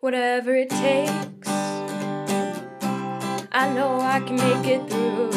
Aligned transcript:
whatever 0.00 0.54
it 0.54 0.70
takes. 0.70 1.48
I 3.52 3.70
know 3.74 4.00
I 4.00 4.20
can 4.20 4.36
make 4.36 4.66
it 4.66 4.88
through. 4.88 5.28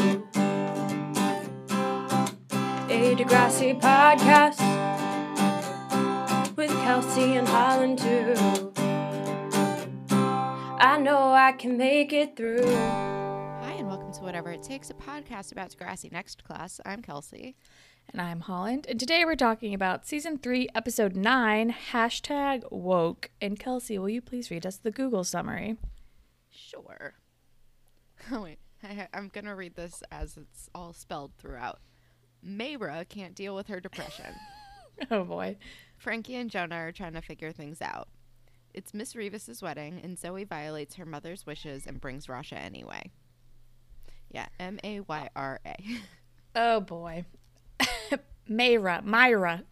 A 2.90 3.16
Degrassi 3.16 3.80
podcast 3.82 4.60
with 6.56 6.72
Kelsey 6.84 7.36
and 7.36 7.48
Holland 7.48 8.00
too. 8.00 8.72
I 10.80 10.98
know 10.98 11.32
I 11.32 11.54
can 11.54 11.78
make 11.78 12.14
it 12.14 12.38
through. 12.38 12.66
Hi, 12.66 13.76
and 13.78 13.88
welcome 13.88 14.14
to 14.14 14.22
Whatever 14.22 14.52
It 14.52 14.64
Takes, 14.64 14.90
a 14.90 14.94
podcast 14.94 15.52
about 15.52 15.72
Degrassi 15.72 16.12
Next 16.12 16.44
Class. 16.44 16.80
I'm 16.86 17.02
Kelsey. 17.02 17.56
And 18.12 18.22
I'm 18.22 18.42
Holland. 18.42 18.86
And 18.88 19.00
today 19.00 19.26
we're 19.26 19.36
talking 19.36 19.74
about 19.74 20.06
season 20.06 20.38
three, 20.38 20.70
episode 20.76 21.16
nine, 21.16 21.74
hashtag 21.92 22.64
woke. 22.72 23.32
And 23.42 23.60
Kelsey, 23.60 23.98
will 23.98 24.10
you 24.10 24.22
please 24.22 24.52
read 24.52 24.66
us 24.66 24.78
the 24.78 24.92
Google 24.92 25.24
summary? 25.24 25.78
Sure. 26.50 27.14
Oh, 28.32 28.44
wait. 28.44 28.60
I, 28.84 29.10
I'm 29.14 29.28
going 29.28 29.44
to 29.44 29.54
read 29.54 29.76
this 29.76 30.02
as 30.10 30.38
it's 30.38 30.70
all 30.74 30.94
spelled 30.94 31.34
throughout. 31.38 31.80
Mayra 32.42 33.06
can't 33.10 33.36
deal 33.36 33.54
with 33.54 33.68
her 33.68 33.80
depression. 33.82 34.34
Oh 35.10 35.24
boy. 35.24 35.58
Frankie 35.98 36.36
and 36.36 36.52
Jonah 36.52 36.76
are 36.76 36.92
trying 36.92 37.14
to 37.14 37.22
figure 37.22 37.52
things 37.52 37.82
out. 37.82 38.08
It's 38.76 38.94
Miss 38.94 39.16
Rivas's 39.16 39.60
wedding, 39.60 40.00
and 40.04 40.20
Zoe 40.20 40.44
violates 40.44 40.96
her 40.96 41.06
mother's 41.06 41.48
wishes 41.48 41.88
and 41.88 42.00
brings 42.00 42.28
Rasha 42.28 42.64
anyway. 42.64 43.10
Yeah, 44.30 44.46
M 44.60 44.80
A 44.84 45.00
Y 45.00 45.30
R 45.36 45.60
A. 45.66 45.76
Oh 46.56 46.80
boy. 46.80 47.26
Myra. 48.48 49.02
Myra. 49.04 49.64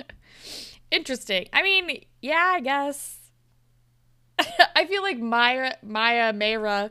Interesting. 0.90 1.48
I 1.52 1.62
mean, 1.62 2.04
yeah, 2.20 2.52
I 2.54 2.60
guess. 2.60 3.30
I 4.76 4.86
feel 4.86 5.02
like 5.02 5.18
Myra, 5.18 5.76
Maya, 5.82 6.32
Mayra 6.32 6.90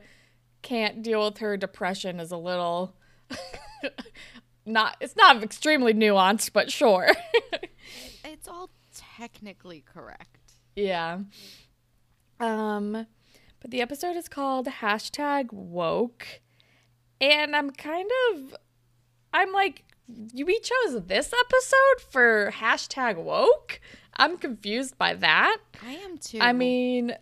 can't 0.61 1.03
deal 1.03 1.25
with 1.25 1.39
her 1.39 1.58
depression 1.58 2.20
is 2.20 2.31
a 2.31 2.38
little 2.38 2.95
not 4.66 4.95
it's 5.02 5.16
not 5.16 5.44
extremely 5.44 5.94
nuanced, 5.94 6.52
but 6.53 6.72
sure. 6.72 7.09
It's 8.23 8.48
all 8.48 8.70
technically 9.17 9.83
correct. 9.86 10.53
yeah. 10.75 11.20
Um 12.39 13.08
but 13.59 13.72
the 13.72 13.81
episode 13.81 14.16
is 14.16 14.27
called 14.27 14.67
hashtag 14.67 15.52
woke. 15.53 16.42
And 17.22 17.55
I'm 17.55 17.70
kind 17.72 18.09
of 18.33 18.55
I'm 19.33 19.52
like 19.52 19.83
we 20.07 20.59
chose 20.59 21.03
this 21.05 21.33
episode 21.33 22.11
for 22.11 22.51
hashtag 22.55 23.17
woke. 23.17 23.79
I'm 24.15 24.37
confused 24.37 24.97
by 24.97 25.13
that. 25.15 25.57
I 25.85 25.93
am 25.93 26.17
too. 26.17 26.39
I 26.39 26.53
mean, 26.53 27.15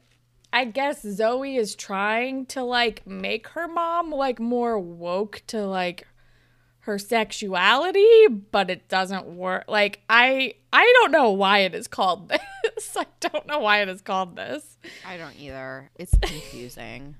I 0.51 0.65
guess 0.65 1.01
Zoe 1.01 1.55
is 1.55 1.75
trying 1.75 2.45
to 2.47 2.63
like 2.63 3.05
make 3.07 3.47
her 3.49 3.67
mom 3.67 4.11
like 4.11 4.39
more 4.39 4.77
woke 4.77 5.41
to 5.47 5.65
like 5.65 6.07
her 6.81 6.97
sexuality, 6.97 8.27
but 8.27 8.69
it 8.69 8.89
doesn't 8.89 9.27
work. 9.27 9.65
Like 9.67 10.01
I 10.09 10.55
I 10.73 10.91
don't 10.99 11.11
know 11.11 11.31
why 11.31 11.59
it 11.59 11.75
is 11.75 11.87
called 11.87 12.29
this. 12.63 12.97
I 12.97 13.05
don't 13.19 13.47
know 13.47 13.59
why 13.59 13.81
it 13.81 13.89
is 13.89 14.01
called 14.01 14.35
this. 14.35 14.77
I 15.07 15.17
don't 15.17 15.39
either. 15.39 15.89
It's 15.95 16.17
confusing. 16.21 17.15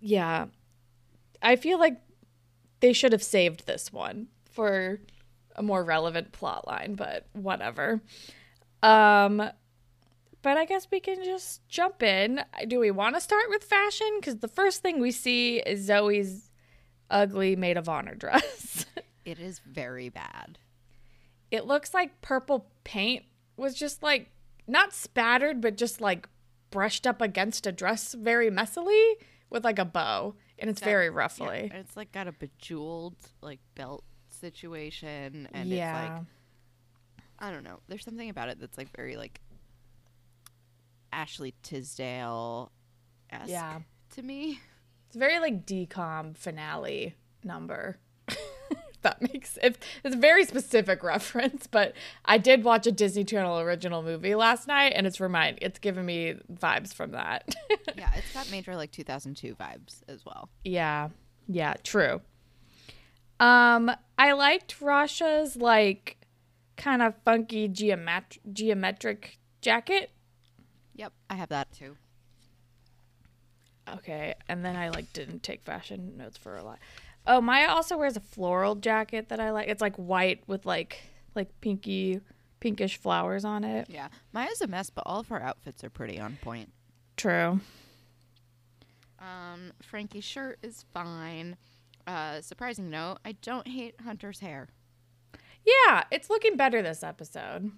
Yeah. 0.00 0.46
I 1.40 1.56
feel 1.56 1.78
like 1.78 2.00
they 2.82 2.92
should 2.92 3.12
have 3.12 3.22
saved 3.22 3.66
this 3.66 3.90
one 3.92 4.26
for 4.50 5.00
a 5.56 5.62
more 5.62 5.82
relevant 5.82 6.32
plot 6.32 6.66
line, 6.68 6.94
but 6.94 7.26
whatever. 7.32 8.02
Um 8.82 9.42
but 10.42 10.56
I 10.56 10.64
guess 10.64 10.88
we 10.90 10.98
can 10.98 11.22
just 11.22 11.66
jump 11.68 12.02
in. 12.02 12.40
Do 12.66 12.80
we 12.80 12.90
want 12.90 13.14
to 13.14 13.20
start 13.20 13.44
with 13.48 13.62
fashion 13.64 14.20
cuz 14.20 14.36
the 14.36 14.48
first 14.48 14.82
thing 14.82 14.98
we 15.00 15.12
see 15.12 15.58
is 15.60 15.86
Zoe's 15.86 16.50
ugly 17.10 17.54
maid 17.56 17.76
of 17.76 17.88
honor 17.88 18.14
dress. 18.24 18.84
it 19.24 19.38
is 19.38 19.60
very 19.60 20.08
bad. 20.08 20.58
it 21.50 21.64
looks 21.66 21.94
like 21.94 22.20
purple 22.22 22.66
paint 22.84 23.24
was 23.56 23.74
just 23.74 24.02
like 24.02 24.30
not 24.66 24.92
spattered 24.92 25.60
but 25.60 25.76
just 25.76 26.00
like 26.00 26.28
brushed 26.70 27.06
up 27.06 27.20
against 27.20 27.66
a 27.66 27.72
dress 27.72 28.14
very 28.14 28.50
messily 28.50 29.12
with 29.50 29.62
like 29.62 29.78
a 29.78 29.84
bow 29.84 30.34
and 30.62 30.70
it's 30.70 30.80
That- 30.80 30.86
very 30.86 31.06
Yeah, 31.06 31.12
ruffly. 31.14 31.60
and 31.64 31.72
it's 31.74 31.96
like 31.96 32.10
got 32.12 32.26
a 32.28 32.32
bejeweled 32.32 33.16
like 33.42 33.60
belt 33.74 34.04
situation, 34.30 35.48
and 35.52 35.68
Yeah. 35.68 36.00
it's 36.02 36.10
like 36.18 36.26
I 37.38 37.50
don't 37.50 37.64
know. 37.64 37.80
There's 37.88 38.04
something 38.04 38.30
about 38.30 38.48
it 38.48 38.58
that's 38.60 38.78
like 38.78 38.88
very 38.96 39.16
like 39.16 39.40
Ashley 41.12 41.54
Tisdale 41.62 42.72
esque 43.30 43.48
Yeah. 43.50 43.80
to 44.10 44.22
me. 44.22 44.60
It's 45.08 45.16
very 45.16 45.38
like 45.40 45.66
DCOM 45.66 46.34
finale 46.36 47.16
number. 47.44 47.98
That 49.02 49.20
makes 49.20 49.58
it, 49.62 49.78
it's 50.04 50.14
a 50.14 50.18
very 50.18 50.44
specific 50.44 51.02
reference, 51.12 51.66
but 51.66 51.94
I 52.24 52.38
did 52.38 52.62
watch 52.64 52.86
a 52.86 52.92
Disney 52.92 53.24
Channel 53.24 53.58
original 53.60 54.02
movie 54.02 54.34
last 54.34 54.66
night 54.68 54.92
and 54.94 55.06
it's 55.06 55.20
remind 55.20 55.58
it's 55.60 55.78
giving 55.78 56.06
me 56.06 56.34
vibes 56.52 56.94
from 56.94 57.10
that. 57.12 57.54
yeah, 57.96 58.10
it's 58.16 58.32
got 58.32 58.50
major 58.50 58.76
like 58.76 58.92
2002 58.92 59.54
vibes 59.56 60.02
as 60.08 60.24
well. 60.24 60.48
yeah. 60.64 61.08
Yeah, 61.48 61.74
true. 61.82 62.20
Um 63.40 63.90
I 64.16 64.32
liked 64.32 64.80
Rasha's 64.80 65.56
like 65.56 66.16
kind 66.76 67.02
of 67.02 67.14
funky 67.24 67.68
geomet- 67.68 68.38
geometric 68.52 69.38
jacket. 69.60 70.10
Yep, 70.94 71.12
I 71.28 71.34
have 71.34 71.48
that 71.48 71.72
too. 71.72 71.96
Okay, 73.92 74.34
and 74.48 74.64
then 74.64 74.76
I 74.76 74.90
like 74.90 75.12
didn't 75.12 75.42
take 75.42 75.62
fashion 75.62 76.16
notes 76.16 76.38
for 76.38 76.56
a 76.56 76.62
lot. 76.62 76.78
Oh, 77.26 77.40
Maya 77.40 77.68
also 77.68 77.96
wears 77.96 78.16
a 78.16 78.20
floral 78.20 78.74
jacket 78.74 79.28
that 79.28 79.38
I 79.40 79.50
like. 79.50 79.68
It's 79.68 79.80
like 79.80 79.96
white 79.96 80.42
with 80.46 80.66
like 80.66 80.98
like 81.34 81.48
pinky 81.60 82.20
pinkish 82.60 82.96
flowers 82.96 83.44
on 83.44 83.64
it. 83.64 83.88
Yeah, 83.88 84.08
Maya's 84.32 84.60
a 84.60 84.66
mess, 84.66 84.90
but 84.90 85.04
all 85.06 85.20
of 85.20 85.28
her 85.28 85.40
outfits 85.42 85.82
are 85.84 85.90
pretty 85.90 86.18
on 86.18 86.36
point. 86.42 86.70
True. 87.16 87.60
Um, 89.18 89.72
Frankie's 89.82 90.24
shirt 90.24 90.58
is 90.62 90.84
fine. 90.92 91.56
Uh, 92.06 92.40
surprising 92.40 92.90
note, 92.90 93.18
I 93.24 93.32
don't 93.40 93.68
hate 93.68 93.94
Hunter's 94.00 94.40
hair. 94.40 94.68
Yeah, 95.64 96.02
it's 96.10 96.28
looking 96.28 96.56
better 96.56 96.82
this 96.82 97.04
episode. 97.04 97.70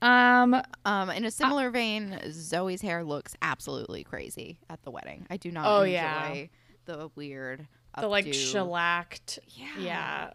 Um 0.00 0.62
Um, 0.84 1.10
in 1.10 1.24
a 1.24 1.30
similar 1.30 1.70
vein, 1.70 2.20
Zoe's 2.30 2.82
hair 2.82 3.02
looks 3.02 3.34
absolutely 3.42 4.04
crazy 4.04 4.58
at 4.70 4.82
the 4.82 4.90
wedding. 4.92 5.26
I 5.30 5.36
do 5.38 5.50
not 5.50 5.66
Oh, 5.66 5.80
enjoy 5.82 5.92
yeah. 5.92 6.44
the 6.84 7.10
weird 7.16 7.66
the 8.00 8.08
like 8.08 8.26
updo. 8.26 8.34
shellacked. 8.34 9.38
Yeah. 9.48 9.66
Yeah. 9.78 10.30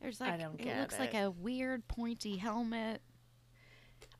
There's 0.00 0.20
like 0.20 0.30
I 0.30 0.32
like 0.32 0.40
don't 0.40 0.60
it 0.60 0.64
get 0.64 0.80
looks 0.80 0.98
like 0.98 1.14
a 1.14 1.30
weird 1.30 1.86
pointy 1.88 2.36
helmet. 2.36 3.00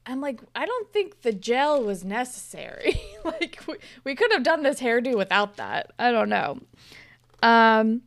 I'm 0.05 0.21
like, 0.21 0.41
I 0.55 0.67
don't 0.67 0.93
think 0.93 1.23
the 1.23 1.33
gel 1.33 1.83
was 1.83 2.05
necessary. 2.05 3.01
like 3.25 3.61
we, 3.67 3.77
we 4.05 4.15
could 4.15 4.33
have 4.33 4.43
done 4.43 4.63
this 4.63 4.81
hairdo 4.81 5.17
without 5.17 5.57
that. 5.57 5.93
I 5.99 6.11
don't 6.13 6.29
know. 6.29 6.61
Um 7.43 8.03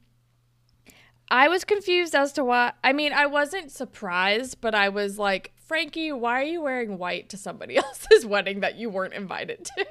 I 1.29 1.47
was 1.47 1.63
confused 1.63 2.16
as 2.16 2.31
to 2.34 2.44
why 2.44 2.73
I 2.84 2.94
mean, 2.94 3.12
I 3.12 3.25
wasn't 3.25 3.72
surprised, 3.72 4.62
but 4.62 4.75
I 4.75 4.90
was 4.90 5.17
like, 5.17 5.52
Frankie, 5.57 6.12
why 6.12 6.41
are 6.41 6.46
you 6.46 6.62
wearing 6.62 6.97
white 6.97 7.29
to 7.29 7.38
somebody 7.38 7.78
else's 7.78 8.25
wedding 8.25 8.62
that 8.62 8.75
you 8.75 8.90
weren't 8.90 9.13
invited 9.13 9.66
to? 9.66 9.85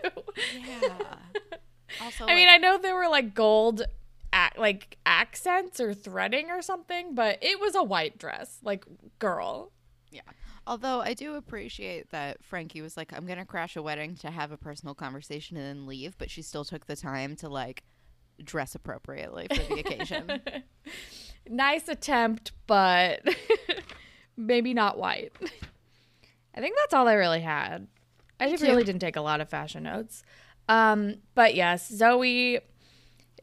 Yeah. 0.81 1.17
also, 2.01 2.27
I 2.27 2.35
mean, 2.35 2.49
I 2.49 2.59
know 2.59 2.79
there 2.79 2.95
were 2.95 3.09
like 3.09 3.35
gold 3.35 3.83
ac- 4.35 4.59
like 4.59 4.99
accents 5.07 5.81
or 5.81 5.95
threading 5.95 6.51
or 6.51 6.61
something, 6.63 7.15
but 7.15 7.39
it 7.41 7.61
was 7.61 7.75
a 7.75 7.83
white 7.83 8.19
dress. 8.19 8.59
Like, 8.63 8.85
girl. 9.19 9.73
yeah. 10.11 10.23
Although 10.67 11.01
I 11.01 11.13
do 11.13 11.35
appreciate 11.35 12.11
that 12.11 12.43
Frankie 12.43 12.81
was 12.81 12.97
like, 12.97 13.13
"I'm 13.13 13.27
gonna 13.27 13.45
crash 13.45 13.77
a 13.77 13.83
wedding 13.83 14.17
to 14.17 14.31
have 14.31 14.51
a 14.51 14.57
personal 14.57 14.95
conversation 14.95 15.59
and 15.59 15.67
then 15.67 15.87
leave," 15.87 16.17
but 16.17 16.31
she 16.31 16.41
still 16.41 16.65
took 16.65 16.87
the 16.87 16.97
time 16.97 17.37
to 17.37 17.49
like 17.51 17.83
dress 18.43 18.75
appropriately 18.75 19.47
for 19.49 19.63
the 19.75 19.81
occasion. 19.81 20.41
nice 21.49 21.89
attempt, 21.89 22.53
but 22.67 23.21
maybe 24.37 24.73
not 24.73 24.99
white. 24.99 25.33
I 26.55 26.61
think 26.61 26.77
that's 26.79 26.95
all 26.95 27.09
I 27.09 27.15
really 27.15 27.41
had. 27.41 27.87
I 28.41 28.51
really 28.61 28.85
didn't 28.85 29.01
take 29.01 29.17
a 29.17 29.21
lot 29.21 29.41
of 29.41 29.49
fashion 29.49 29.85
notes. 29.85 30.23
Um, 30.69 31.17
but 31.35 31.55
yes, 31.55 31.89
Zoe 31.89 32.61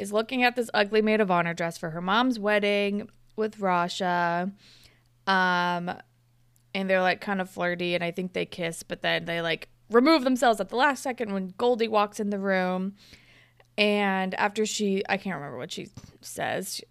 is 0.01 0.11
looking 0.11 0.41
at 0.43 0.55
this 0.55 0.69
ugly 0.73 1.01
maid 1.01 1.21
of 1.21 1.29
honor 1.29 1.53
dress 1.53 1.77
for 1.77 1.91
her 1.91 2.01
mom's 2.01 2.39
wedding 2.39 3.07
with 3.35 3.59
Rasha. 3.59 4.51
Um, 5.27 5.91
and 6.73 6.89
they're 6.89 7.01
like 7.01 7.21
kind 7.21 7.39
of 7.39 7.49
flirty, 7.49 7.93
and 7.93 8.03
I 8.03 8.09
think 8.09 8.33
they 8.33 8.45
kiss, 8.45 8.81
but 8.81 9.03
then 9.03 9.25
they 9.25 9.41
like 9.41 9.69
remove 9.91 10.23
themselves 10.23 10.59
at 10.59 10.69
the 10.69 10.75
last 10.75 11.03
second 11.03 11.33
when 11.33 11.51
Goldi 11.51 11.87
walks 11.87 12.19
in 12.19 12.31
the 12.31 12.39
room. 12.39 12.95
And 13.77 14.33
after 14.35 14.65
she, 14.65 15.03
I 15.07 15.17
can't 15.17 15.35
remember 15.35 15.57
what 15.57 15.71
she 15.71 15.89
says, 16.21 16.81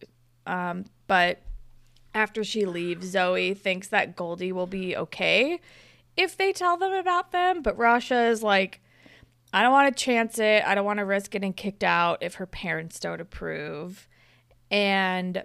um, 0.47 0.85
but 1.09 1.43
after 2.15 2.45
she 2.45 2.65
leaves, 2.65 3.09
Zoe 3.09 3.55
thinks 3.55 3.89
that 3.89 4.17
Goldi 4.17 4.53
will 4.53 4.67
be 4.67 4.97
okay 4.97 5.61
if 6.17 6.37
they 6.37 6.53
tell 6.53 6.77
them 6.77 6.93
about 6.93 7.33
them. 7.33 7.63
But 7.63 7.77
Rasha 7.77 8.31
is 8.31 8.43
like, 8.43 8.81
I 9.53 9.63
don't 9.63 9.73
want 9.73 9.95
to 9.95 10.05
chance 10.05 10.39
it. 10.39 10.63
I 10.65 10.75
don't 10.75 10.85
want 10.85 10.99
to 10.99 11.05
risk 11.05 11.31
getting 11.31 11.53
kicked 11.53 11.85
out 11.85 12.19
if 12.23 12.35
her 12.35 12.47
parents 12.47 13.01
don't 13.01 13.21
approve. 13.21 14.09
And 14.71 15.43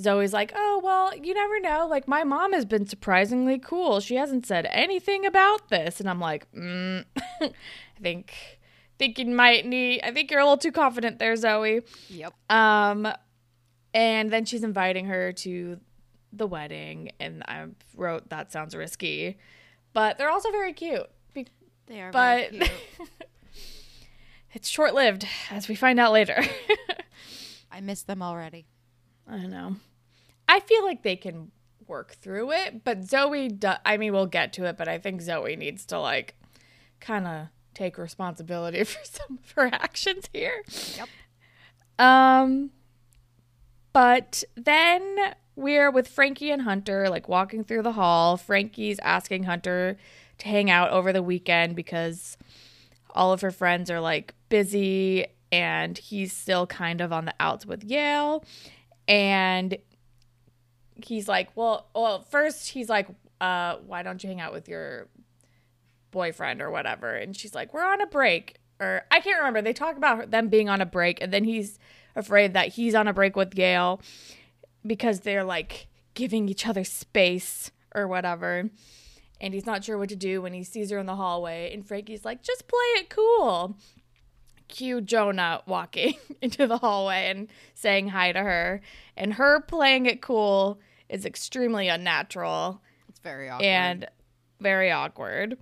Zoe's 0.00 0.32
like, 0.32 0.52
oh, 0.54 0.80
well, 0.82 1.16
you 1.16 1.34
never 1.34 1.58
know. 1.60 1.86
Like, 1.88 2.06
my 2.06 2.22
mom 2.22 2.52
has 2.52 2.64
been 2.64 2.86
surprisingly 2.86 3.58
cool. 3.58 3.98
She 4.00 4.14
hasn't 4.14 4.46
said 4.46 4.68
anything 4.70 5.26
about 5.26 5.68
this. 5.70 5.98
And 5.98 6.08
I'm 6.08 6.20
like, 6.20 6.50
mm, 6.52 7.04
I 7.40 7.52
think, 8.00 8.32
think 8.98 9.18
you 9.18 9.26
might 9.26 9.66
need, 9.66 10.02
I 10.02 10.12
think 10.12 10.30
you're 10.30 10.40
a 10.40 10.44
little 10.44 10.56
too 10.56 10.72
confident 10.72 11.18
there, 11.18 11.34
Zoe. 11.34 11.82
Yep. 12.08 12.32
Um, 12.48 13.08
and 13.92 14.30
then 14.30 14.44
she's 14.44 14.62
inviting 14.62 15.06
her 15.06 15.32
to 15.32 15.80
the 16.32 16.46
wedding. 16.46 17.10
And 17.18 17.42
I 17.48 17.66
wrote, 17.96 18.28
that 18.28 18.52
sounds 18.52 18.76
risky. 18.76 19.38
But 19.92 20.16
they're 20.16 20.30
also 20.30 20.52
very 20.52 20.74
cute. 20.74 21.08
They 21.88 22.02
are 22.02 22.12
but 22.12 22.50
very 22.50 22.58
cute. 22.58 22.70
it's 24.52 24.68
short 24.68 24.94
lived, 24.94 25.26
as 25.50 25.68
we 25.68 25.74
find 25.74 26.00
out 26.00 26.12
later. 26.12 26.42
I 27.70 27.80
miss 27.80 28.02
them 28.02 28.22
already. 28.22 28.66
I 29.26 29.46
know. 29.46 29.76
I 30.48 30.60
feel 30.60 30.84
like 30.84 31.02
they 31.02 31.16
can 31.16 31.50
work 31.86 32.14
through 32.14 32.52
it, 32.52 32.84
but 32.84 33.04
Zoe, 33.04 33.48
do- 33.48 33.72
I 33.84 33.96
mean, 33.96 34.12
we'll 34.12 34.26
get 34.26 34.52
to 34.54 34.64
it, 34.64 34.76
but 34.76 34.88
I 34.88 34.98
think 34.98 35.20
Zoe 35.20 35.56
needs 35.56 35.84
to 35.86 35.98
like 35.98 36.34
kind 37.00 37.26
of 37.26 37.48
take 37.74 37.98
responsibility 37.98 38.84
for 38.84 39.04
some 39.04 39.38
of 39.42 39.50
her 39.52 39.70
actions 39.72 40.28
here. 40.32 40.62
Yep. 40.96 41.08
Um, 41.98 42.70
but 43.92 44.44
then 44.56 45.16
we're 45.56 45.90
with 45.90 46.08
Frankie 46.08 46.50
and 46.50 46.62
Hunter, 46.62 47.08
like 47.08 47.28
walking 47.28 47.64
through 47.64 47.82
the 47.82 47.92
hall. 47.92 48.36
Frankie's 48.36 48.98
asking 49.00 49.44
Hunter 49.44 49.96
to 50.38 50.48
hang 50.48 50.70
out 50.70 50.90
over 50.90 51.12
the 51.12 51.22
weekend 51.22 51.74
because 51.74 52.36
all 53.10 53.32
of 53.32 53.40
her 53.40 53.50
friends 53.50 53.90
are 53.90 54.00
like 54.00 54.34
busy 54.48 55.26
and 55.50 55.96
he's 55.96 56.32
still 56.32 56.66
kind 56.66 57.00
of 57.00 57.12
on 57.12 57.24
the 57.24 57.34
outs 57.40 57.66
with 57.66 57.88
Yael. 57.88 58.44
And 59.06 59.78
he's 61.04 61.28
like, 61.28 61.48
well, 61.56 61.86
well, 61.94 62.20
first 62.22 62.68
he's 62.68 62.88
like, 62.88 63.08
uh, 63.40 63.76
why 63.86 64.02
don't 64.02 64.22
you 64.22 64.28
hang 64.28 64.40
out 64.40 64.52
with 64.52 64.68
your 64.68 65.08
boyfriend 66.10 66.60
or 66.60 66.70
whatever? 66.70 67.14
And 67.14 67.36
she's 67.36 67.54
like, 67.54 67.72
we're 67.72 67.84
on 67.84 68.00
a 68.00 68.06
break. 68.06 68.56
Or 68.80 69.02
I 69.10 69.20
can't 69.20 69.38
remember. 69.38 69.62
They 69.62 69.72
talk 69.72 69.96
about 69.96 70.30
them 70.30 70.48
being 70.48 70.68
on 70.68 70.80
a 70.80 70.86
break, 70.86 71.20
and 71.20 71.32
then 71.32 71.44
he's 71.44 71.78
afraid 72.14 72.54
that 72.54 72.68
he's 72.68 72.94
on 72.94 73.08
a 73.08 73.12
break 73.12 73.34
with 73.34 73.54
Yael 73.54 74.00
because 74.86 75.20
they're 75.20 75.44
like 75.44 75.88
giving 76.14 76.48
each 76.48 76.66
other 76.66 76.84
space 76.84 77.72
or 77.94 78.06
whatever. 78.06 78.70
And 79.40 79.54
he's 79.54 79.66
not 79.66 79.84
sure 79.84 79.96
what 79.98 80.08
to 80.08 80.16
do 80.16 80.42
when 80.42 80.52
he 80.52 80.64
sees 80.64 80.90
her 80.90 80.98
in 80.98 81.06
the 81.06 81.14
hallway. 81.16 81.72
And 81.72 81.86
Frankie's 81.86 82.24
like, 82.24 82.42
just 82.42 82.66
play 82.66 82.78
it 82.96 83.08
cool. 83.08 83.76
Cue 84.68 85.00
Jonah 85.00 85.62
walking 85.66 86.14
into 86.42 86.66
the 86.66 86.78
hallway 86.78 87.28
and 87.30 87.48
saying 87.74 88.08
hi 88.08 88.32
to 88.32 88.40
her. 88.40 88.80
And 89.16 89.34
her 89.34 89.60
playing 89.60 90.06
it 90.06 90.20
cool 90.20 90.80
is 91.08 91.24
extremely 91.24 91.88
unnatural 91.88 92.82
It's 93.08 93.20
very 93.20 93.48
awkward. 93.48 93.64
and 93.66 94.06
very 94.60 94.90
awkward. 94.90 95.56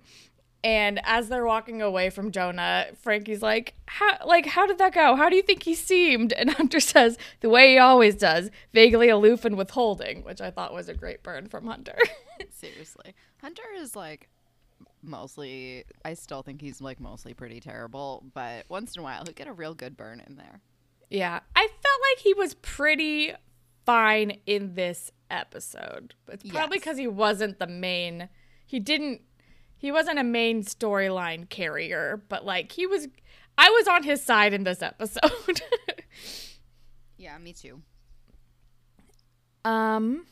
And 0.63 0.99
as 1.03 1.29
they're 1.29 1.45
walking 1.45 1.81
away 1.81 2.09
from 2.09 2.31
Jonah, 2.31 2.87
Frankie's 3.01 3.41
like, 3.41 3.75
"How 3.85 4.17
like 4.25 4.45
how 4.47 4.65
did 4.65 4.79
that 4.79 4.93
go? 4.93 5.15
How 5.15 5.29
do 5.29 5.35
you 5.35 5.41
think 5.43 5.63
he 5.63 5.75
seemed?" 5.75 6.33
And 6.33 6.49
Hunter 6.57 6.79
says, 6.79 7.17
"The 7.41 7.49
way 7.49 7.73
he 7.73 7.77
always 7.77 8.15
does, 8.15 8.49
vaguely 8.73 9.09
aloof 9.09 9.45
and 9.45 9.55
withholding," 9.55 10.23
which 10.23 10.41
I 10.41 10.49
thought 10.51 10.73
was 10.73 10.89
a 10.89 10.93
great 10.93 11.21
burn 11.23 11.47
from 11.47 11.67
Hunter. 11.67 11.95
Seriously. 12.49 13.13
Hunter 13.41 13.61
is 13.77 13.95
like 13.95 14.29
mostly 15.03 15.85
I 16.03 16.13
still 16.15 16.41
think 16.41 16.61
he's 16.61 16.81
like 16.81 16.99
mostly 16.99 17.33
pretty 17.33 17.59
terrible, 17.59 18.23
but 18.33 18.65
once 18.69 18.95
in 18.95 19.01
a 19.01 19.03
while 19.03 19.23
he'll 19.23 19.33
get 19.33 19.47
a 19.47 19.53
real 19.53 19.73
good 19.73 19.95
burn 19.95 20.21
in 20.27 20.35
there. 20.35 20.61
yeah, 21.09 21.39
I 21.55 21.67
felt 21.67 22.01
like 22.11 22.19
he 22.23 22.33
was 22.33 22.55
pretty 22.55 23.33
fine 23.85 24.39
in 24.45 24.73
this 24.75 25.11
episode. 25.31 26.13
It's 26.27 26.43
probably 26.49 26.77
Yes. 26.77 26.81
because 26.83 26.97
he 26.97 27.07
wasn't 27.07 27.59
the 27.59 27.67
main. 27.67 28.27
He 28.65 28.79
didn't. 28.79 29.21
He 29.77 29.91
wasn't 29.91 30.19
a 30.19 30.23
main 30.23 30.63
storyline 30.63 31.49
carrier, 31.49 32.21
but 32.29 32.45
like 32.45 32.71
he 32.71 32.87
was. 32.87 33.07
I 33.59 33.69
was 33.71 33.87
on 33.87 34.03
his 34.03 34.23
side 34.23 34.53
in 34.53 34.63
this 34.63 34.81
episode. 34.83 35.61
Yeah, 37.17 37.37
me 37.39 37.51
too. 37.51 37.81
Um, 39.65 40.27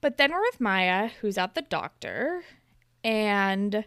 but 0.00 0.16
then 0.16 0.32
we're 0.32 0.40
with 0.40 0.60
Maya, 0.60 1.10
who's 1.20 1.36
at 1.36 1.54
the 1.54 1.62
doctor, 1.62 2.44
and 3.02 3.84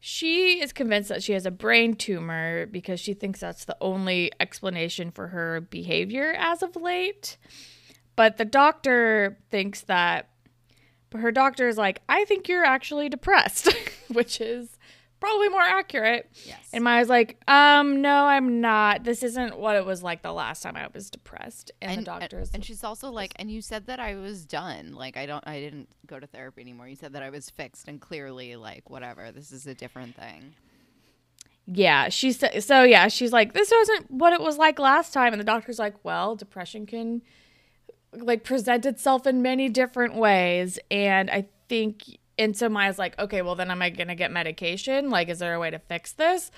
she 0.00 0.60
is 0.60 0.72
convinced 0.72 1.08
that 1.08 1.22
she 1.22 1.32
has 1.32 1.46
a 1.46 1.50
brain 1.50 1.94
tumor 1.94 2.66
because 2.66 3.00
she 3.00 3.14
thinks 3.14 3.40
that's 3.40 3.64
the 3.64 3.76
only 3.80 4.32
explanation 4.40 5.10
for 5.10 5.28
her 5.28 5.60
behavior 5.60 6.34
as 6.36 6.62
of 6.62 6.76
late. 6.76 7.38
But 8.16 8.36
the 8.36 8.44
doctor 8.44 9.38
thinks 9.50 9.80
that, 9.82 10.28
but 11.14 11.20
her 11.20 11.30
doctor 11.30 11.68
is 11.68 11.78
like, 11.78 12.02
I 12.08 12.24
think 12.24 12.48
you're 12.48 12.64
actually 12.64 13.08
depressed, 13.08 13.72
which 14.12 14.40
is 14.40 14.76
probably 15.20 15.48
more 15.48 15.62
accurate. 15.62 16.28
Yes. 16.44 16.58
And 16.72 16.82
Maya's 16.82 17.08
like, 17.08 17.38
um, 17.46 18.02
no, 18.02 18.26
I'm 18.26 18.60
not. 18.60 19.04
This 19.04 19.22
isn't 19.22 19.56
what 19.56 19.76
it 19.76 19.86
was 19.86 20.02
like 20.02 20.22
the 20.22 20.32
last 20.32 20.64
time 20.64 20.74
I 20.74 20.88
was 20.92 21.10
depressed. 21.10 21.70
And, 21.80 22.00
the 22.00 22.04
doctor's 22.04 22.50
and 22.52 22.64
she's 22.64 22.82
also 22.82 23.12
like 23.12 23.32
and 23.36 23.48
you 23.48 23.62
said 23.62 23.86
that 23.86 24.00
I 24.00 24.16
was 24.16 24.44
done. 24.44 24.92
Like 24.92 25.16
I 25.16 25.24
don't 25.26 25.46
I 25.46 25.60
didn't 25.60 25.88
go 26.04 26.18
to 26.18 26.26
therapy 26.26 26.62
anymore. 26.62 26.88
You 26.88 26.96
said 26.96 27.12
that 27.12 27.22
I 27.22 27.30
was 27.30 27.48
fixed 27.48 27.86
and 27.86 28.00
clearly 28.00 28.56
like 28.56 28.90
whatever. 28.90 29.30
This 29.30 29.52
is 29.52 29.68
a 29.68 29.74
different 29.74 30.16
thing. 30.16 30.54
yeah, 31.68 32.08
she 32.08 32.32
said 32.32 32.60
so 32.64 32.82
yeah, 32.82 33.06
she's 33.06 33.32
like, 33.32 33.52
this 33.52 33.70
wasn't 33.70 34.10
what 34.10 34.32
it 34.32 34.40
was 34.40 34.58
like 34.58 34.80
last 34.80 35.12
time. 35.12 35.32
And 35.32 35.38
the 35.38 35.44
doctor's 35.44 35.78
like, 35.78 35.94
well, 36.04 36.34
depression 36.34 36.86
can 36.86 37.22
like 38.16 38.44
present 38.44 38.86
itself 38.86 39.26
in 39.26 39.42
many 39.42 39.68
different 39.68 40.14
ways. 40.14 40.78
And 40.90 41.30
I 41.30 41.48
think, 41.68 42.18
and 42.38 42.56
so 42.56 42.68
Maya's 42.68 42.98
like, 42.98 43.18
okay, 43.18 43.42
well, 43.42 43.54
then 43.54 43.70
am 43.70 43.82
I 43.82 43.90
to 43.90 44.14
get 44.14 44.30
medication? 44.30 45.10
Like, 45.10 45.28
is 45.28 45.38
there 45.38 45.54
a 45.54 45.60
way 45.60 45.70
to 45.70 45.78
fix 45.78 46.12
this? 46.12 46.50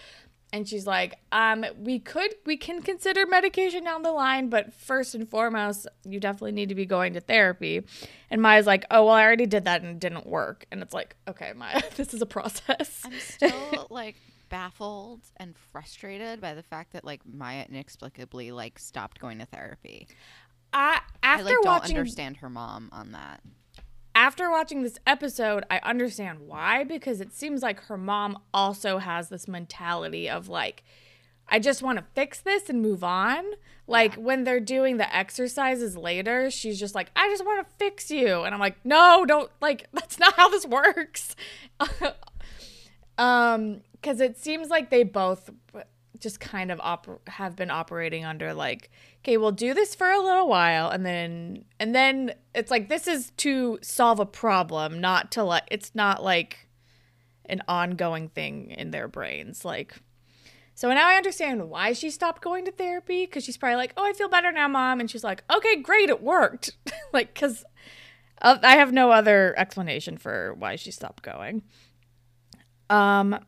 And 0.52 0.68
she's 0.68 0.86
like, 0.86 1.18
um, 1.32 1.64
we 1.76 1.98
could, 1.98 2.32
we 2.46 2.56
can 2.56 2.80
consider 2.80 3.26
medication 3.26 3.84
down 3.84 4.02
the 4.02 4.12
line, 4.12 4.48
but 4.48 4.72
first 4.72 5.14
and 5.14 5.28
foremost, 5.28 5.88
you 6.04 6.20
definitely 6.20 6.52
need 6.52 6.68
to 6.68 6.74
be 6.74 6.86
going 6.86 7.14
to 7.14 7.20
therapy. 7.20 7.82
And 8.30 8.40
Maya's 8.40 8.66
like, 8.66 8.84
oh, 8.90 9.06
well, 9.06 9.14
I 9.14 9.24
already 9.24 9.46
did 9.46 9.64
that 9.64 9.82
and 9.82 9.90
it 9.90 9.98
didn't 9.98 10.26
work. 10.26 10.64
And 10.70 10.82
it's 10.82 10.94
like, 10.94 11.16
okay, 11.26 11.52
Maya, 11.54 11.82
this 11.96 12.14
is 12.14 12.22
a 12.22 12.26
process. 12.26 13.02
I'm 13.04 13.12
still 13.18 13.88
like 13.90 14.16
baffled 14.48 15.22
and 15.36 15.56
frustrated 15.72 16.40
by 16.40 16.54
the 16.54 16.62
fact 16.62 16.92
that 16.92 17.04
like 17.04 17.20
Maya 17.26 17.64
inexplicably 17.68 18.52
like 18.52 18.78
stopped 18.78 19.18
going 19.20 19.38
to 19.40 19.46
therapy. 19.46 20.06
I, 20.76 21.00
I 21.22 21.26
after 21.34 21.44
like 21.44 21.54
don't 21.54 21.64
watching 21.64 21.96
understand 21.96 22.36
her 22.38 22.50
mom 22.50 22.90
on 22.92 23.12
that. 23.12 23.40
after 24.14 24.50
watching 24.50 24.82
this 24.82 24.98
episode, 25.06 25.64
I 25.70 25.78
understand 25.82 26.40
why 26.40 26.84
because 26.84 27.22
it 27.22 27.32
seems 27.32 27.62
like 27.62 27.80
her 27.84 27.96
mom 27.96 28.38
also 28.52 28.98
has 28.98 29.30
this 29.30 29.48
mentality 29.48 30.28
of 30.28 30.48
like, 30.50 30.84
I 31.48 31.60
just 31.60 31.82
want 31.82 31.98
to 31.98 32.04
fix 32.14 32.40
this 32.40 32.68
and 32.68 32.82
move 32.82 33.02
on. 33.02 33.42
Like 33.86 34.16
when 34.16 34.44
they're 34.44 34.60
doing 34.60 34.98
the 34.98 35.16
exercises 35.16 35.96
later, 35.96 36.50
she's 36.50 36.78
just 36.78 36.94
like, 36.94 37.10
I 37.16 37.28
just 37.30 37.46
want 37.46 37.66
to 37.66 37.74
fix 37.78 38.10
you. 38.10 38.42
And 38.42 38.54
I'm 38.54 38.60
like, 38.60 38.76
no, 38.84 39.24
don't 39.24 39.50
like 39.62 39.86
that's 39.94 40.18
not 40.18 40.34
how 40.34 40.50
this 40.50 40.66
works. 40.66 41.34
um 43.16 43.80
cuz 44.02 44.20
it 44.20 44.36
seems 44.36 44.68
like 44.68 44.90
they 44.90 45.04
both 45.04 45.48
just 46.20 46.40
kind 46.40 46.70
of 46.70 46.78
oper- 46.80 47.26
have 47.28 47.56
been 47.56 47.70
operating 47.70 48.24
under 48.24 48.54
like 48.54 48.90
okay 49.22 49.36
we'll 49.36 49.52
do 49.52 49.74
this 49.74 49.94
for 49.94 50.10
a 50.10 50.22
little 50.22 50.48
while 50.48 50.88
and 50.90 51.04
then 51.04 51.64
and 51.78 51.94
then 51.94 52.32
it's 52.54 52.70
like 52.70 52.88
this 52.88 53.06
is 53.06 53.32
to 53.36 53.78
solve 53.82 54.20
a 54.20 54.26
problem 54.26 55.00
not 55.00 55.30
to 55.32 55.42
like 55.42 55.64
it's 55.70 55.94
not 55.94 56.22
like 56.22 56.66
an 57.48 57.62
ongoing 57.68 58.28
thing 58.28 58.70
in 58.70 58.90
their 58.90 59.08
brains. 59.08 59.64
Like 59.64 59.94
so 60.74 60.92
now 60.92 61.08
i 61.08 61.14
understand 61.14 61.70
why 61.70 61.92
she 61.92 62.10
stopped 62.10 62.42
going 62.42 62.64
to 62.64 62.72
therapy 62.72 63.24
because 63.24 63.44
she's 63.44 63.56
probably 63.56 63.76
like 63.76 63.94
oh 63.96 64.04
i 64.04 64.12
feel 64.12 64.28
better 64.28 64.52
now 64.52 64.68
mom 64.68 65.00
and 65.00 65.10
she's 65.10 65.24
like 65.24 65.42
okay 65.54 65.76
great 65.76 66.08
it 66.10 66.22
worked. 66.22 66.72
Like 67.12 67.32
because 67.32 67.64
i 68.42 68.76
have 68.76 68.92
no 68.92 69.10
other 69.10 69.54
explanation 69.56 70.18
for 70.18 70.54
why 70.54 70.76
she 70.76 70.90
stopped 70.90 71.22
going. 71.22 71.62
Um 72.90 73.38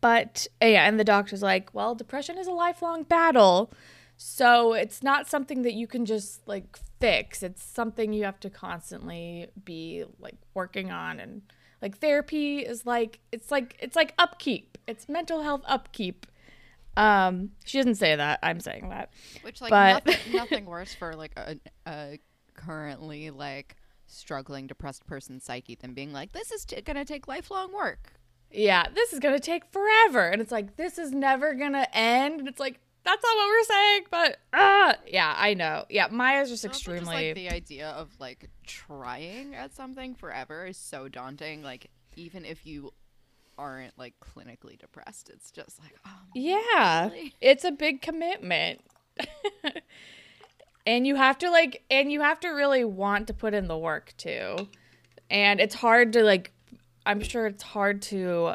but 0.00 0.46
uh, 0.62 0.66
yeah, 0.66 0.86
and 0.88 0.98
the 1.00 1.04
doctor's 1.04 1.42
like, 1.42 1.74
well, 1.74 1.94
depression 1.94 2.38
is 2.38 2.46
a 2.46 2.52
lifelong 2.52 3.02
battle. 3.02 3.72
So 4.16 4.72
it's 4.72 5.02
not 5.02 5.28
something 5.28 5.62
that 5.62 5.74
you 5.74 5.86
can 5.86 6.06
just 6.06 6.46
like 6.48 6.78
fix. 7.00 7.42
It's 7.42 7.62
something 7.62 8.12
you 8.12 8.24
have 8.24 8.40
to 8.40 8.50
constantly 8.50 9.48
be 9.64 10.04
like 10.18 10.36
working 10.54 10.90
on 10.90 11.20
and 11.20 11.42
like 11.82 11.98
therapy 11.98 12.60
is 12.60 12.86
like 12.86 13.20
it's 13.32 13.50
like 13.50 13.76
it's 13.78 13.94
like 13.96 14.14
upkeep. 14.18 14.78
It's 14.86 15.08
mental 15.08 15.42
health 15.42 15.62
upkeep. 15.66 16.26
Um 16.96 17.50
she 17.66 17.76
doesn't 17.78 17.96
say 17.96 18.16
that. 18.16 18.38
I'm 18.42 18.60
saying 18.60 18.88
that. 18.88 19.12
Which 19.42 19.60
like 19.60 19.70
But- 19.70 20.06
nothing, 20.06 20.32
nothing 20.32 20.64
worse 20.64 20.94
for 20.94 21.14
like 21.14 21.32
a, 21.36 21.56
a 21.86 22.18
currently 22.54 23.28
like 23.30 23.76
struggling 24.06 24.66
depressed 24.66 25.06
person's 25.06 25.44
psyche 25.44 25.74
than 25.74 25.92
being 25.92 26.12
like 26.12 26.32
this 26.32 26.50
is 26.52 26.64
t- 26.64 26.80
gonna 26.80 27.04
take 27.04 27.28
lifelong 27.28 27.70
work. 27.74 28.14
Yeah, 28.56 28.86
this 28.94 29.12
is 29.12 29.18
gonna 29.20 29.38
take 29.38 29.64
forever. 29.72 30.28
And 30.28 30.40
it's 30.40 30.50
like, 30.52 30.76
this 30.76 30.98
is 30.98 31.12
never 31.12 31.54
gonna 31.54 31.86
end. 31.92 32.40
And 32.40 32.48
it's 32.48 32.58
like, 32.58 32.80
that's 33.04 33.22
not 33.22 33.36
what 33.36 33.46
we're 33.48 33.64
saying, 33.64 34.02
but 34.10 34.38
uh 34.52 34.94
yeah, 35.06 35.34
I 35.36 35.54
know. 35.54 35.84
Yeah, 35.88 36.08
Maya's 36.10 36.48
just 36.48 36.64
Also, 36.64 36.74
just, 36.78 36.88
extremely 36.88 37.26
like 37.26 37.34
the 37.36 37.50
idea 37.50 37.90
of 37.90 38.10
like 38.18 38.50
trying 38.66 39.54
at 39.54 39.74
something 39.74 40.14
forever 40.14 40.66
is 40.66 40.76
so 40.76 41.08
daunting. 41.08 41.62
Like 41.62 41.90
even 42.16 42.44
if 42.44 42.66
you 42.66 42.92
aren't 43.58 43.96
like 43.98 44.14
clinically 44.20 44.78
depressed, 44.78 45.30
it's 45.32 45.50
just 45.50 45.78
like 45.80 45.94
oh 46.06 46.10
Yeah. 46.34 47.08
really? 47.10 47.34
It's 47.40 47.62
a 47.64 47.70
big 47.70 48.02
commitment. 48.02 48.80
and 50.86 51.06
you 51.06 51.14
have 51.16 51.38
to 51.38 51.50
like 51.50 51.84
and 51.90 52.10
you 52.10 52.20
have 52.22 52.40
to 52.40 52.48
really 52.48 52.84
want 52.84 53.26
to 53.28 53.34
put 53.34 53.54
in 53.54 53.68
the 53.68 53.78
work 53.78 54.14
too. 54.16 54.68
And 55.30 55.60
it's 55.60 55.74
hard 55.74 56.12
to 56.14 56.22
like 56.22 56.52
I'm 57.06 57.22
sure 57.22 57.46
it's 57.46 57.62
hard 57.62 58.02
to 58.02 58.54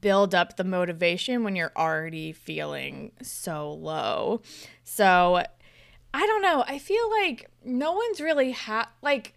build 0.00 0.34
up 0.34 0.56
the 0.56 0.64
motivation 0.64 1.44
when 1.44 1.56
you're 1.56 1.72
already 1.76 2.32
feeling 2.32 3.12
so 3.22 3.72
low. 3.72 4.42
So 4.82 5.44
I 6.14 6.26
don't 6.26 6.42
know. 6.42 6.64
I 6.66 6.78
feel 6.78 7.10
like 7.10 7.50
no 7.64 7.92
one's 7.92 8.20
really 8.20 8.52
ha 8.52 8.90
like 9.02 9.34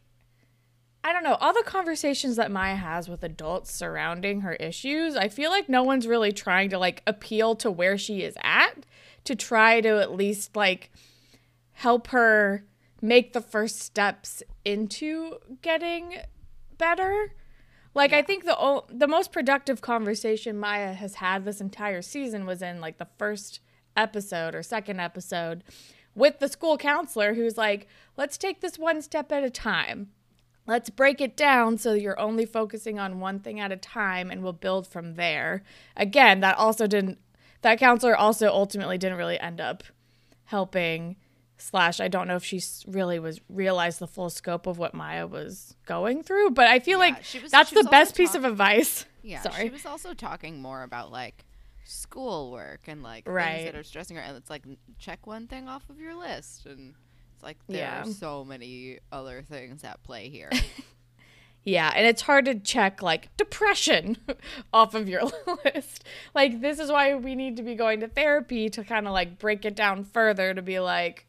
I 1.04 1.14
don't 1.14 1.24
know, 1.24 1.36
all 1.36 1.54
the 1.54 1.64
conversations 1.66 2.36
that 2.36 2.52
Maya 2.52 2.76
has 2.76 3.08
with 3.08 3.24
adults 3.24 3.74
surrounding 3.74 4.42
her 4.42 4.56
issues, 4.56 5.16
I 5.16 5.30
feel 5.30 5.52
like 5.52 5.70
no 5.70 5.82
one's 5.82 6.06
really 6.06 6.34
trying 6.34 6.70
to 6.72 6.78
like 6.78 7.02
appeal 7.08 7.56
to 7.58 7.72
where 7.72 7.98
she 7.98 8.24
is 8.24 8.36
at 8.44 8.86
to 9.24 9.36
try 9.36 9.80
to 9.80 10.02
at 10.02 10.14
least 10.14 10.56
like 10.56 10.92
help 11.74 12.08
her 12.08 12.66
make 13.02 13.34
the 13.34 13.42
first 13.42 13.80
steps 13.80 14.44
into 14.66 15.38
getting 15.62 16.18
better. 16.78 17.32
Like 17.98 18.14
I 18.14 18.22
think 18.22 18.46
the 18.46 18.56
o- 18.56 18.86
the 18.90 19.08
most 19.08 19.32
productive 19.32 19.82
conversation 19.82 20.60
Maya 20.60 20.94
has 20.94 21.16
had 21.16 21.46
this 21.46 21.60
entire 21.60 22.04
season 22.04 22.46
was 22.46 22.62
in 22.62 22.80
like 22.80 23.00
the 23.00 23.08
first 23.18 23.60
episode 23.96 24.54
or 24.54 24.62
second 24.62 25.00
episode 25.00 25.64
with 26.14 26.38
the 26.38 26.48
school 26.48 26.78
counselor 26.78 27.34
who's 27.34 27.58
like, 27.58 27.88
"Let's 28.16 28.38
take 28.38 28.62
this 28.62 28.78
one 28.78 29.02
step 29.02 29.32
at 29.32 29.44
a 29.44 29.50
time. 29.50 30.12
Let's 30.68 30.92
break 30.92 31.20
it 31.22 31.36
down 31.36 31.80
so 31.80 31.94
you're 31.94 32.20
only 32.20 32.46
focusing 32.46 33.00
on 33.00 33.20
one 33.20 33.40
thing 33.40 33.60
at 33.60 33.72
a 33.72 33.78
time 33.78 34.30
and 34.30 34.44
we'll 34.44 34.54
build 34.54 34.86
from 34.86 35.16
there." 35.16 35.64
Again, 35.96 36.42
that 36.42 36.56
also 36.60 36.86
didn't 36.86 37.18
that 37.64 37.80
counselor 37.80 38.16
also 38.16 38.50
ultimately 38.50 39.00
didn't 39.00 39.18
really 39.18 39.40
end 39.40 39.60
up 39.60 39.84
helping 40.46 41.16
slash 41.58 42.00
i 42.00 42.08
don't 42.08 42.28
know 42.28 42.36
if 42.36 42.44
she 42.44 42.62
really 42.88 43.18
was 43.20 43.42
realized 43.50 44.00
the 44.00 44.08
full 44.08 44.30
scope 44.30 44.68
of 44.68 44.78
what 44.78 44.94
maya 44.94 45.26
was 45.26 45.76
going 45.86 46.22
through 46.24 46.52
but 46.52 46.68
i 46.68 46.80
feel 46.80 47.00
Yeah, 47.00 47.06
like 47.16 47.18
was- 47.42 47.52
that's 47.52 47.72
the 47.72 47.84
best 47.90 48.16
piece 48.16 48.36
of 48.36 48.46
advice 48.46 49.06
Yeah, 49.24 49.42
sorry 49.42 49.64
she 49.66 49.70
was 49.70 49.86
also 49.86 50.14
talking 50.14 50.62
more 50.62 50.84
about 50.84 51.12
like 51.12 51.44
schoolwork 51.84 52.82
and 52.88 53.04
like 53.04 53.28
Right. 53.28 53.56
things 53.58 53.66
that 53.66 53.76
are 53.76 53.84
stressing 53.84 54.16
her, 54.18 54.22
and 54.22 54.38
it's 54.38 54.50
like 54.50 54.64
check 55.00 55.26
one 55.28 55.48
thing 55.48 55.68
off 55.68 55.90
of 55.90 56.00
your 56.00 56.16
list, 56.16 56.66
and 56.66 56.94
it's 57.34 57.44
like 57.44 57.58
there 57.68 57.80
Yeah. 57.80 58.04
are 58.04 58.06
so 58.12 58.46
many 58.46 59.00
other 59.12 59.42
things 59.42 59.84
at 59.84 60.02
play 60.04 60.30
here. 60.30 60.50
Yeah, 61.64 61.92
and 61.94 62.08
it's 62.08 62.22
hard 62.22 62.46
to 62.46 62.56
check 62.56 63.02
like 63.02 63.36
depression 63.36 64.16
off 64.74 64.94
of 64.94 65.10
your 65.10 65.24
list. 65.66 66.06
Like 66.34 66.62
this 66.62 66.80
is 66.80 66.90
why 66.90 67.14
we 67.16 67.36
need 67.36 67.58
to 67.58 67.62
be 67.64 67.76
going 67.76 68.00
to 68.00 68.08
therapy 68.08 68.70
to 68.70 68.86
kind 68.86 69.06
of 69.06 69.12
like 69.12 69.38
break 69.38 69.66
it 69.66 69.76
down 69.76 70.06
further 70.06 70.54
to 70.54 70.62
be 70.62 70.80
like, 70.80 71.27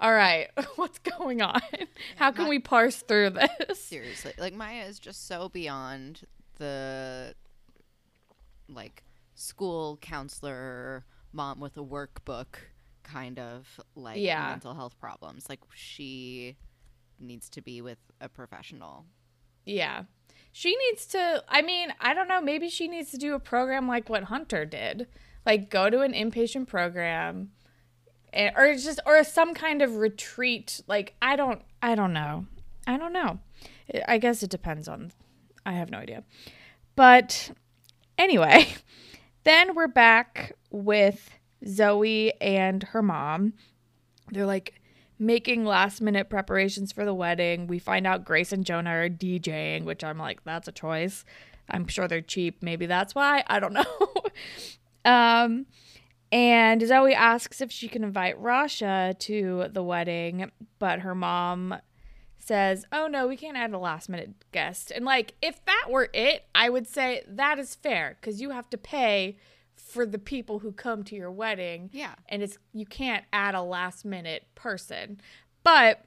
all 0.00 0.12
right, 0.12 0.48
what's 0.76 0.98
going 0.98 1.42
on? 1.42 1.60
How 2.16 2.32
can 2.32 2.48
we 2.48 2.58
parse 2.58 2.96
through 2.96 3.30
this? 3.30 3.78
Seriously, 3.78 4.32
like 4.38 4.54
Maya 4.54 4.84
is 4.84 4.98
just 4.98 5.26
so 5.28 5.48
beyond 5.48 6.22
the 6.56 7.34
like 8.68 9.02
school 9.34 9.98
counselor 10.00 11.04
mom 11.32 11.60
with 11.60 11.76
a 11.76 11.84
workbook 11.84 12.56
kind 13.02 13.38
of 13.38 13.80
like 13.94 14.18
Yeah. 14.18 14.50
mental 14.50 14.74
health 14.74 14.98
problems. 14.98 15.48
Like 15.48 15.60
she 15.74 16.56
needs 17.18 17.48
to 17.50 17.62
be 17.62 17.80
with 17.80 17.98
a 18.20 18.28
professional. 18.28 19.04
Yeah. 19.64 20.04
She 20.52 20.76
needs 20.76 21.06
to 21.06 21.42
I 21.48 21.62
mean, 21.62 21.92
I 22.00 22.14
don't 22.14 22.28
know, 22.28 22.40
maybe 22.40 22.68
she 22.68 22.88
needs 22.88 23.10
to 23.12 23.18
do 23.18 23.34
a 23.34 23.40
program 23.40 23.88
like 23.88 24.08
what 24.08 24.24
Hunter 24.24 24.64
did. 24.64 25.06
Like 25.46 25.70
go 25.70 25.90
to 25.90 26.00
an 26.00 26.12
inpatient 26.12 26.68
program 26.68 27.50
or 28.34 28.74
just 28.74 29.00
or 29.06 29.22
some 29.24 29.54
kind 29.54 29.82
of 29.82 29.96
retreat. 29.96 30.80
Like 30.86 31.14
I 31.20 31.36
don't 31.36 31.62
I 31.82 31.94
don't 31.94 32.12
know. 32.12 32.46
I 32.86 32.96
don't 32.96 33.12
know. 33.12 33.38
I 34.06 34.18
guess 34.18 34.42
it 34.42 34.50
depends 34.50 34.88
on 34.88 35.12
I 35.64 35.72
have 35.72 35.90
no 35.90 35.98
idea. 35.98 36.24
But 36.96 37.52
anyway, 38.18 38.68
then 39.44 39.74
we're 39.74 39.88
back 39.88 40.56
with 40.70 41.30
Zoe 41.66 42.32
and 42.40 42.82
her 42.84 43.02
mom. 43.02 43.54
They're 44.30 44.46
like 44.46 44.80
making 45.18 45.64
last 45.64 46.00
minute 46.00 46.30
preparations 46.30 46.92
for 46.92 47.04
the 47.04 47.14
wedding. 47.14 47.66
We 47.66 47.78
find 47.78 48.06
out 48.06 48.24
Grace 48.24 48.52
and 48.52 48.64
Jonah 48.64 48.90
are 48.90 49.08
DJing, 49.08 49.84
which 49.84 50.02
I'm 50.02 50.18
like, 50.18 50.42
that's 50.44 50.68
a 50.68 50.72
choice. 50.72 51.24
I'm 51.68 51.86
sure 51.86 52.08
they're 52.08 52.20
cheap. 52.20 52.62
Maybe 52.62 52.86
that's 52.86 53.14
why. 53.14 53.44
I 53.46 53.60
don't 53.60 53.74
know. 53.74 53.84
um, 55.04 55.66
and 56.32 56.86
Zoe 56.86 57.14
asks 57.14 57.60
if 57.60 57.70
she 57.72 57.88
can 57.88 58.04
invite 58.04 58.40
Rasha 58.40 59.18
to 59.20 59.66
the 59.70 59.82
wedding, 59.82 60.50
but 60.78 61.00
her 61.00 61.14
mom 61.14 61.76
says, 62.38 62.84
"Oh 62.92 63.06
no, 63.06 63.26
we 63.26 63.36
can't 63.36 63.56
add 63.56 63.72
a 63.72 63.78
last 63.78 64.08
minute 64.08 64.32
guest." 64.52 64.90
And 64.90 65.04
like 65.04 65.34
if 65.42 65.64
that 65.66 65.86
were 65.88 66.08
it, 66.12 66.44
I 66.54 66.68
would 66.70 66.86
say 66.86 67.22
that 67.28 67.58
is 67.58 67.74
fair 67.74 68.16
cuz 68.22 68.40
you 68.40 68.50
have 68.50 68.68
to 68.70 68.78
pay 68.78 69.36
for 69.74 70.06
the 70.06 70.18
people 70.18 70.60
who 70.60 70.72
come 70.72 71.02
to 71.04 71.16
your 71.16 71.32
wedding 71.32 71.90
Yeah. 71.92 72.14
and 72.28 72.42
it's 72.42 72.58
you 72.72 72.86
can't 72.86 73.24
add 73.32 73.54
a 73.54 73.62
last 73.62 74.04
minute 74.04 74.46
person. 74.54 75.20
But 75.62 76.04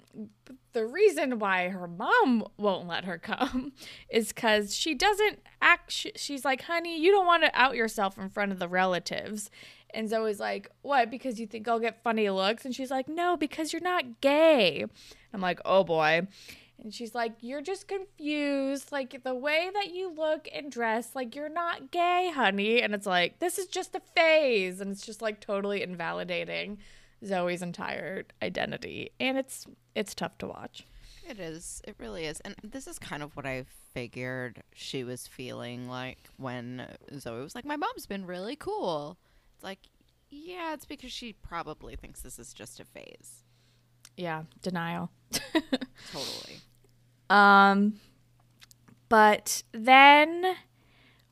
the 0.74 0.86
reason 0.86 1.38
why 1.38 1.70
her 1.70 1.88
mom 1.88 2.48
won't 2.58 2.88
let 2.88 3.06
her 3.06 3.18
come 3.20 3.74
is 4.10 4.30
because 4.30 4.74
she 4.76 4.96
doesn't 4.96 5.40
act. 5.62 5.92
She's 6.16 6.44
like, 6.44 6.64
honey, 6.64 7.00
you 7.00 7.12
don't 7.12 7.28
want 7.28 7.44
to 7.44 7.52
out 7.54 7.76
yourself 7.76 8.18
in 8.18 8.30
front 8.30 8.52
of 8.52 8.58
the 8.60 8.68
relatives. 8.68 9.52
And 9.94 10.10
Zoe's 10.10 10.40
like, 10.40 10.70
what? 10.82 11.10
Because 11.12 11.40
you 11.40 11.48
think 11.48 11.68
I'll 11.68 11.80
get 11.80 12.04
funny 12.04 12.30
looks? 12.30 12.66
And 12.66 12.76
she's 12.76 12.92
like, 12.92 13.08
no, 13.08 13.38
because 13.38 13.74
you're 13.74 13.82
not 13.82 14.22
gay. 14.22 14.86
I'm 15.34 15.42
like, 15.42 15.60
oh 15.66 15.84
boy. 15.84 16.28
And 16.84 16.94
she's 16.94 17.16
like, 17.16 17.34
You're 17.40 17.62
just 17.62 17.88
confused. 17.88 18.92
Like, 18.92 19.24
the 19.24 19.34
way 19.34 19.70
that 19.74 19.94
you 19.94 20.12
look 20.12 20.50
and 20.54 20.72
dress, 20.72 21.16
like, 21.16 21.34
you're 21.36 21.48
not 21.48 21.92
gay, 21.92 22.32
honey. 22.34 22.82
And 22.82 22.94
it's 22.94 23.06
like, 23.06 23.40
This 23.40 23.58
is 23.58 23.68
just 23.68 23.96
a 23.96 24.02
phase. 24.16 24.82
And 24.82 24.92
it's 24.92 25.06
just 25.06 25.22
like 25.22 25.40
totally 25.40 25.82
invalidating 25.82 26.80
Zoe's 27.26 27.62
entire 27.62 28.26
identity. 28.42 29.12
And 29.20 29.38
it's 29.38 29.66
it's 29.96 30.14
tough 30.14 30.38
to 30.40 30.48
watch. 30.48 30.86
It 31.28 31.40
is. 31.40 31.82
It 31.88 31.96
really 32.00 32.26
is. 32.26 32.42
And 32.42 32.56
this 32.64 32.86
is 32.86 33.00
kind 33.00 33.24
of 33.24 33.36
what 33.38 33.46
I 33.46 33.66
figured 33.94 34.62
she 34.74 35.06
was 35.06 35.26
feeling 35.26 35.88
like 35.88 36.18
when 36.38 36.86
Zoe 37.18 37.42
was 37.42 37.56
like, 37.56 37.66
My 37.66 37.78
mom's 37.78 38.06
been 38.06 38.26
really 38.26 38.58
cool. 38.58 39.18
Like, 39.64 39.80
yeah, 40.30 40.74
it's 40.74 40.86
because 40.86 41.12
she 41.12 41.34
probably 41.34 41.96
thinks 41.96 42.22
this 42.22 42.38
is 42.38 42.54
just 42.54 42.80
a 42.80 42.86
phase. 42.86 43.44
Yeah, 44.18 44.44
denial. 44.62 45.10
Totally. 46.12 46.60
Um, 47.30 47.96
but 49.10 49.64
then 49.72 50.56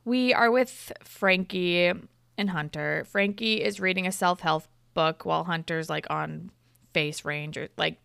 we 0.06 0.34
are 0.34 0.50
with 0.50 0.92
Frankie 1.04 1.92
and 2.38 2.50
Hunter. 2.50 3.06
Frankie 3.08 3.62
is 3.62 3.80
reading 3.80 4.08
a 4.08 4.12
self 4.12 4.40
help 4.40 4.64
book 4.94 5.26
while 5.26 5.44
Hunter's 5.44 5.90
like 5.90 6.08
on 6.10 6.52
FaceRange 6.94 7.58
or 7.58 7.70
like 7.78 8.00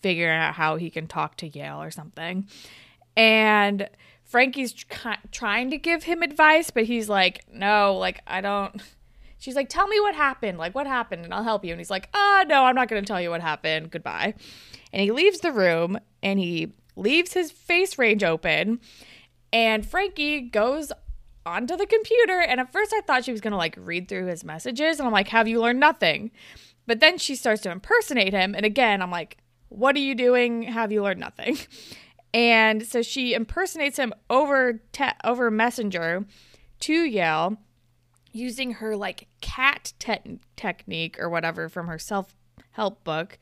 figuring 0.00 0.38
out 0.38 0.54
how 0.54 0.76
he 0.76 0.90
can 0.90 1.06
talk 1.06 1.36
to 1.36 1.50
Yael 1.50 1.78
or 1.78 1.90
something. 1.90 2.48
And 3.16 3.88
Frankie's 4.24 4.72
tr- 4.72 5.08
trying 5.30 5.70
to 5.70 5.78
give 5.78 6.02
him 6.02 6.22
advice, 6.22 6.70
but 6.70 6.84
he's 6.84 7.08
like, 7.08 7.44
no, 7.50 7.96
like, 7.96 8.20
I 8.26 8.40
don't. 8.40 8.82
She's 9.38 9.54
like, 9.54 9.68
tell 9.68 9.86
me 9.86 10.00
what 10.00 10.14
happened. 10.14 10.58
Like, 10.58 10.74
what 10.74 10.86
happened? 10.86 11.24
And 11.24 11.34
I'll 11.34 11.42
help 11.42 11.64
you. 11.64 11.72
And 11.72 11.80
he's 11.80 11.90
like, 11.90 12.08
ah, 12.14 12.44
no, 12.48 12.64
I'm 12.64 12.74
not 12.74 12.88
going 12.88 13.02
to 13.02 13.06
tell 13.06 13.20
you 13.20 13.30
what 13.30 13.42
happened. 13.42 13.90
Goodbye. 13.90 14.34
And 14.92 15.02
he 15.02 15.12
leaves 15.12 15.40
the 15.40 15.52
room 15.52 15.98
and 16.22 16.38
he 16.38 16.72
leaves 16.96 17.34
his 17.34 17.52
FaceRange 17.52 18.22
open. 18.22 18.80
And 19.52 19.86
Frankie 19.86 20.40
goes 20.40 20.90
onto 21.44 21.76
the 21.76 21.86
computer. 21.86 22.40
And 22.40 22.60
at 22.60 22.72
first 22.72 22.92
I 22.94 23.02
thought 23.02 23.24
she 23.24 23.32
was 23.32 23.40
going 23.40 23.52
to 23.52 23.58
like 23.58 23.76
read 23.78 24.08
through 24.08 24.26
his 24.26 24.42
messages. 24.42 24.98
And 24.98 25.06
I'm 25.06 25.12
like, 25.12 25.28
have 25.28 25.48
you 25.48 25.60
learned 25.60 25.80
nothing? 25.80 26.30
But 26.86 27.00
then 27.00 27.18
she 27.18 27.34
starts 27.34 27.62
to 27.62 27.70
impersonate 27.70 28.32
him. 28.32 28.54
And 28.54 28.64
again, 28.64 29.02
I'm 29.02 29.10
like, 29.10 29.38
what 29.68 29.96
are 29.96 30.00
you 30.00 30.14
doing? 30.14 30.62
Have 30.62 30.92
you 30.92 31.02
learned 31.02 31.20
nothing? 31.20 31.58
And 32.34 32.86
so 32.86 33.00
she 33.00 33.32
impersonates 33.32 33.98
him 33.98 34.12
over 34.28 34.82
te- 34.92 35.06
over 35.24 35.50
Messenger 35.50 36.26
to 36.80 37.10
Yael 37.10 37.56
using 38.36 38.72
her 38.72 38.96
like 38.96 39.28
cat 39.40 39.92
te- 39.98 40.38
technique 40.56 41.18
or 41.18 41.28
whatever 41.28 41.68
from 41.68 41.86
her 41.88 41.98
self 41.98 42.34
help 42.72 43.02
book. 43.04 43.38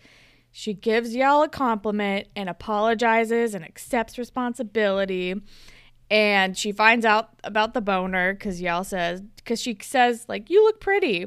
She 0.53 0.73
gives 0.73 1.15
Yael 1.15 1.45
a 1.45 1.49
compliment 1.49 2.29
and 2.37 2.49
apologizes 2.49 3.55
and 3.55 3.65
accepts 3.65 4.17
responsibility. 4.19 5.35
And 6.11 6.57
she 6.57 6.71
finds 6.71 7.05
out 7.05 7.31
about 7.43 7.75
the 7.75 7.81
boner 7.81 8.35
because 8.35 8.61
Yael 8.61 8.87
says, 8.87 9.21
because 9.37 9.61
she 9.61 9.77
says, 9.81 10.27
like, 10.29 10.51
you 10.51 10.63
look 10.63 10.81
pretty. 10.81 11.27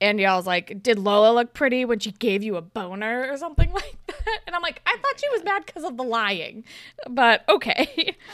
And 0.00 0.18
Yael's 0.18 0.46
like, 0.46 0.82
did 0.82 0.98
Lola 0.98 1.32
look 1.34 1.54
pretty 1.54 1.84
when 1.84 1.98
she 1.98 2.12
gave 2.12 2.42
you 2.42 2.56
a 2.56 2.62
boner 2.62 3.30
or 3.30 3.36
something 3.36 3.70
like 3.72 3.96
that? 4.08 4.38
And 4.46 4.56
I'm 4.56 4.62
like, 4.62 4.80
I 4.86 4.96
thought 4.96 5.20
she 5.20 5.28
was 5.30 5.44
mad 5.44 5.64
because 5.66 5.84
of 5.84 5.96
the 5.96 6.04
lying. 6.04 6.64
But 7.08 7.44
okay. 7.48 7.86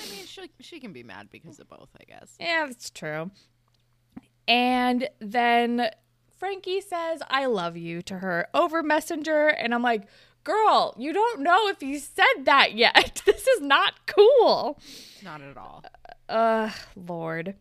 I 0.02 0.10
mean, 0.10 0.24
she, 0.26 0.50
she 0.60 0.80
can 0.80 0.92
be 0.92 1.02
mad 1.02 1.28
because 1.30 1.58
of 1.58 1.68
both, 1.68 1.88
I 2.00 2.04
guess. 2.04 2.34
yeah, 2.40 2.64
that's 2.66 2.88
true. 2.90 3.30
And 4.48 5.08
then 5.20 5.88
Frankie 6.38 6.80
says, 6.80 7.22
I 7.28 7.46
love 7.46 7.76
you 7.76 8.02
to 8.02 8.18
her 8.18 8.48
over 8.54 8.82
Messenger. 8.82 9.48
And 9.48 9.74
I'm 9.74 9.82
like, 9.82 10.02
girl, 10.44 10.94
you 10.98 11.12
don't 11.12 11.40
know 11.40 11.68
if 11.68 11.80
he 11.80 11.98
said 11.98 12.44
that 12.44 12.74
yet. 12.74 13.22
This 13.26 13.46
is 13.46 13.60
not 13.62 14.06
cool. 14.06 14.78
Not 15.22 15.40
at 15.40 15.56
all. 15.56 15.82
Uh, 16.28 16.70
Lord. 16.94 17.54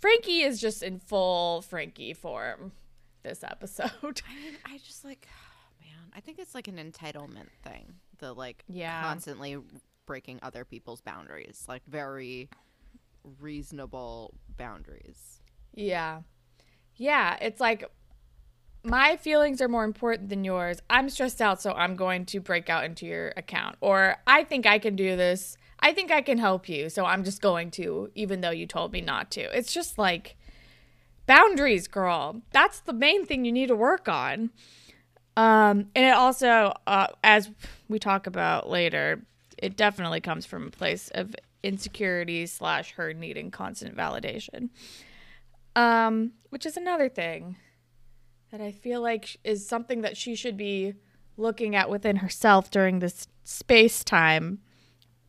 Frankie 0.00 0.42
is 0.42 0.60
just 0.60 0.82
in 0.82 1.00
full 1.00 1.62
Frankie 1.62 2.14
form 2.14 2.70
this 3.24 3.42
episode. 3.42 3.90
I 4.02 4.34
mean, 4.36 4.56
I 4.64 4.78
just 4.78 5.04
like, 5.04 5.26
man, 5.80 6.12
I 6.16 6.20
think 6.20 6.38
it's 6.38 6.54
like 6.54 6.68
an 6.68 6.76
entitlement 6.76 7.48
thing. 7.64 7.94
The 8.18 8.32
like 8.32 8.62
Yeah. 8.68 9.02
constantly 9.02 9.58
breaking 10.06 10.38
other 10.42 10.64
people's 10.64 11.00
boundaries, 11.00 11.64
like 11.68 11.82
very 11.88 12.48
reasonable 13.40 14.34
boundaries. 14.56 15.40
Yeah. 15.78 16.22
Yeah, 16.96 17.36
it's 17.40 17.60
like 17.60 17.84
my 18.82 19.16
feelings 19.16 19.60
are 19.60 19.68
more 19.68 19.84
important 19.84 20.28
than 20.28 20.42
yours. 20.42 20.80
I'm 20.90 21.08
stressed 21.08 21.40
out, 21.40 21.62
so 21.62 21.72
I'm 21.72 21.94
going 21.94 22.26
to 22.26 22.40
break 22.40 22.68
out 22.68 22.84
into 22.84 23.06
your 23.06 23.32
account. 23.36 23.76
Or 23.80 24.16
I 24.26 24.42
think 24.42 24.66
I 24.66 24.80
can 24.80 24.96
do 24.96 25.16
this. 25.16 25.56
I 25.78 25.92
think 25.92 26.10
I 26.10 26.20
can 26.20 26.38
help 26.38 26.68
you, 26.68 26.88
so 26.88 27.04
I'm 27.04 27.22
just 27.22 27.40
going 27.40 27.70
to, 27.72 28.10
even 28.16 28.40
though 28.40 28.50
you 28.50 28.66
told 28.66 28.92
me 28.92 29.00
not 29.00 29.30
to. 29.32 29.42
It's 29.56 29.72
just 29.72 29.98
like 29.98 30.36
boundaries, 31.26 31.86
girl. 31.86 32.42
That's 32.50 32.80
the 32.80 32.92
main 32.92 33.24
thing 33.24 33.44
you 33.44 33.52
need 33.52 33.68
to 33.68 33.76
work 33.76 34.08
on. 34.08 34.50
Um, 35.36 35.90
and 35.94 36.04
it 36.04 36.14
also, 36.14 36.74
uh, 36.88 37.06
as 37.22 37.52
we 37.88 38.00
talk 38.00 38.26
about 38.26 38.68
later, 38.68 39.22
it 39.56 39.76
definitely 39.76 40.20
comes 40.20 40.44
from 40.44 40.66
a 40.66 40.70
place 40.70 41.08
of 41.14 41.36
insecurity 41.62 42.46
slash 42.46 42.92
her 42.94 43.12
needing 43.12 43.52
constant 43.52 43.96
validation. 43.96 44.70
Um, 45.78 46.32
which 46.50 46.66
is 46.66 46.76
another 46.76 47.08
thing 47.08 47.56
that 48.50 48.60
I 48.60 48.72
feel 48.72 49.00
like 49.00 49.36
is 49.44 49.66
something 49.66 50.00
that 50.02 50.16
she 50.16 50.34
should 50.34 50.56
be 50.56 50.94
looking 51.36 51.76
at 51.76 51.88
within 51.88 52.16
herself 52.16 52.70
during 52.70 52.98
this 52.98 53.28
space 53.44 54.02
time. 54.02 54.58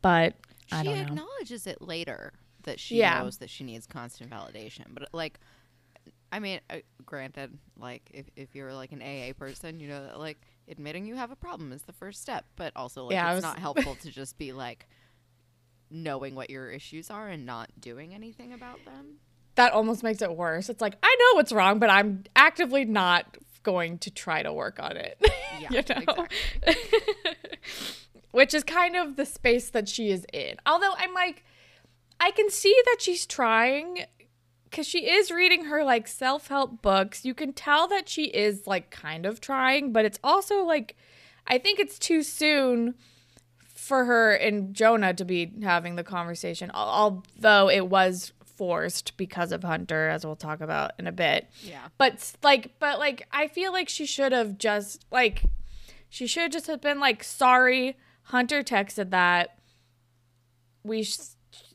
But 0.02 0.36
I 0.72 0.80
she 0.82 0.86
don't 0.90 0.96
know. 0.98 1.02
acknowledges 1.04 1.68
it 1.68 1.82
later 1.82 2.34
that 2.64 2.80
she 2.80 2.98
Yeah. 2.98 3.22
knows 3.22 3.38
that 3.38 3.50
she 3.50 3.64
needs 3.64 3.86
constant 3.86 4.30
validation. 4.32 4.86
But 4.94 5.10
like, 5.14 5.40
I 6.32 6.40
mean, 6.40 6.62
uh, 6.70 6.78
granted, 7.06 7.58
like 7.78 8.10
if 8.14 8.28
if 8.36 8.56
you're 8.56 8.74
like 8.74 8.92
an 8.92 9.02
AA 9.02 9.34
person, 9.34 9.80
you 9.80 9.88
know 9.88 10.04
that 10.06 10.20
like 10.20 10.40
admitting 10.68 11.06
you 11.06 11.16
have 11.16 11.32
a 11.32 11.36
problem 11.36 11.72
is 11.74 11.82
the 11.84 11.94
first 11.94 12.22
step. 12.22 12.46
But 12.56 12.72
also, 12.76 13.06
like, 13.06 13.14
Yeah, 13.14 13.30
it's 13.32 13.36
was- 13.38 13.44
not 13.44 13.60
helpful 13.68 13.96
to 13.96 14.10
just 14.10 14.38
be 14.38 14.52
like 14.54 14.88
knowing 15.92 16.36
what 16.36 16.50
your 16.50 16.70
issues 16.72 17.10
are 17.10 17.28
and 17.30 17.46
not 17.46 17.70
doing 17.80 18.14
anything 18.14 18.54
about 18.54 18.84
them. 18.86 19.16
That 19.60 19.74
almost 19.74 20.04
makes 20.04 20.22
it 20.22 20.38
worse. 20.38 20.70
It's 20.70 20.80
like 20.80 20.96
I 21.04 21.16
know 21.20 21.36
what's 21.36 21.52
wrong, 21.52 21.80
but 21.80 21.90
I'm 21.90 22.24
actively 22.34 22.86
not 22.86 23.38
going 23.64 23.98
to 24.00 24.10
try 24.10 24.42
to 24.42 24.54
work 24.54 24.80
on 24.80 24.96
it. 24.96 25.22
Yeah, 25.60 25.82
you 25.90 26.06
know? 26.06 26.26
Which 28.32 28.54
is 28.54 28.64
kind 28.64 28.96
of 28.96 29.18
the 29.18 29.26
space 29.26 29.70
that 29.72 29.90
she 29.90 30.10
is 30.10 30.26
in. 30.32 30.56
Although 30.66 30.94
I'm 30.98 31.14
like 31.14 31.44
I 32.22 32.32
can 32.32 32.50
see 32.50 32.74
that 32.86 32.98
she's 33.02 33.26
trying 33.26 34.06
cuz 34.72 34.88
she 34.88 35.10
is 35.10 35.30
reading 35.30 35.66
her 35.66 35.84
like 35.84 36.08
self-help 36.08 36.82
books. 36.82 37.26
You 37.26 37.34
can 37.34 37.52
tell 37.52 37.90
that 37.90 38.08
she 38.08 38.28
is 38.28 38.66
like 38.66 38.90
kind 38.90 39.26
of 39.26 39.42
trying, 39.42 39.92
but 39.92 40.06
it's 40.06 40.20
also 40.24 40.64
like 40.64 40.96
I 41.46 41.58
think 41.58 41.80
it's 41.80 42.00
too 42.00 42.24
soon 42.24 42.96
for 43.76 44.06
her 44.06 44.32
and 44.32 44.74
Jonah 44.74 45.14
to 45.16 45.26
be 45.26 45.52
having 45.62 45.98
the 45.98 46.04
conversation, 46.06 46.72
although 46.74 47.70
it 47.70 47.90
was 47.90 48.32
forced 48.60 49.16
because 49.18 49.52
of 49.54 49.64
Hunter, 49.64 50.10
as 50.10 50.26
we'll 50.26 50.36
talk 50.36 50.60
about 50.62 50.92
in 51.00 51.08
a 51.08 51.12
bit. 51.14 51.48
Yeah. 51.64 51.88
But 51.98 52.34
like, 52.44 52.78
but 52.78 53.00
like, 53.00 53.26
I 53.32 53.48
feel 53.48 53.72
like 53.72 53.88
she 53.90 54.06
should 54.06 54.34
have 54.34 54.58
just 54.58 55.06
like, 55.12 55.44
she 56.10 56.28
should 56.28 56.52
just 56.52 56.68
have 56.68 56.82
been 56.82 57.00
like, 57.00 57.24
sorry, 57.24 57.98
Hunter 58.24 58.62
texted 58.62 59.12
that. 59.12 59.58
We 60.84 61.04
sh- 61.04 61.18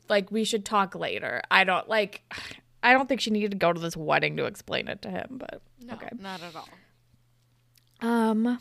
like 0.08 0.30
we 0.30 0.44
should 0.44 0.64
talk 0.64 0.94
later. 0.94 1.40
I 1.50 1.64
don't 1.64 1.88
like. 1.88 2.22
I 2.82 2.92
don't 2.92 3.08
think 3.08 3.22
she 3.22 3.30
needed 3.30 3.52
to 3.52 3.56
go 3.56 3.72
to 3.72 3.80
this 3.80 3.96
wedding 3.96 4.36
to 4.36 4.44
explain 4.44 4.88
it 4.88 5.00
to 5.02 5.10
him, 5.10 5.38
but 5.38 5.62
No, 5.82 5.94
okay. 5.94 6.10
not 6.20 6.42
at 6.42 6.54
all. 6.54 6.68
Um, 8.06 8.58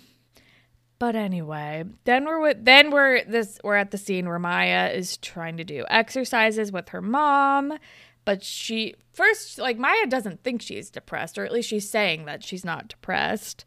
but 0.98 1.18
anyway, 1.18 1.84
then 2.06 2.24
we're 2.24 2.40
with 2.40 2.64
then 2.64 2.90
we're 2.90 3.26
this 3.26 3.60
we're 3.66 3.76
at 3.76 3.92
the 3.92 3.98
scene 3.98 4.26
where 4.26 4.40
Maya 4.40 4.92
is 4.94 5.18
trying 5.18 5.58
to 5.58 5.66
do 5.66 5.84
exercises 5.90 6.72
with 6.72 6.88
her 6.90 7.02
mom, 7.02 7.78
but 8.26 8.44
she 8.44 8.96
first 9.14 9.58
like 9.60 9.78
Maya 9.78 10.06
doesn't 10.08 10.44
think 10.44 10.62
she's 10.62 10.90
depressed, 10.90 11.38
or 11.38 11.46
at 11.46 11.52
least 11.52 11.70
she's 11.70 11.90
saying 11.90 12.26
that 12.26 12.44
she's 12.44 12.64
not 12.66 12.88
depressed, 12.88 13.66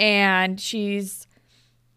and 0.00 0.60
she's 0.60 1.26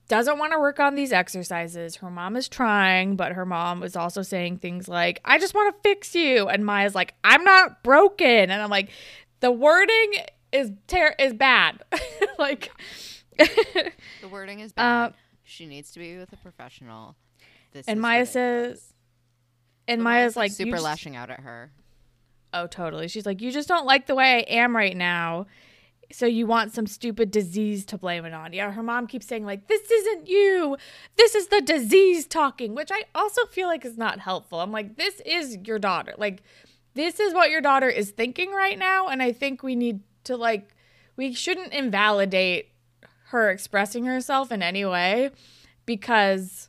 doesn't 0.07 0.37
want 0.37 0.51
to 0.51 0.59
work 0.59 0.77
on 0.79 0.95
these 0.95 1.13
exercises. 1.13 1.95
Her 1.97 2.09
mom 2.09 2.35
is 2.35 2.49
trying, 2.49 3.15
but 3.15 3.31
her 3.31 3.45
mom 3.45 3.81
is 3.81 3.95
also 3.95 4.21
saying 4.21 4.57
things 4.57 4.89
like, 4.89 5.21
"I 5.23 5.39
just 5.39 5.53
want 5.53 5.73
to 5.73 5.81
fix 5.89 6.13
you," 6.13 6.47
and 6.49 6.65
Maya's 6.65 6.95
like, 6.95 7.13
"I'm 7.23 7.43
not 7.45 7.81
broken," 7.83 8.27
and 8.51 8.53
I'm 8.61 8.69
like, 8.69 8.89
the 9.39 9.51
wording 9.51 10.13
is 10.51 10.71
ter- 10.87 11.15
is 11.17 11.33
bad, 11.33 11.81
like. 12.39 12.71
The 13.37 14.27
wording 14.29 14.59
is 14.59 14.71
bad. 14.73 15.11
Uh, 15.11 15.11
she 15.45 15.65
needs 15.65 15.91
to 15.93 15.99
be 15.99 16.17
with 16.17 16.31
a 16.33 16.37
professional. 16.37 17.15
This 17.71 17.87
And 17.87 18.01
Maya 18.01 18.25
says- 18.25 18.90
and 19.87 20.03
Maya's 20.03 20.35
like, 20.35 20.51
super 20.51 20.71
just- 20.71 20.83
lashing 20.83 21.15
out 21.15 21.29
at 21.29 21.41
her. 21.41 21.71
Oh, 22.53 22.67
totally. 22.67 23.07
She's 23.07 23.25
like, 23.25 23.41
you 23.41 23.51
just 23.51 23.67
don't 23.67 23.85
like 23.85 24.07
the 24.07 24.15
way 24.15 24.35
I 24.35 24.53
am 24.53 24.75
right 24.75 24.95
now. 24.95 25.45
So 26.11 26.25
you 26.25 26.45
want 26.45 26.73
some 26.73 26.85
stupid 26.85 27.31
disease 27.31 27.85
to 27.85 27.97
blame 27.97 28.25
it 28.25 28.33
on. 28.33 28.51
Yeah, 28.51 28.69
her 28.71 28.83
mom 28.83 29.07
keeps 29.07 29.25
saying, 29.25 29.45
like, 29.45 29.67
this 29.67 29.89
isn't 29.89 30.27
you. 30.27 30.75
This 31.15 31.35
is 31.35 31.47
the 31.47 31.61
disease 31.61 32.27
talking, 32.27 32.75
which 32.75 32.89
I 32.91 33.03
also 33.15 33.45
feel 33.45 33.67
like 33.67 33.85
is 33.85 33.97
not 33.97 34.19
helpful. 34.19 34.59
I'm 34.59 34.73
like, 34.73 34.97
this 34.97 35.21
is 35.25 35.57
your 35.63 35.79
daughter. 35.79 36.13
Like, 36.17 36.43
this 36.93 37.21
is 37.21 37.33
what 37.33 37.49
your 37.49 37.61
daughter 37.61 37.87
is 37.87 38.11
thinking 38.11 38.51
right 38.51 38.77
now. 38.77 39.07
And 39.07 39.23
I 39.23 39.31
think 39.31 39.63
we 39.63 39.75
need 39.75 40.01
to, 40.25 40.35
like, 40.35 40.75
we 41.15 41.33
shouldn't 41.33 41.71
invalidate 41.71 42.71
her 43.27 43.49
expressing 43.49 44.03
herself 44.03 44.51
in 44.51 44.61
any 44.61 44.83
way 44.83 45.29
because 45.85 46.67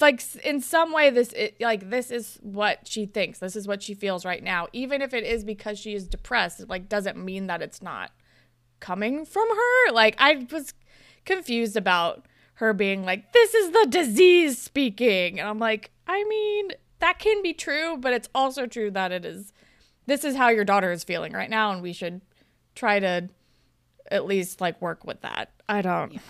like 0.00 0.22
in 0.44 0.60
some 0.60 0.92
way 0.92 1.10
this 1.10 1.32
it, 1.32 1.56
like 1.60 1.90
this 1.90 2.10
is 2.10 2.38
what 2.42 2.86
she 2.86 3.06
thinks. 3.06 3.38
This 3.38 3.56
is 3.56 3.66
what 3.66 3.82
she 3.82 3.94
feels 3.94 4.24
right 4.24 4.42
now. 4.42 4.68
Even 4.72 5.02
if 5.02 5.12
it 5.12 5.24
is 5.24 5.44
because 5.44 5.78
she 5.78 5.94
is 5.94 6.06
depressed 6.06 6.60
it 6.60 6.68
like 6.68 6.88
doesn't 6.88 7.16
mean 7.16 7.46
that 7.48 7.62
it's 7.62 7.82
not 7.82 8.12
coming 8.80 9.24
from 9.24 9.48
her? 9.48 9.92
Like 9.92 10.14
i 10.18 10.46
was 10.50 10.72
confused 11.24 11.76
about 11.76 12.26
her 12.54 12.72
being 12.72 13.04
like 13.04 13.32
this 13.32 13.54
is 13.54 13.70
the 13.72 13.86
disease 13.90 14.58
speaking. 14.58 15.40
And 15.40 15.48
i'm 15.48 15.58
like 15.58 15.90
i 16.06 16.24
mean 16.24 16.70
that 17.00 17.18
can 17.18 17.42
be 17.42 17.52
true 17.52 17.96
but 17.98 18.12
it's 18.12 18.28
also 18.34 18.66
true 18.66 18.90
that 18.90 19.12
it 19.12 19.24
is 19.24 19.52
this 20.06 20.24
is 20.24 20.36
how 20.36 20.48
your 20.48 20.64
daughter 20.64 20.90
is 20.90 21.04
feeling 21.04 21.32
right 21.32 21.50
now 21.50 21.70
and 21.70 21.82
we 21.82 21.92
should 21.92 22.20
try 22.74 22.98
to 22.98 23.28
at 24.10 24.24
least 24.24 24.60
like 24.60 24.80
work 24.80 25.04
with 25.04 25.20
that. 25.20 25.50
I 25.68 25.82
don't 25.82 26.14
Yeah. 26.14 26.20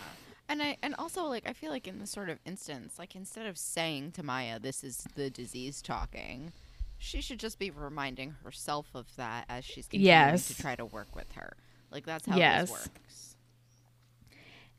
And 0.49 0.63
I 0.63 0.79
and 0.83 0.95
also 0.99 1.25
like 1.25 1.47
I 1.47 1.53
feel 1.53 1.71
like 1.71 1.87
in 1.87 1.99
this 1.99 2.11
sort 2.11 2.31
of 2.31 2.39
instance, 2.47 2.99
like 2.99 3.15
instead 3.15 3.47
of 3.47 3.59
saying 3.59 4.13
to 4.13 4.23
Maya, 4.23 4.59
"This 4.59 4.83
is 4.83 5.07
the 5.15 5.29
disease 5.29 5.83
talking," 5.83 6.53
she 6.97 7.21
should 7.21 7.39
just 7.39 7.59
be 7.59 7.71
reminding 7.71 8.31
herself 8.45 8.87
of 8.95 9.15
that 9.17 9.45
as 9.49 9.65
she's 9.65 9.87
continuing 9.87 10.07
Yes. 10.31 10.49
to 10.49 10.57
try 10.61 10.75
to 10.75 10.87
work 10.87 11.15
with 11.15 11.33
her. 11.33 11.57
Like 11.91 12.07
that's 12.07 12.27
how 12.27 12.37
Yes. 12.39 12.71
this 12.71 12.81
works. 12.87 13.37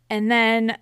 And 0.10 0.32
then 0.32 0.78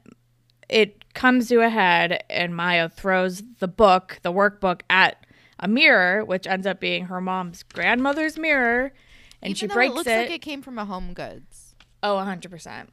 it 0.69 1.13
comes 1.13 1.49
to 1.49 1.59
a 1.61 1.69
head, 1.69 2.23
and 2.29 2.55
Maya 2.55 2.87
throws 2.89 3.43
the 3.59 3.67
book, 3.67 4.19
the 4.21 4.31
workbook, 4.31 4.81
at 4.89 5.25
a 5.59 5.67
mirror, 5.67 6.23
which 6.23 6.47
ends 6.47 6.65
up 6.67 6.79
being 6.79 7.05
her 7.05 7.19
mom's 7.19 7.63
grandmother's 7.63 8.37
mirror. 8.37 8.93
And 9.41 9.51
Even 9.51 9.55
she 9.55 9.67
breaks 9.67 9.91
it 9.91 9.95
looks 9.95 10.07
it. 10.09 10.17
like 10.17 10.29
it 10.31 10.41
came 10.41 10.61
from 10.61 10.79
a 10.79 10.85
Home 10.85 11.13
Goods. 11.13 11.75
oh, 12.03 12.15
100%. 12.15 12.87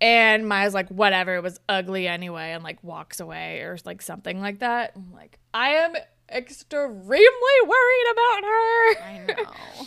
And 0.00 0.48
Maya's 0.48 0.74
like, 0.74 0.88
whatever, 0.88 1.36
it 1.36 1.42
was 1.42 1.60
ugly 1.68 2.06
anyway, 2.08 2.52
and 2.52 2.62
like 2.62 2.82
walks 2.82 3.20
away 3.20 3.60
or 3.60 3.78
like 3.84 4.02
something 4.02 4.40
like 4.40 4.58
that. 4.58 4.92
I'm 4.96 5.12
like, 5.12 5.38
I 5.54 5.70
am 5.70 5.94
extremely 6.30 7.20
worried 7.66 8.06
about 8.12 8.44
her. 8.44 9.02
I 9.02 9.24
know. 9.78 9.86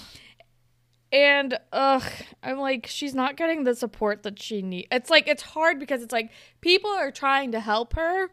And 1.12 1.58
ugh, 1.72 2.04
I'm 2.43 2.58
like, 2.60 2.86
she's 2.88 3.15
not 3.15 3.38
getting 3.38 3.63
the 3.63 3.76
support 3.76 4.24
that 4.24 4.41
she 4.41 4.62
needs. 4.62 4.88
It's 4.91 5.10
like 5.10 5.28
it's 5.28 5.43
hard 5.43 5.80
because 5.80 6.02
it's 6.04 6.12
like 6.12 6.32
people 6.62 6.91
are 6.91 7.12
trying 7.12 7.52
to 7.54 7.60
help 7.60 7.93
her, 7.93 8.30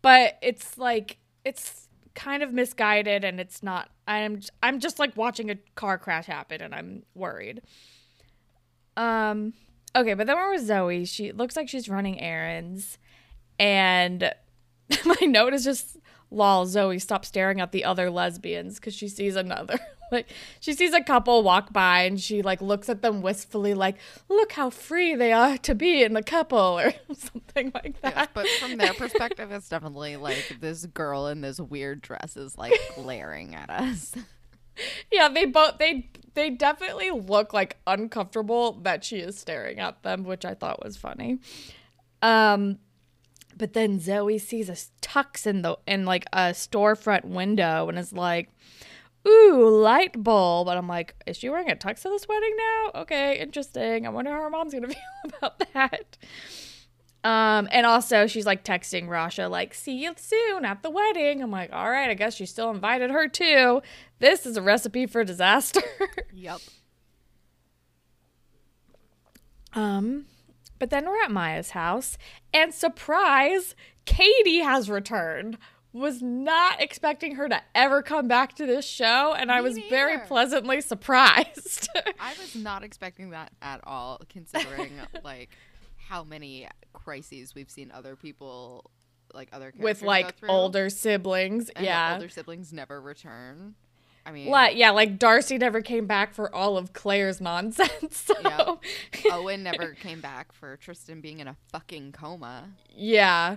but 0.00 0.38
it's 0.42 0.78
like 0.78 1.18
it's 1.44 1.88
kind 2.14 2.42
of 2.42 2.52
misguided 2.52 3.24
and 3.24 3.38
it's 3.38 3.62
not 3.62 3.88
I'm 4.08 4.40
I'm 4.62 4.80
just 4.80 4.98
like 4.98 5.16
watching 5.16 5.50
a 5.50 5.56
car 5.74 5.98
crash 5.98 6.26
happen 6.26 6.60
and 6.62 6.74
I'm 6.74 7.02
worried. 7.14 7.62
Um 8.96 9.52
okay, 9.94 10.14
but 10.14 10.26
then 10.26 10.36
we're 10.36 10.52
with 10.52 10.66
Zoe. 10.66 11.04
She 11.04 11.32
looks 11.32 11.56
like 11.56 11.68
she's 11.68 11.88
running 11.88 12.20
errands 12.20 12.98
and 13.60 14.32
my 15.04 15.26
note 15.26 15.54
is 15.54 15.64
just 15.64 15.98
lol 16.32 16.64
Zoe 16.64 16.98
stop 16.98 17.24
staring 17.24 17.60
at 17.60 17.72
the 17.72 17.84
other 17.84 18.08
lesbians 18.08 18.78
cuz 18.78 18.94
she 18.94 19.08
sees 19.08 19.34
another 19.34 19.78
like 20.12 20.28
she 20.60 20.72
sees 20.72 20.92
a 20.94 21.02
couple 21.02 21.42
walk 21.42 21.72
by 21.72 22.02
and 22.02 22.20
she 22.20 22.40
like 22.40 22.60
looks 22.62 22.88
at 22.88 23.02
them 23.02 23.20
wistfully 23.20 23.74
like 23.74 23.96
look 24.28 24.52
how 24.52 24.70
free 24.70 25.14
they 25.14 25.32
are 25.32 25.58
to 25.58 25.74
be 25.74 26.02
in 26.02 26.14
the 26.14 26.22
couple 26.22 26.58
or 26.80 26.92
something 27.12 27.70
like 27.74 28.00
that. 28.00 28.14
Yes, 28.16 28.28
but 28.32 28.48
from 28.60 28.76
their 28.76 28.94
perspective, 28.94 29.50
it's 29.52 29.68
definitely 29.68 30.16
like 30.16 30.56
this 30.60 30.86
girl 30.86 31.26
in 31.26 31.40
this 31.40 31.60
weird 31.60 32.00
dress 32.00 32.36
is 32.36 32.56
like 32.56 32.72
glaring 32.94 33.54
at 33.54 33.70
us. 33.70 34.14
yeah, 35.12 35.28
they 35.28 35.46
both 35.46 35.78
they 35.78 36.10
they 36.34 36.50
definitely 36.50 37.10
look 37.10 37.52
like 37.52 37.76
uncomfortable 37.86 38.72
that 38.82 39.04
she 39.04 39.18
is 39.18 39.38
staring 39.38 39.78
at 39.78 40.02
them, 40.02 40.24
which 40.24 40.44
I 40.44 40.54
thought 40.54 40.84
was 40.84 40.96
funny. 40.96 41.38
Um 42.22 42.78
but 43.56 43.74
then 43.74 44.00
Zoe 44.00 44.38
sees 44.38 44.68
a 44.68 44.76
tux 45.02 45.46
in 45.46 45.62
the 45.62 45.76
in 45.86 46.04
like 46.04 46.24
a 46.32 46.50
storefront 46.50 47.26
window 47.26 47.88
and 47.88 47.98
is 47.98 48.12
like, 48.12 48.48
"Ooh, 49.28 49.68
light 49.68 50.22
bulb." 50.22 50.66
But 50.66 50.78
I'm 50.78 50.88
like, 50.88 51.14
"Is 51.26 51.36
she 51.36 51.50
wearing 51.50 51.70
a 51.70 51.76
tux 51.76 52.02
to 52.02 52.08
this 52.08 52.26
wedding 52.26 52.56
now? 52.56 53.00
Okay, 53.02 53.38
interesting. 53.38 54.06
I 54.06 54.10
wonder 54.10 54.30
how 54.30 54.40
her 54.40 54.50
mom's 54.50 54.72
gonna 54.72 54.88
feel 54.88 54.96
about 55.36 55.58
that." 55.74 56.16
Um, 57.22 57.68
and 57.70 57.84
also 57.84 58.26
she's 58.26 58.46
like 58.46 58.64
texting 58.64 59.06
Rasha, 59.06 59.50
like, 59.50 59.74
see 59.74 60.02
you 60.02 60.14
soon 60.16 60.64
at 60.64 60.82
the 60.82 60.88
wedding. 60.90 61.42
I'm 61.42 61.50
like, 61.50 61.70
all 61.72 61.90
right, 61.90 62.08
I 62.08 62.14
guess 62.14 62.34
she 62.34 62.46
still 62.46 62.70
invited 62.70 63.10
her 63.10 63.28
too. 63.28 63.82
This 64.20 64.46
is 64.46 64.56
a 64.56 64.62
recipe 64.62 65.06
for 65.06 65.22
disaster. 65.24 65.82
Yep. 66.32 66.60
um, 69.74 70.26
but 70.78 70.90
then 70.90 71.04
we're 71.06 71.22
at 71.22 71.30
Maya's 71.30 71.70
house, 71.70 72.16
and 72.54 72.72
surprise, 72.72 73.74
Katie 74.06 74.60
has 74.60 74.88
returned. 74.90 75.58
Was 75.92 76.22
not 76.22 76.80
expecting 76.80 77.34
her 77.34 77.48
to 77.48 77.60
ever 77.74 78.00
come 78.00 78.28
back 78.28 78.54
to 78.54 78.64
this 78.64 78.86
show, 78.86 79.34
and 79.36 79.50
I 79.50 79.56
Me 79.60 79.62
was 79.68 79.78
very 79.90 80.18
pleasantly 80.20 80.80
surprised. 80.80 81.88
I 82.20 82.32
was 82.40 82.54
not 82.54 82.84
expecting 82.84 83.30
that 83.30 83.50
at 83.60 83.80
all, 83.82 84.20
considering 84.28 84.92
like 85.24 85.50
how 85.96 86.22
many 86.22 86.68
crises 87.10 87.54
we've 87.56 87.70
seen 87.70 87.90
other 87.92 88.14
people, 88.14 88.88
like 89.34 89.48
other 89.52 89.72
With 89.76 90.02
like 90.02 90.34
older 90.48 90.88
siblings. 90.90 91.68
and 91.70 91.84
yeah. 91.84 92.14
older 92.14 92.28
siblings 92.28 92.72
never 92.72 93.00
return. 93.00 93.74
I 94.24 94.30
mean, 94.32 94.48
Like, 94.48 94.76
yeah, 94.76 94.90
like 94.90 95.18
Darcy 95.18 95.58
never 95.58 95.80
came 95.82 96.06
back 96.06 96.34
for 96.34 96.54
all 96.54 96.76
of 96.76 96.92
Claire's 96.92 97.40
nonsense. 97.40 97.90
So, 98.26 98.34
Yeah. 98.44 98.74
Owen 99.32 99.64
never 99.64 99.94
came 99.94 100.20
back 100.20 100.52
for 100.52 100.76
Tristan 100.76 101.20
being 101.20 101.40
in 101.40 101.48
a 101.48 101.56
fucking 101.72 102.12
coma. 102.12 102.68
yeah. 102.94 103.56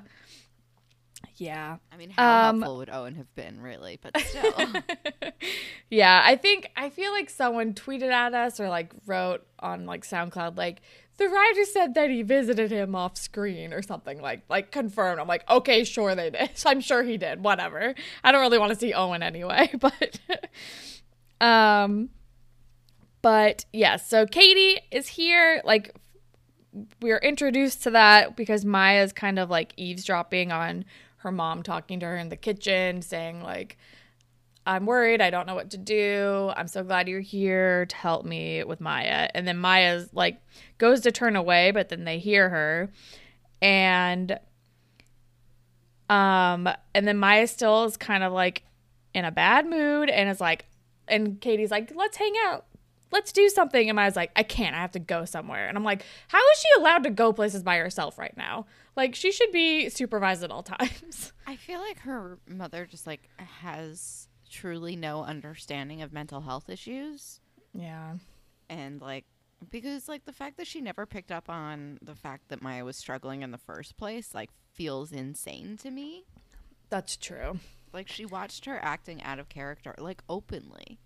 Yeah. 1.37 1.77
I 1.91 1.97
mean, 1.97 2.09
how 2.11 2.49
Um, 2.49 2.59
helpful 2.61 2.77
would 2.77 2.89
Owen 2.89 3.15
have 3.15 3.33
been, 3.35 3.59
really? 3.61 3.97
But 4.01 4.17
still, 4.19 4.53
yeah, 5.89 6.21
I 6.23 6.35
think 6.35 6.69
I 6.75 6.89
feel 6.89 7.11
like 7.11 7.29
someone 7.29 7.73
tweeted 7.73 8.11
at 8.11 8.33
us 8.33 8.59
or 8.59 8.69
like 8.69 8.93
wrote 9.05 9.45
on 9.59 9.85
like 9.85 10.05
SoundCloud 10.05 10.57
like 10.57 10.81
the 11.17 11.27
writer 11.27 11.65
said 11.65 11.93
that 11.93 12.09
he 12.09 12.23
visited 12.23 12.71
him 12.71 12.95
off 12.95 13.17
screen 13.17 13.73
or 13.73 13.81
something 13.81 14.21
like 14.21 14.41
like 14.49 14.71
confirmed. 14.71 15.19
I'm 15.19 15.27
like, 15.27 15.49
okay, 15.49 15.83
sure 15.83 16.15
they 16.15 16.29
did. 16.29 16.51
I'm 16.65 16.81
sure 16.81 17.03
he 17.03 17.17
did. 17.17 17.43
Whatever. 17.43 17.95
I 18.23 18.31
don't 18.31 18.41
really 18.41 18.59
want 18.59 18.73
to 18.73 18.79
see 18.79 18.93
Owen 18.93 19.23
anyway, 19.23 19.71
but 19.79 20.19
um 21.39 22.09
but 23.21 23.65
yeah, 23.71 23.97
so 23.97 24.25
Katie 24.25 24.79
is 24.91 25.07
here 25.07 25.61
like 25.63 25.95
we're 27.01 27.19
introduced 27.19 27.83
to 27.83 27.91
that 27.91 28.35
because 28.35 28.65
Maya's 28.65 29.13
kind 29.13 29.37
of 29.37 29.49
like 29.49 29.73
eavesdropping 29.77 30.51
on 30.51 30.85
her 31.23 31.31
mom 31.31 31.63
talking 31.63 31.99
to 32.01 32.05
her 32.05 32.17
in 32.17 32.29
the 32.29 32.35
kitchen, 32.35 33.01
saying, 33.01 33.41
like, 33.41 33.77
I'm 34.65 34.85
worried. 34.85 35.21
I 35.21 35.29
don't 35.29 35.45
know 35.45 35.55
what 35.55 35.71
to 35.71 35.77
do. 35.77 36.51
I'm 36.55 36.67
so 36.67 36.83
glad 36.83 37.07
you're 37.09 37.19
here 37.19 37.85
to 37.85 37.95
help 37.95 38.25
me 38.25 38.63
with 38.63 38.79
Maya. 38.79 39.29
And 39.33 39.47
then 39.47 39.57
Maya's 39.57 40.09
like 40.13 40.41
goes 40.77 41.01
to 41.01 41.11
turn 41.11 41.35
away, 41.35 41.71
but 41.71 41.89
then 41.89 42.05
they 42.05 42.19
hear 42.19 42.49
her. 42.49 42.91
And 43.61 44.39
um 46.09 46.69
and 46.93 47.07
then 47.07 47.17
Maya 47.17 47.47
still 47.47 47.83
is 47.85 47.97
kind 47.97 48.23
of 48.23 48.31
like 48.31 48.63
in 49.13 49.25
a 49.25 49.31
bad 49.31 49.65
mood 49.65 50.09
and 50.09 50.29
is 50.29 50.39
like 50.39 50.65
and 51.07 51.41
Katie's 51.41 51.71
like, 51.71 51.91
let's 51.95 52.15
hang 52.15 52.33
out. 52.45 52.65
Let's 53.11 53.31
do 53.31 53.49
something. 53.49 53.89
And 53.89 53.95
Maya's 53.95 54.15
like, 54.15 54.31
I 54.35 54.43
can't. 54.43 54.75
I 54.75 54.79
have 54.79 54.93
to 54.93 54.99
go 54.99 55.25
somewhere. 55.25 55.67
And 55.67 55.77
I'm 55.77 55.83
like, 55.83 56.03
how 56.29 56.39
is 56.39 56.59
she 56.59 56.81
allowed 56.81 57.03
to 57.03 57.11
go 57.11 57.33
places 57.33 57.61
by 57.61 57.77
herself 57.77 58.17
right 58.17 58.35
now? 58.35 58.65
Like, 58.95 59.13
she 59.13 59.31
should 59.31 59.51
be 59.51 59.89
supervised 59.89 60.43
at 60.43 60.49
all 60.49 60.63
times. 60.63 61.31
I 61.45 61.57
feel 61.57 61.79
like 61.79 61.99
her 61.99 62.39
mother 62.47 62.87
just 62.89 63.05
like 63.05 63.29
has 63.61 64.27
truly 64.53 64.95
no 64.95 65.23
understanding 65.23 66.01
of 66.01 66.13
mental 66.13 66.41
health 66.41 66.69
issues, 66.69 67.41
Yeah. 67.73 68.17
and 68.69 69.01
like 69.01 69.25
because 69.71 70.07
like 70.07 70.25
the 70.25 70.33
fact 70.33 70.57
that 70.57 70.67
she 70.67 70.79
never 70.81 71.05
picked 71.05 71.31
up 71.31 71.49
on 71.49 71.97
the 72.01 72.15
fact 72.15 72.49
that 72.49 72.61
Maya 72.61 72.83
was 72.85 72.97
struggling 72.97 73.41
in 73.41 73.51
the 73.51 73.57
first 73.57 73.97
place, 73.97 74.33
like 74.33 74.49
feels 74.73 75.11
insane 75.11 75.77
to 75.77 75.89
me. 75.89 76.25
That's 76.89 77.17
true. 77.17 77.59
Like 77.93 78.07
she 78.09 78.25
watched 78.25 78.65
her 78.65 78.77
acting 78.81 79.23
out 79.23 79.39
of 79.39 79.49
character, 79.49 79.95
like 79.97 80.21
openly. 80.29 80.99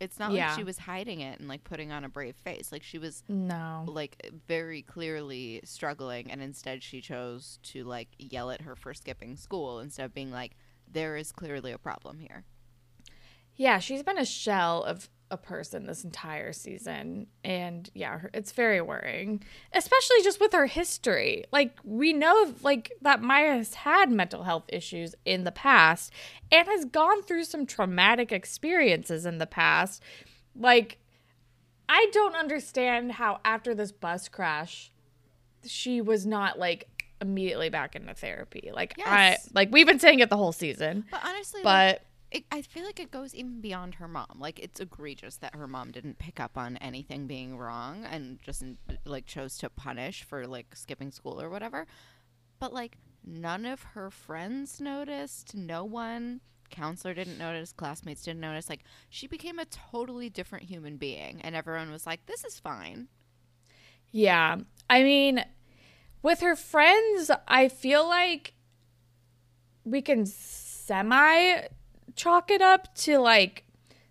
It's 0.00 0.18
not 0.18 0.32
Yeah. 0.32 0.48
like 0.50 0.56
she 0.58 0.64
was 0.64 0.78
hiding 0.78 1.20
it 1.20 1.38
and 1.40 1.48
like 1.48 1.64
putting 1.64 1.90
on 1.92 2.04
a 2.04 2.08
brave 2.08 2.36
face. 2.36 2.70
Like 2.72 2.82
she 2.84 2.98
was 2.98 3.22
No. 3.28 3.84
like 3.86 4.16
very 4.46 4.82
clearly 4.82 5.60
struggling 5.64 6.30
and 6.30 6.40
instead 6.40 6.82
she 6.82 7.00
chose 7.00 7.58
to 7.64 7.84
like 7.84 8.08
yell 8.18 8.50
at 8.50 8.62
her 8.62 8.74
for 8.76 8.94
skipping 8.94 9.36
school 9.36 9.80
instead 9.80 10.04
of 10.06 10.14
being 10.14 10.30
like 10.30 10.56
there 10.90 11.16
is 11.16 11.30
clearly 11.32 11.72
a 11.72 11.78
problem 11.78 12.18
here. 12.20 12.44
Yeah, 13.58 13.80
she's 13.80 14.02
been 14.02 14.16
a 14.16 14.24
shell 14.24 14.82
of 14.84 15.10
a 15.30 15.36
person 15.36 15.84
this 15.84 16.04
entire 16.04 16.54
season. 16.54 17.26
And 17.44 17.90
yeah, 17.92 18.20
it's 18.32 18.52
very 18.52 18.80
worrying, 18.80 19.42
especially 19.74 20.22
just 20.22 20.40
with 20.40 20.52
her 20.52 20.64
history. 20.66 21.44
Like, 21.52 21.76
we 21.84 22.14
know, 22.14 22.54
like, 22.62 22.92
that 23.02 23.20
Maya 23.20 23.56
has 23.56 23.74
had 23.74 24.10
mental 24.10 24.44
health 24.44 24.64
issues 24.68 25.14
in 25.26 25.44
the 25.44 25.52
past 25.52 26.12
and 26.50 26.66
has 26.66 26.86
gone 26.86 27.22
through 27.22 27.44
some 27.44 27.66
traumatic 27.66 28.32
experiences 28.32 29.26
in 29.26 29.36
the 29.36 29.46
past. 29.46 30.02
Like, 30.56 30.98
I 31.90 32.08
don't 32.12 32.36
understand 32.36 33.12
how 33.12 33.40
after 33.44 33.74
this 33.74 33.92
bus 33.92 34.28
crash, 34.28 34.90
she 35.66 36.00
was 36.00 36.24
not 36.24 36.58
like 36.58 36.88
immediately 37.20 37.68
back 37.68 37.96
into 37.96 38.14
therapy. 38.14 38.70
Like, 38.72 38.94
I, 39.04 39.36
like, 39.52 39.70
we've 39.72 39.86
been 39.86 39.98
saying 39.98 40.20
it 40.20 40.30
the 40.30 40.36
whole 40.36 40.52
season, 40.52 41.04
But 41.10 41.20
honestly, 41.24 41.62
like, 41.62 41.98
but. 41.98 42.02
It, 42.30 42.44
I 42.52 42.62
feel 42.62 42.84
like 42.84 43.00
it 43.00 43.10
goes 43.10 43.34
even 43.34 43.60
beyond 43.60 43.94
her 43.96 44.08
mom. 44.08 44.36
Like 44.38 44.58
it's 44.58 44.80
egregious 44.80 45.36
that 45.36 45.54
her 45.54 45.66
mom 45.66 45.90
didn't 45.90 46.18
pick 46.18 46.40
up 46.40 46.58
on 46.58 46.76
anything 46.78 47.26
being 47.26 47.56
wrong 47.56 48.04
and 48.04 48.38
just 48.42 48.62
like 49.04 49.26
chose 49.26 49.56
to 49.58 49.70
punish 49.70 50.24
for 50.24 50.46
like 50.46 50.74
skipping 50.74 51.10
school 51.10 51.40
or 51.40 51.48
whatever. 51.48 51.86
But 52.58 52.72
like 52.74 52.98
none 53.24 53.64
of 53.64 53.82
her 53.94 54.10
friends 54.10 54.80
noticed. 54.80 55.54
No 55.54 55.84
one 55.84 56.40
counselor 56.70 57.14
didn't 57.14 57.38
notice, 57.38 57.72
classmates 57.72 58.22
didn't 58.22 58.40
notice. 58.40 58.68
Like 58.68 58.84
she 59.08 59.26
became 59.26 59.58
a 59.58 59.64
totally 59.64 60.28
different 60.28 60.64
human 60.64 60.98
being 60.98 61.40
and 61.40 61.56
everyone 61.56 61.90
was 61.90 62.06
like 62.06 62.26
this 62.26 62.44
is 62.44 62.58
fine. 62.58 63.08
Yeah. 64.10 64.56
I 64.90 65.02
mean, 65.02 65.44
with 66.22 66.40
her 66.40 66.56
friends, 66.56 67.30
I 67.46 67.68
feel 67.68 68.06
like 68.06 68.52
we 69.84 70.02
can 70.02 70.26
semi 70.26 71.68
chalk 72.18 72.50
it 72.50 72.60
up 72.60 72.94
to 72.96 73.18
like 73.18 73.64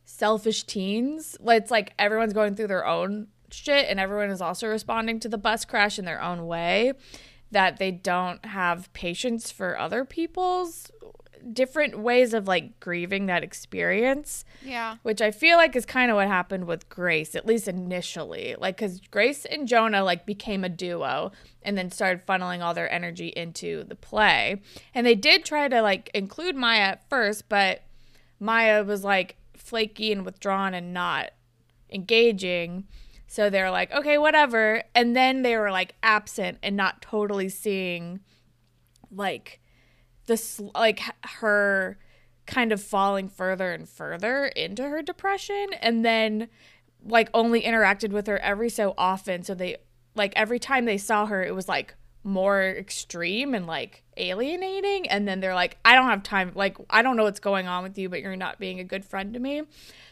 selfish 0.06 0.64
teens. 0.64 1.38
It's 1.46 1.70
like 1.70 1.94
everyone's 2.00 2.34
going 2.34 2.56
through 2.56 2.68
their 2.68 2.86
own 2.88 3.28
shit 3.52 3.88
and 3.90 4.00
everyone 4.00 4.30
is 4.30 4.42
also 4.42 4.68
responding 4.68 5.20
to 5.22 5.30
the 5.30 5.38
bus 5.38 5.66
crash 5.66 6.00
in 6.00 6.06
their 6.06 6.22
own 6.22 6.48
way. 6.48 6.94
That 7.52 7.78
they 7.78 7.92
don't 7.92 8.44
have 8.46 8.92
patience 8.94 9.52
for 9.52 9.78
other 9.80 10.04
people's 10.04 10.92
different 11.54 11.98
ways 11.98 12.34
of 12.34 12.46
like 12.46 12.78
grieving 12.82 13.28
that 13.28 13.42
experience 13.44 14.44
Yeah. 14.64 14.98
which 15.04 15.22
I 15.22 15.32
feel 15.32 15.56
like 15.56 15.76
is 15.78 15.86
kind 15.86 16.12
of 16.12 16.16
what 16.18 16.28
happened 16.28 16.66
with 16.66 16.90
Grace, 16.90 17.36
at 17.36 17.46
least 17.46 17.70
initially. 17.70 18.56
Like, 18.60 18.76
because 18.78 19.00
Grace 19.12 19.46
and 19.46 19.66
Jonah 19.66 20.04
like 20.04 20.26
became 20.26 20.66
a 20.66 20.70
duo 20.70 21.32
and 21.62 21.78
then 21.78 21.90
started 21.90 22.26
funneling 22.26 22.62
all 22.62 22.74
their 22.74 22.92
energy 22.92 23.28
into 23.30 23.86
the 23.86 23.96
play. 23.96 24.62
And 24.94 25.08
they 25.08 25.16
did 25.16 25.46
try 25.46 25.70
to 25.70 25.82
like 25.82 26.10
include 26.14 26.56
Maya 26.58 26.82
at 26.82 27.08
first, 27.10 27.48
but 27.48 27.82
Maya 28.40 28.84
was 28.84 29.04
like 29.04 29.38
flaky 29.56 30.12
and 30.12 30.26
withdrawn 30.26 30.74
and 30.74 30.94
not 30.94 31.32
engaging. 31.92 32.86
So 33.28 33.50
they're 33.50 33.72
like, 33.72 33.92
okay, 33.92 34.18
whatever. 34.18 34.84
And 34.96 35.16
then 35.16 35.42
they 35.42 35.58
were 35.58 35.72
like 35.72 35.96
absent 36.04 36.60
and 36.64 36.76
not 36.76 37.02
totally 37.02 37.50
seeing 37.50 38.22
like 39.12 39.60
this, 40.28 40.62
like 40.76 41.02
her 41.40 41.98
kind 42.46 42.72
of 42.72 42.82
falling 42.82 43.28
further 43.28 43.74
and 43.74 43.88
further 43.88 44.46
into 44.48 44.84
her 44.84 45.02
depression 45.02 45.68
and 45.82 46.04
then 46.04 46.48
like 47.06 47.30
only 47.34 47.62
interacted 47.62 48.12
with 48.12 48.26
her 48.26 48.40
every 48.40 48.70
so 48.70 48.94
often 48.98 49.44
so 49.44 49.54
they 49.54 49.76
like 50.16 50.34
every 50.36 50.58
time 50.58 50.86
they 50.86 50.98
saw 50.98 51.26
her 51.26 51.44
it 51.44 51.54
was 51.54 51.68
like 51.68 51.94
more 52.28 52.62
extreme 52.62 53.54
and 53.54 53.66
like 53.66 54.04
alienating 54.18 55.08
and 55.10 55.28
then 55.28 55.40
they're 55.40 55.56
like 55.56 55.78
I 55.86 55.96
don't 55.96 56.10
have 56.10 56.24
time 56.24 56.52
like 56.56 56.78
I 56.90 57.02
don't 57.02 57.16
know 57.16 57.24
what's 57.24 57.40
going 57.40 57.68
on 57.68 57.84
with 57.84 57.98
you 57.98 58.10
but 58.10 58.22
you're 58.22 58.36
not 58.36 58.60
being 58.60 58.80
a 58.80 58.84
good 58.84 59.06
friend 59.06 59.34
to 59.34 59.40
me. 59.40 59.64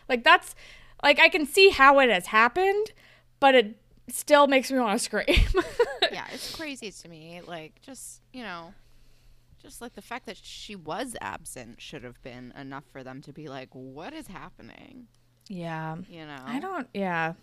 Like 0.07 0.23
that's 0.23 0.55
like 1.03 1.19
I 1.19 1.29
can 1.29 1.45
see 1.45 1.69
how 1.69 1.99
it 1.99 2.09
has 2.09 2.27
happened 2.27 2.91
but 3.39 3.55
it 3.55 3.77
still 4.09 4.47
makes 4.47 4.71
me 4.71 4.79
want 4.79 4.97
to 4.97 5.03
scream. 5.03 5.25
yeah, 6.11 6.25
it's 6.31 6.55
crazy 6.55 6.91
to 6.91 7.09
me. 7.09 7.41
Like, 7.45 7.81
just 7.81 8.21
you 8.33 8.43
know, 8.43 8.73
just 9.61 9.81
like 9.81 9.93
the 9.93 10.01
fact 10.01 10.25
that 10.25 10.37
she 10.37 10.75
was 10.75 11.15
absent 11.21 11.81
should 11.81 12.03
have 12.03 12.21
been 12.21 12.53
enough 12.57 12.85
for 12.91 13.03
them 13.03 13.21
to 13.23 13.33
be 13.33 13.47
like, 13.47 13.69
"What 13.73 14.13
is 14.13 14.27
happening?" 14.27 15.07
yeah. 15.47 15.95
You 16.09 16.25
know, 16.25 16.37
I 16.45 16.59
don't. 16.59 16.87
Yeah. 16.93 17.33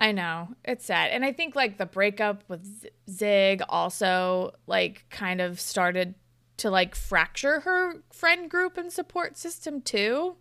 I 0.00 0.12
know 0.12 0.50
it's 0.64 0.84
sad, 0.84 1.10
and 1.10 1.24
I 1.24 1.32
think 1.32 1.56
like 1.56 1.76
the 1.76 1.84
breakup 1.84 2.44
with 2.46 2.86
Zig 3.10 3.62
also 3.68 4.52
like 4.68 5.06
kind 5.10 5.40
of 5.40 5.58
started 5.58 6.14
to 6.58 6.70
like 6.70 6.94
fracture 6.94 7.60
her 7.60 7.94
friend 8.12 8.48
group 8.48 8.76
and 8.78 8.92
support 8.92 9.36
system 9.36 9.80
too. 9.80 10.36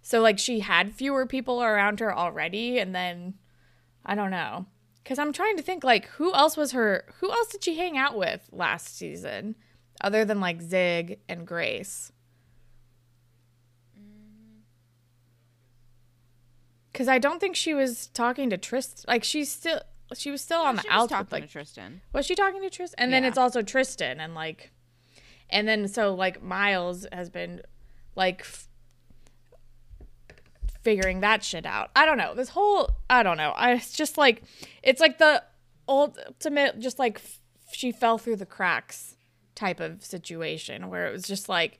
So 0.00 0.22
like 0.22 0.38
she 0.38 0.60
had 0.60 0.94
fewer 0.94 1.26
people 1.26 1.62
around 1.62 2.00
her 2.00 2.16
already, 2.16 2.78
and 2.78 2.94
then 2.94 3.34
I 4.04 4.14
don't 4.14 4.30
know, 4.30 4.64
because 5.04 5.18
I'm 5.18 5.32
trying 5.32 5.58
to 5.58 5.62
think 5.62 5.84
like 5.84 6.06
who 6.06 6.32
else 6.32 6.56
was 6.56 6.72
her? 6.72 7.04
Who 7.20 7.30
else 7.30 7.48
did 7.48 7.64
she 7.64 7.76
hang 7.76 7.98
out 7.98 8.16
with 8.16 8.48
last 8.50 8.96
season, 8.96 9.56
other 10.00 10.24
than 10.24 10.40
like 10.40 10.62
Zig 10.62 11.20
and 11.28 11.46
Grace? 11.46 12.12
Because 16.96 17.08
I 17.08 17.18
don't 17.18 17.40
think 17.40 17.56
she 17.56 17.74
was 17.74 18.06
talking 18.06 18.48
to 18.48 18.56
Tristan. 18.56 19.04
Like 19.06 19.22
she's 19.22 19.52
still, 19.52 19.82
she 20.14 20.30
was 20.30 20.40
still 20.40 20.62
on 20.62 20.76
the 20.76 20.84
outs 20.88 21.12
talking 21.12 21.28
like 21.30 21.42
to 21.42 21.48
Tristan. 21.50 22.00
was 22.14 22.24
she 22.24 22.34
talking 22.34 22.62
to 22.62 22.70
Tristan? 22.70 22.96
And 22.98 23.12
then 23.12 23.22
it's 23.22 23.36
also 23.36 23.60
Tristan 23.60 24.18
and 24.18 24.34
like 24.34 24.72
and 25.50 25.68
then 25.68 25.88
so 25.88 26.14
like 26.14 26.42
Miles 26.42 27.06
has 27.12 27.28
been 27.28 27.60
like 28.14 28.40
f- 28.40 28.68
figuring 30.80 31.20
that 31.20 31.44
shit 31.44 31.66
out. 31.66 31.90
I 31.94 32.06
don't 32.06 32.16
know. 32.16 32.34
This 32.34 32.48
whole 32.48 32.88
I 33.10 33.22
don't 33.22 33.36
know. 33.36 33.50
I 33.50 33.72
it's 33.72 33.92
just 33.92 34.16
like 34.16 34.44
it's 34.82 35.02
like 35.02 35.18
the 35.18 35.42
ultimate 35.86 36.78
just 36.80 36.98
like 36.98 37.18
f- 37.18 37.40
she 37.72 37.92
fell 37.92 38.16
through 38.16 38.36
the 38.36 38.46
cracks 38.46 39.16
type 39.54 39.80
of 39.80 40.02
situation 40.02 40.88
where 40.88 41.06
it 41.06 41.12
was 41.12 41.24
just 41.24 41.50
like 41.50 41.78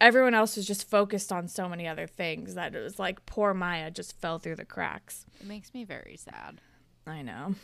everyone 0.00 0.34
else 0.34 0.56
was 0.56 0.66
just 0.66 0.88
focused 0.88 1.30
on 1.30 1.48
so 1.48 1.68
many 1.68 1.86
other 1.86 2.06
things 2.06 2.54
that 2.54 2.74
it 2.74 2.80
was 2.80 2.98
like 2.98 3.24
poor 3.26 3.52
Maya 3.54 3.90
just 3.90 4.18
fell 4.20 4.38
through 4.38 4.56
the 4.56 4.64
cracks. 4.64 5.26
It 5.40 5.46
makes 5.46 5.74
me 5.74 5.84
very 5.84 6.16
sad. 6.16 6.60
I 7.06 7.22
know. 7.22 7.54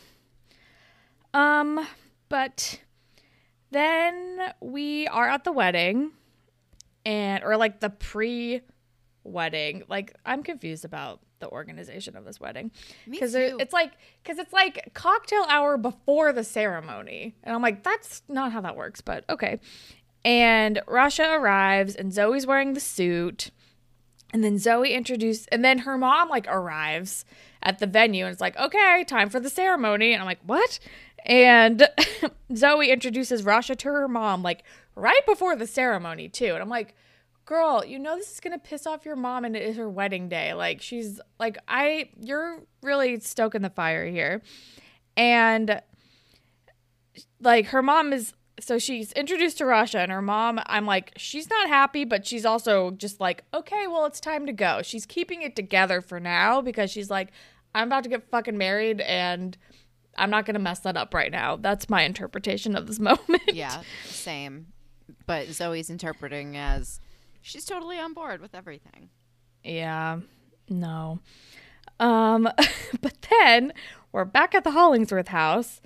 Um, 1.33 1.85
but 2.29 2.79
then 3.71 4.53
we 4.61 5.07
are 5.07 5.27
at 5.27 5.43
the 5.43 5.51
wedding 5.51 6.11
and 7.05 7.43
or 7.43 7.57
like 7.57 7.79
the 7.79 7.89
pre 7.89 8.61
wedding. 9.23 9.83
Like 9.87 10.15
I'm 10.25 10.43
confused 10.43 10.85
about 10.85 11.21
the 11.39 11.49
organization 11.49 12.17
of 12.17 12.25
this 12.25 12.39
wedding 12.39 12.71
because 13.09 13.35
it's 13.35 13.73
like 13.73 13.91
because 14.23 14.39
it's 14.39 14.53
like 14.53 14.91
cocktail 14.93 15.45
hour 15.47 15.77
before 15.77 16.33
the 16.33 16.43
ceremony, 16.43 17.35
and 17.43 17.55
I'm 17.55 17.61
like 17.61 17.83
that's 17.83 18.23
not 18.27 18.51
how 18.51 18.61
that 18.61 18.75
works, 18.75 19.01
but 19.01 19.23
okay. 19.29 19.59
And 20.25 20.81
Rasha 20.87 21.39
arrives, 21.39 21.95
and 21.95 22.13
Zoe's 22.13 22.45
wearing 22.45 22.73
the 22.73 22.79
suit. 22.79 23.51
And 24.33 24.43
then 24.43 24.57
Zoe 24.57 24.93
introduced, 24.93 25.47
and 25.51 25.63
then 25.63 25.79
her 25.79 25.97
mom 25.97 26.29
like 26.29 26.47
arrives 26.47 27.23
at 27.63 27.79
the 27.79 27.87
venue 27.87 28.25
and 28.25 28.31
it's 28.31 28.41
like, 28.41 28.57
okay, 28.57 29.03
time 29.05 29.29
for 29.29 29.39
the 29.39 29.49
ceremony. 29.49 30.13
And 30.13 30.21
I'm 30.21 30.27
like, 30.27 30.41
what? 30.45 30.79
And 31.25 31.87
Zoe 32.55 32.91
introduces 32.91 33.43
Rasha 33.43 33.77
to 33.77 33.89
her 33.89 34.07
mom 34.07 34.43
like 34.43 34.63
right 34.95 35.25
before 35.25 35.55
the 35.55 35.67
ceremony, 35.67 36.29
too. 36.29 36.53
And 36.53 36.61
I'm 36.61 36.69
like, 36.69 36.93
girl, 37.45 37.83
you 37.85 37.97
know 37.97 38.15
this 38.15 38.31
is 38.33 38.39
gonna 38.39 38.59
piss 38.59 38.85
off 38.85 39.05
your 39.05 39.15
mom 39.15 39.45
and 39.45 39.55
it 39.55 39.63
is 39.63 39.77
her 39.77 39.89
wedding 39.89 40.29
day. 40.29 40.53
Like 40.53 40.81
she's 40.81 41.19
like, 41.39 41.57
I 41.67 42.09
you're 42.19 42.59
really 42.83 43.19
stoking 43.19 43.61
the 43.61 43.69
fire 43.69 44.05
here. 44.05 44.43
And 45.15 45.81
like 47.41 47.67
her 47.67 47.81
mom 47.81 48.13
is 48.13 48.33
so 48.59 48.79
she's 48.79 49.11
introduced 49.13 49.59
to 49.59 49.65
Rasha 49.65 49.99
and 49.99 50.11
her 50.11 50.21
mom, 50.21 50.59
I'm 50.65 50.85
like, 50.85 51.13
she's 51.17 51.49
not 51.49 51.67
happy, 51.67 52.05
but 52.05 52.25
she's 52.25 52.45
also 52.45 52.91
just 52.91 53.19
like, 53.19 53.43
okay, 53.53 53.87
well, 53.87 54.05
it's 54.05 54.19
time 54.19 54.45
to 54.47 54.53
go. 54.53 54.81
She's 54.81 55.05
keeping 55.05 55.41
it 55.41 55.55
together 55.55 56.01
for 56.01 56.19
now 56.19 56.61
because 56.61 56.91
she's 56.91 57.09
like, 57.09 57.29
I'm 57.75 57.87
about 57.87 58.03
to 58.03 58.09
get 58.09 58.29
fucking 58.29 58.57
married 58.57 59.01
and 59.01 59.55
I'm 60.17 60.29
not 60.29 60.45
going 60.45 60.55
to 60.55 60.59
mess 60.59 60.79
that 60.79 60.97
up 60.97 61.13
right 61.13 61.31
now. 61.31 61.57
That's 61.57 61.89
my 61.89 62.01
interpretation 62.03 62.75
of 62.75 62.87
this 62.87 62.99
moment. 62.99 63.43
Yeah, 63.53 63.81
same. 64.05 64.67
But 65.25 65.47
Zoe's 65.49 65.89
interpreting 65.89 66.57
as 66.57 66.99
she's 67.41 67.65
totally 67.65 67.99
on 67.99 68.13
board 68.13 68.41
with 68.41 68.55
everything. 68.55 69.09
Yeah. 69.63 70.19
No. 70.69 71.19
Um 71.99 72.43
but 73.01 73.27
then 73.29 73.73
we're 74.11 74.25
back 74.25 74.53
at 74.55 74.63
the 74.63 74.71
Hollingsworth 74.71 75.29
house 75.29 75.81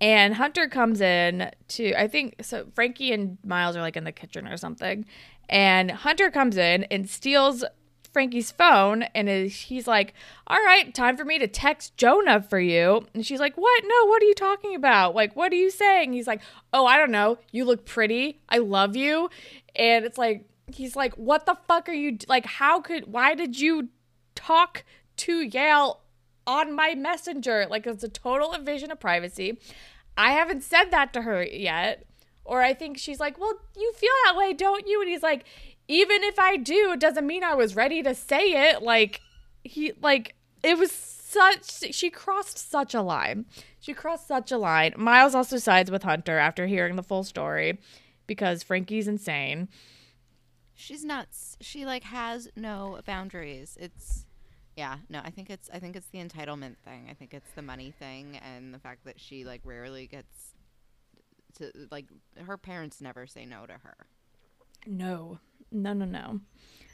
and 0.00 0.34
Hunter 0.34 0.68
comes 0.68 1.00
in 1.00 1.50
to 1.68 1.94
I 1.94 2.08
think 2.08 2.36
so 2.42 2.66
Frankie 2.74 3.12
and 3.12 3.38
Miles 3.44 3.76
are 3.76 3.82
like 3.82 3.96
in 3.96 4.04
the 4.04 4.12
kitchen 4.12 4.46
or 4.48 4.56
something. 4.56 5.04
And 5.48 5.90
Hunter 5.90 6.30
comes 6.30 6.56
in 6.56 6.84
and 6.84 7.10
steals 7.10 7.64
Frankie's 8.12 8.50
phone 8.50 9.04
and 9.14 9.28
is, 9.28 9.54
he's 9.62 9.86
like, 9.86 10.14
"All 10.46 10.58
right, 10.64 10.92
time 10.94 11.16
for 11.16 11.24
me 11.24 11.38
to 11.38 11.46
text 11.46 11.96
Jonah 11.96 12.42
for 12.42 12.58
you." 12.58 13.06
And 13.14 13.24
she's 13.24 13.40
like, 13.40 13.56
"What? 13.56 13.84
No, 13.84 14.06
what 14.06 14.22
are 14.22 14.26
you 14.26 14.34
talking 14.34 14.74
about? 14.74 15.14
Like, 15.14 15.36
what 15.36 15.52
are 15.52 15.56
you 15.56 15.70
saying?" 15.70 16.12
He's 16.12 16.26
like, 16.26 16.40
"Oh, 16.72 16.86
I 16.86 16.96
don't 16.96 17.10
know. 17.12 17.38
You 17.52 17.64
look 17.64 17.84
pretty. 17.84 18.40
I 18.48 18.58
love 18.58 18.96
you." 18.96 19.30
And 19.76 20.04
it's 20.04 20.18
like 20.18 20.44
he's 20.72 20.96
like, 20.96 21.14
"What 21.14 21.46
the 21.46 21.56
fuck 21.68 21.88
are 21.88 21.92
you 21.92 22.18
like 22.28 22.46
how 22.46 22.80
could 22.80 23.12
why 23.12 23.34
did 23.34 23.60
you 23.60 23.88
talk 24.34 24.84
to 25.18 25.48
Yael 25.48 25.98
on 26.46 26.74
my 26.74 26.94
messenger? 26.94 27.66
Like 27.68 27.86
it's 27.86 28.04
a 28.04 28.08
total 28.08 28.52
invasion 28.52 28.90
of 28.90 28.98
privacy." 28.98 29.58
I 30.16 30.32
haven't 30.32 30.62
said 30.62 30.90
that 30.90 31.12
to 31.14 31.22
her 31.22 31.42
yet. 31.42 32.04
Or 32.44 32.62
I 32.62 32.74
think 32.74 32.98
she's 32.98 33.20
like, 33.20 33.38
"Well, 33.38 33.54
you 33.76 33.92
feel 33.92 34.10
that 34.24 34.36
way, 34.36 34.52
don't 34.52 34.86
you?" 34.86 35.00
And 35.00 35.10
he's 35.10 35.22
like, 35.22 35.44
"Even 35.88 36.24
if 36.24 36.38
I 36.38 36.56
do, 36.56 36.92
it 36.92 37.00
doesn't 37.00 37.26
mean 37.26 37.44
I 37.44 37.54
was 37.54 37.76
ready 37.76 38.02
to 38.02 38.14
say 38.14 38.70
it." 38.70 38.82
Like 38.82 39.20
he 39.62 39.92
like 40.00 40.34
it 40.62 40.78
was 40.78 40.90
such 40.90 41.94
she 41.94 42.10
crossed 42.10 42.58
such 42.58 42.94
a 42.94 43.02
line. 43.02 43.46
She 43.78 43.94
crossed 43.94 44.26
such 44.26 44.50
a 44.50 44.58
line. 44.58 44.94
Miles 44.96 45.34
also 45.34 45.58
sides 45.58 45.90
with 45.90 46.02
Hunter 46.02 46.38
after 46.38 46.66
hearing 46.66 46.96
the 46.96 47.02
full 47.02 47.24
story 47.24 47.78
because 48.26 48.62
Frankie's 48.62 49.08
insane. 49.08 49.68
She's 50.74 51.04
nuts. 51.04 51.56
She 51.60 51.84
like 51.84 52.04
has 52.04 52.48
no 52.56 53.00
boundaries. 53.06 53.76
It's 53.80 54.24
yeah, 54.80 54.96
no, 55.10 55.20
I 55.22 55.28
think 55.28 55.50
it's 55.50 55.68
I 55.70 55.78
think 55.78 55.94
it's 55.94 56.06
the 56.06 56.24
entitlement 56.24 56.78
thing. 56.78 57.08
I 57.10 57.12
think 57.12 57.34
it's 57.34 57.50
the 57.54 57.60
money 57.60 57.92
thing 57.98 58.38
and 58.42 58.72
the 58.72 58.78
fact 58.78 59.04
that 59.04 59.20
she 59.20 59.44
like 59.44 59.60
rarely 59.62 60.06
gets 60.06 60.54
to 61.58 61.70
like 61.90 62.06
her 62.46 62.56
parents 62.56 62.98
never 63.02 63.26
say 63.26 63.44
no 63.44 63.66
to 63.66 63.74
her. 63.74 64.06
No. 64.86 65.38
No, 65.70 65.92
no, 65.92 66.06
no. 66.06 66.40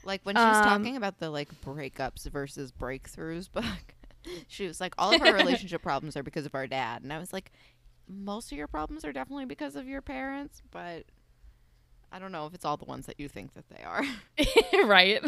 Like 0.02 0.20
when 0.24 0.34
she 0.34 0.42
was 0.42 0.56
Um, 0.56 0.64
talking 0.64 0.96
about 0.96 1.20
the 1.20 1.30
like 1.30 1.48
breakups 1.60 2.28
versus 2.28 2.72
breakthroughs 2.72 3.48
book, 3.52 3.94
she 4.48 4.66
was 4.66 4.80
like, 4.80 4.94
all 4.98 5.14
of 5.14 5.22
our 5.22 5.34
relationship 5.42 5.80
problems 5.80 6.16
are 6.16 6.24
because 6.24 6.44
of 6.44 6.56
our 6.56 6.66
dad. 6.66 7.04
And 7.04 7.12
I 7.12 7.20
was 7.20 7.32
like, 7.32 7.52
most 8.08 8.50
of 8.50 8.58
your 8.58 8.66
problems 8.66 9.04
are 9.04 9.12
definitely 9.12 9.44
because 9.44 9.76
of 9.76 9.86
your 9.86 10.02
parents, 10.02 10.60
but 10.72 11.04
I 12.10 12.18
don't 12.18 12.32
know 12.32 12.46
if 12.46 12.54
it's 12.54 12.64
all 12.64 12.76
the 12.76 12.84
ones 12.84 13.06
that 13.06 13.20
you 13.20 13.28
think 13.28 13.54
that 13.54 13.68
they 13.68 13.84
are. 13.84 14.04
right. 14.88 15.22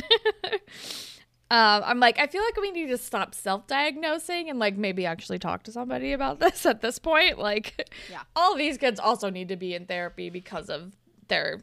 Um, 1.50 1.82
I'm 1.84 1.98
like, 2.00 2.18
I 2.18 2.26
feel 2.26 2.42
like 2.42 2.56
we 2.60 2.70
need 2.70 2.88
to 2.88 2.98
stop 2.98 3.34
self-diagnosing 3.34 4.50
and 4.50 4.58
like 4.58 4.76
maybe 4.76 5.06
actually 5.06 5.38
talk 5.38 5.62
to 5.64 5.72
somebody 5.72 6.12
about 6.12 6.40
this 6.40 6.66
at 6.66 6.80
this 6.82 6.98
point. 6.98 7.38
Like, 7.38 7.90
Yeah. 8.10 8.22
all 8.36 8.54
these 8.56 8.76
kids 8.78 9.00
also 9.00 9.30
need 9.30 9.48
to 9.48 9.56
be 9.56 9.74
in 9.74 9.86
therapy 9.86 10.30
because 10.30 10.68
of 10.68 10.92
their 11.28 11.60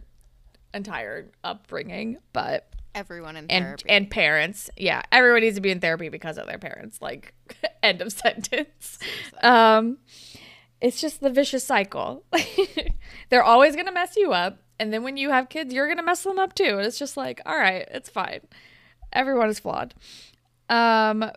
entire 0.74 1.28
upbringing, 1.44 2.18
but 2.34 2.68
Everyone 2.94 3.36
in 3.36 3.46
and 3.50 3.66
therapy. 3.66 3.84
and 3.90 4.10
parents, 4.10 4.70
yeah, 4.78 5.02
everyone 5.12 5.42
needs 5.42 5.56
to 5.56 5.62
be 5.62 5.70
in 5.70 5.80
therapy 5.82 6.08
because 6.10 6.38
of 6.38 6.48
their 6.48 6.58
parents. 6.58 7.02
Like, 7.02 7.34
end 7.84 8.02
of 8.02 8.12
sentence. 8.14 9.00
Um, 9.44 9.98
it's 10.82 11.02
just 11.02 11.20
the 11.22 11.30
vicious 11.30 11.64
cycle. 11.64 12.24
They're 13.30 13.44
always 13.44 13.76
gonna 13.76 13.92
mess 13.92 14.16
you 14.16 14.32
up, 14.34 14.60
and 14.80 14.94
then 14.94 15.04
when 15.04 15.18
you 15.18 15.30
have 15.30 15.50
kids, 15.50 15.74
you're 15.74 15.88
gonna 15.88 16.04
mess 16.04 16.24
them 16.24 16.40
up 16.40 16.54
too. 16.56 16.78
And 16.78 16.86
it's 16.86 16.98
just 17.00 17.18
like, 17.18 17.42
all 17.46 17.58
right, 17.58 17.88
it's 17.92 18.10
fine. 18.10 18.42
Everyone 19.16 19.50
is 19.50 19.60
flawed. 19.60 19.96
Um, 20.70 21.32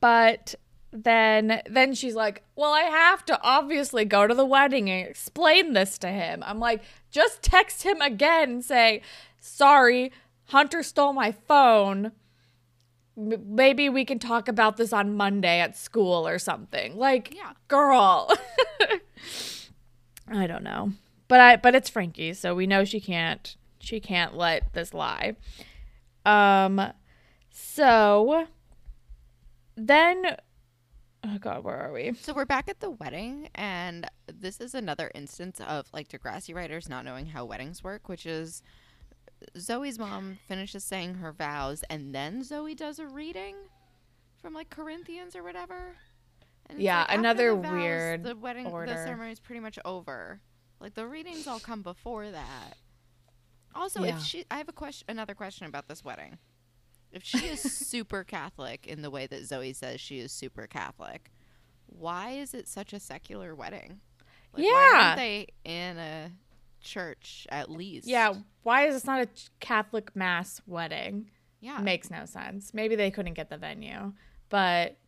but 0.00 0.54
then 0.92 1.62
then 1.68 1.94
she's 1.94 2.14
like, 2.14 2.42
well, 2.56 2.72
I 2.72 2.82
have 2.82 3.24
to 3.26 3.40
obviously 3.42 4.04
go 4.04 4.26
to 4.26 4.34
the 4.34 4.44
wedding 4.46 4.90
and 4.90 5.08
explain 5.08 5.72
this 5.72 5.96
to 5.98 6.08
him. 6.08 6.42
I'm 6.46 6.58
like, 6.58 6.82
just 7.10 7.42
text 7.42 7.82
him 7.82 8.00
again 8.02 8.50
and 8.50 8.64
say. 8.64 9.00
sorry, 9.40 10.12
Hunter 10.46 10.82
stole 10.82 11.12
my 11.12 11.32
phone. 11.32 12.12
Maybe 13.16 13.88
we 13.88 14.04
can 14.04 14.18
talk 14.18 14.46
about 14.48 14.76
this 14.76 14.92
on 14.92 15.16
Monday 15.16 15.60
at 15.60 15.76
school 15.76 16.26
or 16.28 16.38
something. 16.38 16.96
Like, 16.98 17.34
Yeah. 17.34 17.52
girl. 17.68 18.30
I 20.28 20.46
don't 20.46 20.62
know. 20.64 20.92
But 21.28 21.40
I 21.40 21.56
but 21.56 21.74
it's 21.74 21.88
Frankie, 21.90 22.34
so 22.34 22.54
we 22.54 22.66
know 22.66 22.84
she 22.84 23.00
can't 23.00 23.56
she 23.78 24.00
can't 24.00 24.36
let 24.36 24.72
this 24.74 24.92
lie. 24.94 25.36
Um 26.26 26.92
so 27.50 28.46
then 29.76 30.36
oh 31.24 31.38
god, 31.38 31.64
where 31.64 31.76
are 31.76 31.92
we? 31.92 32.12
So 32.14 32.34
we're 32.34 32.44
back 32.44 32.68
at 32.68 32.80
the 32.80 32.90
wedding, 32.90 33.48
and 33.54 34.06
this 34.32 34.60
is 34.60 34.74
another 34.74 35.10
instance 35.14 35.60
of 35.66 35.86
like 35.92 36.08
Degrassi 36.08 36.54
writers 36.54 36.88
not 36.88 37.04
knowing 37.04 37.26
how 37.26 37.44
weddings 37.44 37.82
work, 37.84 38.08
which 38.08 38.26
is 38.26 38.62
Zoe's 39.58 39.98
mom 39.98 40.38
finishes 40.48 40.82
saying 40.84 41.14
her 41.16 41.32
vows, 41.32 41.84
and 41.90 42.14
then 42.14 42.42
Zoe 42.42 42.74
does 42.74 42.98
a 42.98 43.06
reading 43.06 43.54
from 44.40 44.52
like 44.54 44.70
Corinthians 44.70 45.36
or 45.36 45.42
whatever. 45.42 45.94
Yeah, 46.76 47.00
like, 47.08 47.18
another 47.18 47.54
the 47.54 47.62
vows, 47.62 47.72
weird 47.72 48.22
The 48.24 48.34
wedding, 48.36 48.66
order. 48.66 48.92
the 48.92 49.04
ceremony 49.04 49.30
is 49.32 49.40
pretty 49.40 49.60
much 49.60 49.78
over. 49.84 50.40
Like 50.80 50.94
the 50.94 51.06
readings 51.06 51.46
all 51.46 51.60
come 51.60 51.82
before 51.82 52.30
that. 52.30 52.76
Also, 53.76 54.02
Yeah. 54.04 54.16
if 54.16 54.22
she, 54.22 54.44
I 54.50 54.58
have 54.58 54.68
a 54.68 54.72
question, 54.72 55.04
another 55.08 55.34
question 55.34 55.66
about 55.66 55.88
this 55.88 56.04
wedding. 56.04 56.38
If 57.12 57.22
she 57.24 57.38
is 57.46 57.60
super 57.88 58.24
Catholic 58.24 58.86
in 58.86 59.02
the 59.02 59.10
way 59.10 59.26
that 59.26 59.44
Zoe 59.44 59.72
says 59.72 60.00
she 60.00 60.18
is 60.18 60.32
super 60.32 60.66
Catholic, 60.66 61.30
why 61.86 62.30
is 62.32 62.52
it 62.54 62.66
such 62.68 62.92
a 62.92 63.00
secular 63.00 63.54
wedding? 63.54 64.00
Why 64.52 64.62
Yeah. 64.62 65.00
aren't 65.06 65.16
they 65.18 65.48
in 65.64 65.98
a 65.98 66.30
church 66.80 67.46
at 67.50 67.70
least? 67.70 68.06
Yeah, 68.08 68.34
why 68.62 68.86
is 68.86 68.94
this 68.94 69.04
not 69.04 69.20
a 69.22 69.28
Catholic 69.60 70.14
mass 70.16 70.60
wedding? 70.66 71.30
Yeah. 71.60 71.78
Makes 71.78 72.10
no 72.10 72.24
sense. 72.26 72.74
Maybe 72.74 72.96
they 72.96 73.10
couldn't 73.10 73.34
get 73.34 73.48
the 73.50 73.56
venue, 73.58 74.12
but 74.48 74.98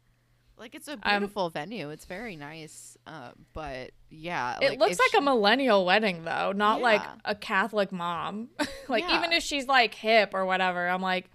like 0.58 0.74
it's 0.74 0.88
a 0.88 0.98
I'm- 1.02 1.20
beautiful 1.20 1.50
venue. 1.50 1.90
It's 1.90 2.04
very 2.04 2.36
nice. 2.36 2.96
Uh, 3.06 3.30
but 3.52 3.92
yeah. 4.10 4.58
it 4.60 4.78
looks 4.78 4.98
like 4.98 5.10
she- 5.12 5.18
a 5.18 5.20
millennial 5.20 5.84
wedding 5.84 6.24
though, 6.24 6.52
not 6.52 6.80
like 6.80 7.02
a 7.24 7.34
Catholic 7.34 7.92
mom. 7.92 8.48
like 8.88 9.04
Yeah. 9.08 9.18
even 9.18 9.32
if 9.32 9.42
she's 9.42 9.66
like 9.66 9.94
hip 9.94 10.30
or 10.34 10.44
whatever, 10.46 10.88
I'm 10.88 11.02
like 11.02 11.30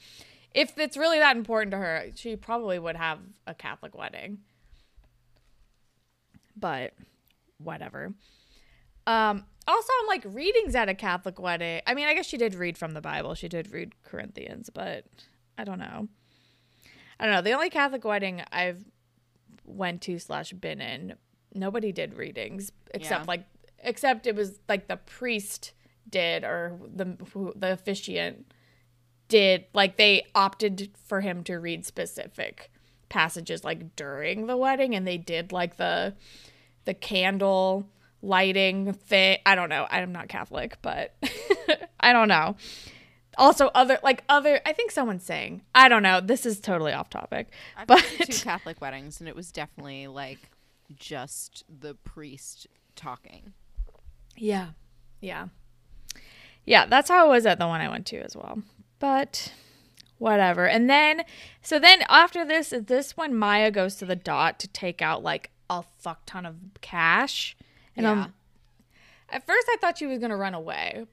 if 0.53 0.77
it's 0.77 0.97
really 0.97 1.17
that 1.19 1.35
important 1.35 1.71
to 1.71 1.77
her, 1.77 2.05
she 2.15 2.35
probably 2.35 2.77
would 2.77 2.95
have 2.95 3.19
a 3.47 3.53
Catholic 3.55 3.97
wedding. 3.97 4.39
But 6.55 6.93
whatever. 7.57 8.13
Um 9.07 9.45
also 9.67 9.89
I'm 10.01 10.07
like 10.07 10.23
readings 10.25 10.75
at 10.75 10.89
a 10.89 10.93
Catholic 10.93 11.39
wedding. 11.39 11.81
I 11.87 11.93
mean, 11.93 12.07
I 12.07 12.13
guess 12.13 12.25
she 12.25 12.37
did 12.37 12.55
read 12.55 12.77
from 12.77 12.91
the 12.91 13.01
Bible. 13.01 13.33
She 13.35 13.47
did 13.47 13.71
read 13.71 13.93
Corinthians, 14.03 14.69
but 14.69 15.05
I 15.57 15.63
don't 15.63 15.79
know. 15.79 16.07
I 17.19 17.25
don't 17.25 17.33
know. 17.35 17.41
The 17.41 17.51
only 17.53 17.69
Catholic 17.69 18.03
wedding 18.03 18.43
I've 18.51 18.83
went 19.65 20.01
to 20.03 20.19
slash 20.19 20.51
been 20.53 20.81
in, 20.81 21.15
nobody 21.53 21.91
did 21.91 22.15
readings 22.15 22.71
except 22.93 23.21
Yeah. 23.21 23.27
like 23.27 23.45
except 23.79 24.27
it 24.27 24.35
was 24.35 24.59
like 24.69 24.87
the 24.87 24.97
priest 24.97 25.73
did 26.09 26.43
or 26.43 26.79
the 26.95 27.17
who, 27.33 27.53
the 27.55 27.71
officiant 27.73 28.45
did 29.27 29.65
like 29.73 29.97
they 29.97 30.25
opted 30.35 30.91
for 31.05 31.21
him 31.21 31.43
to 31.45 31.55
read 31.59 31.85
specific 31.85 32.71
passages 33.09 33.63
like 33.63 33.95
during 33.95 34.47
the 34.47 34.57
wedding 34.57 34.95
and 34.95 35.07
they 35.07 35.17
did 35.17 35.51
like 35.51 35.77
the 35.77 36.13
the 36.85 36.93
candle 36.93 37.87
lighting 38.21 38.93
thing. 38.93 39.37
I 39.45 39.55
don't 39.55 39.69
know. 39.69 39.85
I'm 39.89 40.11
not 40.11 40.27
Catholic, 40.29 40.77
but 40.81 41.15
I 41.99 42.13
don't 42.13 42.27
know. 42.27 42.55
Also 43.37 43.67
other 43.73 43.99
like 44.03 44.23
other 44.29 44.61
I 44.65 44.73
think 44.73 44.91
someone's 44.91 45.23
saying. 45.23 45.63
I 45.73 45.89
don't 45.89 46.03
know. 46.03 46.21
This 46.21 46.45
is 46.45 46.59
totally 46.59 46.93
off 46.93 47.09
topic. 47.09 47.47
I've 47.75 47.87
but 47.87 48.03
two 48.19 48.33
Catholic 48.43 48.81
weddings, 48.81 49.19
and 49.19 49.27
it 49.27 49.35
was 49.35 49.51
definitely 49.51 50.07
like 50.07 50.39
just 50.95 51.63
the 51.67 51.95
priest 51.95 52.67
talking. 52.95 53.53
Yeah. 54.35 54.69
Yeah. 55.21 55.47
Yeah, 56.65 56.85
that's 56.85 57.09
how 57.09 57.25
it 57.25 57.29
was 57.29 57.45
at 57.45 57.59
the 57.59 57.67
one 57.67 57.81
I 57.81 57.89
went 57.89 58.05
to 58.07 58.17
as 58.19 58.35
well. 58.35 58.61
But 58.99 59.53
whatever. 60.17 60.67
And 60.67 60.89
then 60.89 61.23
so 61.61 61.79
then 61.79 62.03
after 62.09 62.45
this 62.45 62.71
is 62.71 62.85
this 62.85 63.17
when 63.17 63.35
Maya 63.35 63.71
goes 63.71 63.95
to 63.95 64.05
the 64.05 64.15
dot 64.15 64.59
to 64.59 64.67
take 64.67 65.01
out 65.01 65.23
like 65.23 65.51
a 65.69 65.83
fuck 65.99 66.21
ton 66.25 66.45
of 66.45 66.55
cash. 66.81 67.57
And 67.95 68.05
yeah. 68.05 68.11
um 68.11 68.33
at 69.29 69.45
first 69.45 69.67
I 69.71 69.77
thought 69.81 69.97
she 69.97 70.05
was 70.05 70.19
gonna 70.19 70.37
run 70.37 70.53
away. 70.53 71.05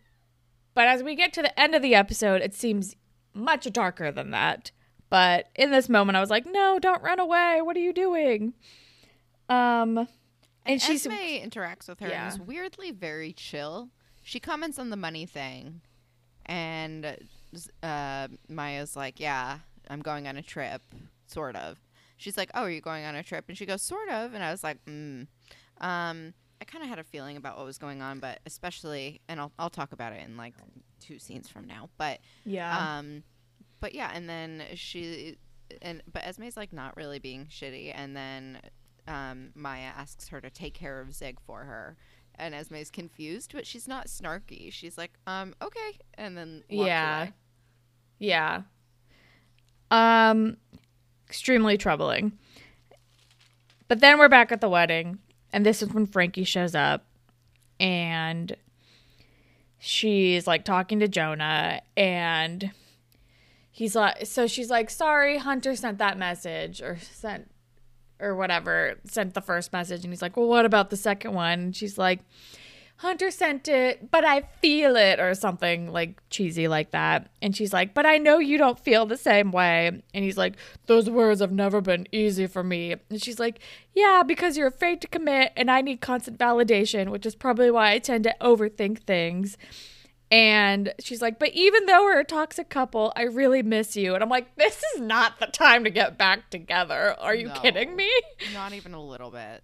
But 0.75 0.87
as 0.89 1.03
we 1.03 1.15
get 1.15 1.33
to 1.35 1.43
the 1.43 1.59
end 1.59 1.75
of 1.75 1.83
the 1.83 1.95
episode, 1.95 2.43
it 2.43 2.55
seems 2.55 2.95
much 3.35 3.71
darker 3.73 4.11
than 4.13 4.31
that. 4.31 4.71
But 5.09 5.49
in 5.57 5.71
this 5.71 5.89
moment 5.89 6.17
I 6.17 6.21
was 6.21 6.31
like, 6.31 6.47
no, 6.47 6.79
don't 6.79 7.03
run 7.03 7.19
away. 7.19 7.61
What 7.63 7.77
are 7.77 7.81
you 7.81 7.93
doing? 7.93 8.55
Um 9.49 10.07
and 10.67 10.81
she's 10.81 11.07
Esme 11.07 11.13
interacts 11.15 11.89
with 11.89 12.01
her 12.01 12.09
Yeah. 12.09 12.25
and 12.25 12.33
is 12.35 12.39
weirdly 12.41 12.91
very 12.91 13.33
chill. 13.33 13.89
She 14.23 14.39
comments 14.39 14.79
on 14.79 14.91
the 14.91 14.97
money 14.97 15.25
thing, 15.27 15.81
and 16.47 17.17
uh, 17.83 18.29
Maya's 18.49 18.95
like, 18.95 19.19
"Yeah, 19.19 19.59
I'm 19.89 20.03
going 20.03 20.29
on 20.29 20.37
a 20.37 20.43
trip, 20.43 20.83
sort 21.27 21.57
of." 21.57 21.79
She's 22.19 22.37
like, 22.37 22.51
"Oh, 22.55 22.65
are 22.65 22.71
you 22.71 22.83
going 22.83 23.07
on 23.07 23.15
a 23.17 23.23
trip?" 23.23 23.47
And 23.49 23.57
she 23.57 23.65
goes, 23.65 23.81
"Sort 23.81 24.11
of." 24.11 24.35
And 24.35 24.45
I 24.45 24.51
was 24.51 24.63
like, 24.63 24.77
"Hmm." 24.87 25.23
Um, 25.81 26.35
I 26.61 26.65
kind 26.65 26.83
of 26.85 26.91
had 26.91 26.99
a 26.99 27.05
feeling 27.05 27.37
about 27.37 27.57
what 27.57 27.65
was 27.67 27.79
going 27.79 28.03
on, 28.03 28.19
but 28.19 28.41
especially, 28.47 29.21
and 29.29 29.41
I'll 29.41 29.53
I'll 29.59 29.71
talk 29.71 29.93
about 29.93 30.13
it 30.13 30.23
in 30.27 30.37
like 30.37 30.55
two 31.01 31.19
scenes 31.19 31.49
from 31.49 31.67
now. 31.67 31.89
But 31.97 32.21
yeah. 32.45 32.99
um, 32.99 33.23
but 33.81 33.95
yeah, 33.95 34.11
and 34.13 34.29
then 34.29 34.63
she 34.75 35.39
and 35.81 36.03
but 36.13 36.23
Esme's 36.25 36.57
like 36.57 36.73
not 36.73 36.97
really 36.97 37.19
being 37.19 37.47
shitty, 37.47 37.93
and 37.95 38.15
then 38.17 38.59
um, 39.09 39.51
Maya 39.55 39.91
asks 39.97 40.29
her 40.29 40.41
to 40.41 40.51
take 40.51 40.75
care 40.75 41.01
of 41.01 41.15
Zig 41.15 41.39
for 41.47 41.65
her, 41.65 41.97
and 42.35 42.55
Esme's 42.55 42.91
confused, 42.91 43.53
but 43.55 43.67
she's 43.67 43.89
not 43.89 44.07
snarky. 44.09 44.71
She's 44.73 44.99
like, 44.99 45.13
um, 45.27 45.55
okay, 45.63 45.99
and 46.15 46.37
then 46.37 46.63
Yeah. 46.69 47.23
away. 47.23 47.33
Yeah. 48.19 48.63
Um 49.91 50.57
extremely 51.27 51.79
troubling. 51.79 52.33
But 53.89 54.01
then 54.01 54.19
we're 54.19 54.29
back 54.29 54.53
at 54.53 54.61
the 54.61 54.69
wedding 54.69 55.19
and 55.53 55.65
this 55.65 55.83
is 55.83 55.93
when 55.93 56.07
Frankie 56.07 56.45
shows 56.45 56.75
up 56.75 57.05
and 57.79 58.57
she's 59.79 60.47
like 60.47 60.65
talking 60.65 61.01
to 61.01 61.09
Jonah 61.09 61.81
and 61.97 62.71
he's 63.71 63.97
like 63.97 64.27
so 64.27 64.47
she's 64.47 64.71
like 64.71 64.91
sorry 64.91 65.39
Hunter 65.39 65.75
sent 65.75 65.99
that 65.99 66.19
message 66.19 66.83
or 66.83 66.99
sent 66.99 67.51
or 68.21 68.37
whatever 68.37 68.97
sent 69.05 69.33
the 69.35 69.41
first 69.41 69.73
message. 69.73 70.05
And 70.05 70.13
he's 70.13 70.23
like 70.23 70.37
well 70.37 70.47
what 70.47 70.67
about 70.67 70.91
the 70.91 70.97
second 70.97 71.33
one? 71.33 71.59
And 71.59 71.77
she's 71.77 71.97
like 71.97 72.21
Hunter 73.01 73.31
sent 73.31 73.67
it, 73.67 74.11
but 74.11 74.27
I 74.27 74.43
feel 74.61 74.95
it, 74.95 75.19
or 75.21 75.35
something 75.35 75.91
like 75.91 76.21
cheesy 76.29 76.69
like 76.69 76.91
that. 76.91 77.31
And 77.41 77.57
she's 77.57 77.73
like, 77.73 77.95
But 77.95 78.05
I 78.05 78.19
know 78.19 78.39
you 78.39 78.59
don't 78.59 78.79
feel 78.79 79.07
the 79.07 79.17
same 79.17 79.53
way. 79.53 79.87
And 79.89 80.25
he's 80.25 80.37
like, 80.37 80.57
Those 80.87 81.09
words 81.09 81.41
have 81.41 81.51
never 81.51 81.81
been 81.81 82.07
easy 82.13 82.47
for 82.47 82.63
me. 82.63 82.97
And 83.09 83.23
she's 83.23 83.39
like, 83.41 83.61
Yeah, 83.95 84.23
because 84.27 84.59
you're 84.59 84.67
afraid 84.67 85.01
to 85.01 85.09
commit, 85.09 85.53
and 85.57 85.71
I 85.71 85.81
need 85.81 86.03
constant 86.03 86.39
validation, 86.39 87.09
which 87.11 87.25
is 87.25 87.35
probably 87.35 87.71
why 87.71 87.93
I 87.93 88.01
tend 88.01 88.25
to 88.25 88.37
overthink 88.41 88.99
things. 89.05 89.57
And 90.31 90.93
she's 91.01 91.23
like, 91.23 91.39
But 91.39 91.53
even 91.55 91.87
though 91.87 92.03
we're 92.05 92.21
a 92.21 92.25
toxic 92.25 92.69
couple, 92.69 93.13
I 93.17 93.23
really 93.23 93.63
miss 93.63 93.97
you. 93.97 94.15
And 94.15 94.23
I'm 94.23 94.29
like, 94.29 94.55
This 94.57 94.83
is 94.95 95.01
not 95.01 95.41
the 95.41 95.47
time 95.47 95.85
to 95.85 95.91
get 95.91 96.19
back 96.19 96.51
together. 96.51 97.17
Are 97.19 97.35
you 97.35 97.49
No. 97.49 97.55
kidding 97.55 97.97
me? 97.97 98.11
Not 98.53 98.75
even 98.75 98.93
a 98.95 99.03
little 99.03 99.31
bit. 99.31 99.63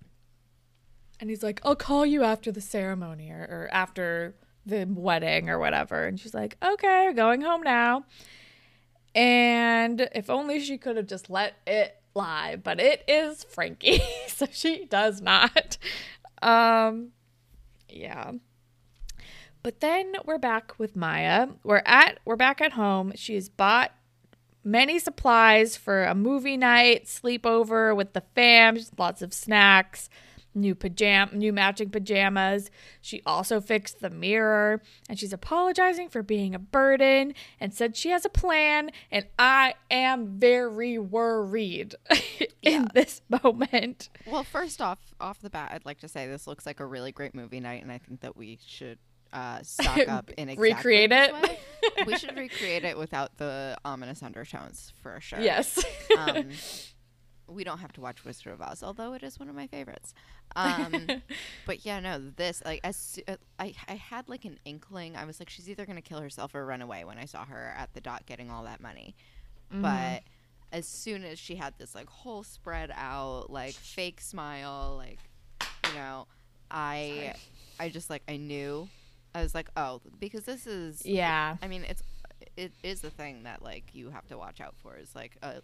And 1.18 1.31
he's 1.31 1.42
like, 1.42 1.61
I'll 1.64 1.76
call 1.76 2.05
you 2.05 2.22
after 2.22 2.52
the 2.52 2.61
ceremony 2.61 3.31
or, 3.31 3.40
or 3.42 3.68
after 3.72 4.35
the 4.66 4.87
wedding 4.88 5.48
or 5.48 5.59
whatever. 5.59 6.05
And 6.05 6.20
she's 6.20 6.34
like, 6.34 6.57
okay, 6.62 7.12
going 7.14 7.40
home 7.40 7.62
now. 7.62 8.05
And 9.14 10.09
if 10.14 10.28
only 10.28 10.61
she 10.61 10.76
could 10.76 10.97
have 10.97 11.07
just 11.07 11.30
let 11.30 11.55
it 11.66 11.97
lie, 12.14 12.57
but 12.57 12.80
it 12.80 13.03
is 13.09 13.45
Frankie, 13.45 14.03
so 14.26 14.47
she 14.51 14.84
does 14.84 15.22
not. 15.22 15.78
Um, 16.43 17.12
yeah. 17.88 18.32
But 19.62 19.80
then 19.80 20.14
we're 20.24 20.38
back 20.38 20.78
with 20.78 20.97
Maya. 20.97 21.49
We're 21.64 21.82
at 21.84 22.18
we're 22.24 22.36
back 22.36 22.61
at 22.61 22.72
home. 22.72 23.12
She's 23.16 23.49
bought 23.49 23.93
many 24.62 24.99
supplies 24.99 25.76
for 25.76 26.05
a 26.05 26.14
movie 26.14 26.57
night, 26.57 27.07
sleepover 27.07 27.97
with 27.97 28.12
the 28.12 28.22
fam, 28.34 28.78
lots 28.99 29.22
of 29.22 29.32
snacks, 29.32 30.09
new 30.57 30.74
pajam 30.74 31.32
new 31.34 31.52
matching 31.52 31.90
pajamas. 31.90 32.70
She 33.00 33.22
also 33.24 33.61
fixed 33.61 34.00
the 34.00 34.11
mirror 34.11 34.82
and 35.09 35.18
she's 35.18 35.32
apologizing 35.32 36.09
for 36.09 36.22
being 36.22 36.54
a 36.54 36.59
burden 36.59 37.34
and 37.61 37.72
said 37.72 37.94
she 37.96 38.09
has 38.09 38.24
a 38.24 38.28
plan 38.30 38.90
and 39.12 39.26
I 39.38 39.74
am 39.90 40.38
very 40.38 40.98
worried 40.98 41.94
in 42.40 42.46
Yeah. 42.62 42.84
this 42.94 43.20
moment. 43.44 44.09
Well, 44.26 44.42
first 44.44 44.80
off, 44.80 45.14
off 45.20 45.40
the 45.40 45.50
bat, 45.50 45.70
I'd 45.72 45.84
like 45.84 46.00
to 46.00 46.09
say 46.09 46.26
this 46.26 46.46
looks 46.46 46.66
like 46.66 46.80
a 46.80 46.86
really 46.86 47.12
great 47.12 47.34
movie 47.34 47.61
night, 47.61 47.82
and 47.82 47.92
I 47.92 47.98
think 47.98 48.20
that 48.22 48.36
we 48.36 48.59
should 48.66 48.98
uh, 49.32 49.62
stock 49.62 49.98
up 50.09 50.30
in 50.36 50.48
exactly 50.48 50.70
Recreate 50.72 51.12
it? 51.12 52.07
we 52.07 52.16
should 52.16 52.36
recreate 52.36 52.84
it 52.84 52.96
without 52.96 53.36
the 53.36 53.76
ominous 53.84 54.22
undertones 54.22 54.92
for 55.02 55.20
sure. 55.20 55.40
Yes. 55.40 55.84
Um, 56.16 56.48
we 57.49 57.64
don't 57.64 57.78
have 57.78 57.92
to 57.92 58.01
watch 58.01 58.24
Wizard 58.24 58.53
of 58.53 58.62
Oz, 58.62 58.82
although 58.82 59.12
it 59.12 59.22
is 59.22 59.38
one 59.38 59.49
of 59.49 59.55
my 59.55 59.66
favorites. 59.66 60.14
Um, 60.55 61.07
but 61.66 61.84
yeah, 61.84 62.01
no, 62.01 62.20
this 62.36 62.62
like 62.64 62.80
as 62.84 63.18
uh, 63.28 63.36
I 63.59 63.74
I 63.88 63.94
had 63.94 64.28
like 64.28 64.44
an 64.44 64.59
inkling. 64.64 65.16
I 65.16 65.24
was 65.24 65.40
like, 65.40 65.51
she's 65.51 65.68
either 65.68 65.86
gonna 65.86 66.03
kill 66.03 66.20
herself 66.20 66.55
or 66.55 66.64
run 66.64 66.82
away 66.82 67.05
when 67.05 67.18
I 67.18 67.24
saw 67.24 67.44
her 67.44 67.74
at 67.76 67.92
the 67.94 68.01
dot 68.01 68.26
getting 68.26 68.51
all 68.51 68.64
that 68.64 68.80
money. 68.80 69.14
Mm-hmm. 69.72 69.82
But 69.82 70.22
as 70.72 70.86
soon 70.86 71.24
as 71.24 71.38
she 71.38 71.57
had 71.57 71.74
this 71.78 71.94
like 71.94 72.09
whole 72.09 72.42
spread 72.42 72.90
out, 72.94 73.51
like 73.51 73.74
fake 73.74 74.20
smile, 74.20 74.94
like 74.97 75.18
you 75.88 75.94
know, 75.94 76.26
I 76.70 77.34
I 77.78 77.88
just 77.88 78.11
like 78.11 78.22
I 78.28 78.36
knew. 78.36 78.88
I 79.34 79.42
was 79.42 79.55
like, 79.55 79.68
oh, 79.76 80.01
because 80.18 80.44
this 80.44 80.66
is 80.66 81.05
yeah. 81.05 81.57
I 81.61 81.68
mean, 81.68 81.84
it's 81.84 82.03
it 82.57 82.72
is 82.82 83.01
the 83.03 83.11
thing 83.11 83.42
that 83.44 83.62
like 83.62 83.94
you 83.94 84.11
have 84.11 84.26
to 84.28 84.38
watch 84.38 84.61
out 84.61 84.74
for 84.82 84.97
is 84.97 85.14
like 85.14 85.36
a 85.42 85.61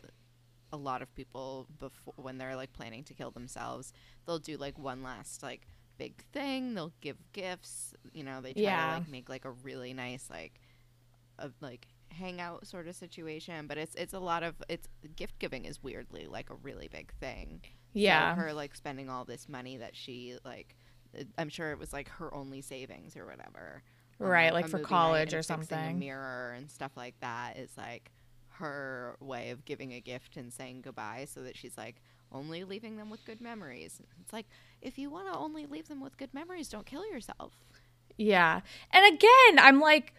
a 0.72 0.76
lot 0.76 1.02
of 1.02 1.14
people 1.14 1.66
before 1.78 2.14
when 2.16 2.38
they're 2.38 2.56
like 2.56 2.72
planning 2.72 3.04
to 3.04 3.14
kill 3.14 3.30
themselves, 3.30 3.92
they'll 4.26 4.38
do 4.38 4.56
like 4.56 4.78
one 4.78 5.02
last 5.02 5.42
like 5.42 5.66
big 5.98 6.22
thing. 6.32 6.74
They'll 6.74 6.92
give 7.00 7.16
gifts. 7.32 7.94
You 8.12 8.24
know, 8.24 8.40
they 8.40 8.52
try 8.52 8.62
Yeah. 8.62 8.86
to 8.86 8.92
like 9.00 9.08
make 9.08 9.28
like 9.28 9.44
a 9.44 9.50
really 9.50 9.92
nice 9.92 10.28
like 10.30 10.60
a 11.38 11.50
like 11.60 11.86
hangout 12.10 12.66
sort 12.66 12.88
of 12.88 12.96
situation. 12.96 13.66
But 13.66 13.78
it's 13.78 13.94
it's 13.94 14.14
a 14.14 14.18
lot 14.20 14.42
of 14.42 14.54
it's 14.68 14.88
gift 15.16 15.38
giving 15.38 15.64
is 15.64 15.82
weirdly 15.82 16.26
like 16.26 16.50
a 16.50 16.54
really 16.54 16.88
big 16.88 17.12
thing. 17.20 17.60
So 17.64 17.72
Yeah. 17.94 18.34
her 18.34 18.52
like 18.52 18.74
spending 18.74 19.08
all 19.10 19.24
this 19.24 19.48
money 19.48 19.76
that 19.78 19.94
she 19.96 20.36
like. 20.44 20.76
I'm 21.36 21.50
sure 21.50 21.72
it 21.72 21.78
was 21.78 21.92
like 21.92 22.08
her 22.08 22.32
only 22.34 22.62
savings 22.62 23.18
or 23.18 23.26
whatever 23.26 23.82
on, 24.18 24.26
Right, 24.28 24.50
like 24.54 24.64
a 24.64 24.68
for 24.68 24.78
college 24.78 25.34
or 25.34 25.42
something. 25.42 25.98
mirror 25.98 26.54
and 26.56 26.70
stuff 26.70 26.92
like 26.96 27.20
that 27.20 27.58
is 27.58 27.70
like 27.76 28.10
her 28.62 29.16
way 29.20 29.50
of 29.50 29.64
giving 29.64 29.92
a 29.92 30.00
gift 30.00 30.36
and 30.36 30.52
saying 30.52 30.80
goodbye 30.82 31.26
so 31.28 31.42
that 31.42 31.56
she's 31.56 31.76
like 31.76 31.96
only 32.32 32.64
leaving 32.64 32.96
them 32.96 33.10
with 33.10 33.24
good 33.24 33.40
memories. 33.40 34.00
It's 34.20 34.32
like 34.32 34.46
if 34.80 34.98
you 34.98 35.10
want 35.10 35.32
to 35.32 35.38
only 35.38 35.66
leave 35.66 35.88
them 35.88 36.00
with 36.00 36.16
good 36.16 36.32
memories, 36.32 36.68
don't 36.68 36.86
kill 36.86 37.06
yourself. 37.06 37.52
Yeah. 38.16 38.60
And 38.90 39.14
again, 39.14 39.58
I'm 39.58 39.80
like, 39.80 40.14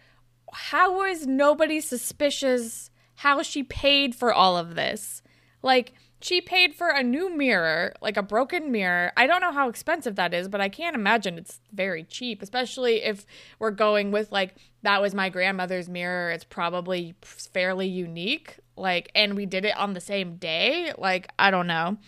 how 0.52 1.02
is 1.04 1.26
nobody 1.26 1.80
suspicious 1.80 2.90
how 3.16 3.42
she 3.42 3.62
paid 3.62 4.14
for 4.14 4.32
all 4.32 4.56
of 4.56 4.74
this? 4.74 5.22
Like, 5.62 5.94
she 6.20 6.40
paid 6.40 6.74
for 6.74 6.88
a 6.88 7.02
new 7.02 7.34
mirror, 7.34 7.92
like 8.00 8.16
a 8.16 8.22
broken 8.22 8.72
mirror. 8.72 9.12
I 9.16 9.26
don't 9.26 9.42
know 9.42 9.52
how 9.52 9.68
expensive 9.68 10.16
that 10.16 10.32
is, 10.32 10.48
but 10.48 10.60
I 10.60 10.70
can't 10.70 10.96
imagine 10.96 11.36
it's 11.36 11.60
very 11.72 12.02
cheap, 12.02 12.40
especially 12.40 13.02
if 13.02 13.26
we're 13.58 13.70
going 13.70 14.10
with 14.10 14.32
like 14.32 14.56
that 14.84 15.02
was 15.02 15.14
my 15.14 15.28
grandmother's 15.28 15.88
mirror. 15.88 16.30
It's 16.30 16.44
probably 16.44 17.14
fairly 17.22 17.88
unique. 17.88 18.56
Like, 18.76 19.10
and 19.14 19.34
we 19.34 19.44
did 19.46 19.64
it 19.64 19.76
on 19.76 19.92
the 19.92 20.00
same 20.00 20.36
day. 20.36 20.92
Like, 20.96 21.28
I 21.38 21.50
don't 21.50 21.66
know 21.66 21.98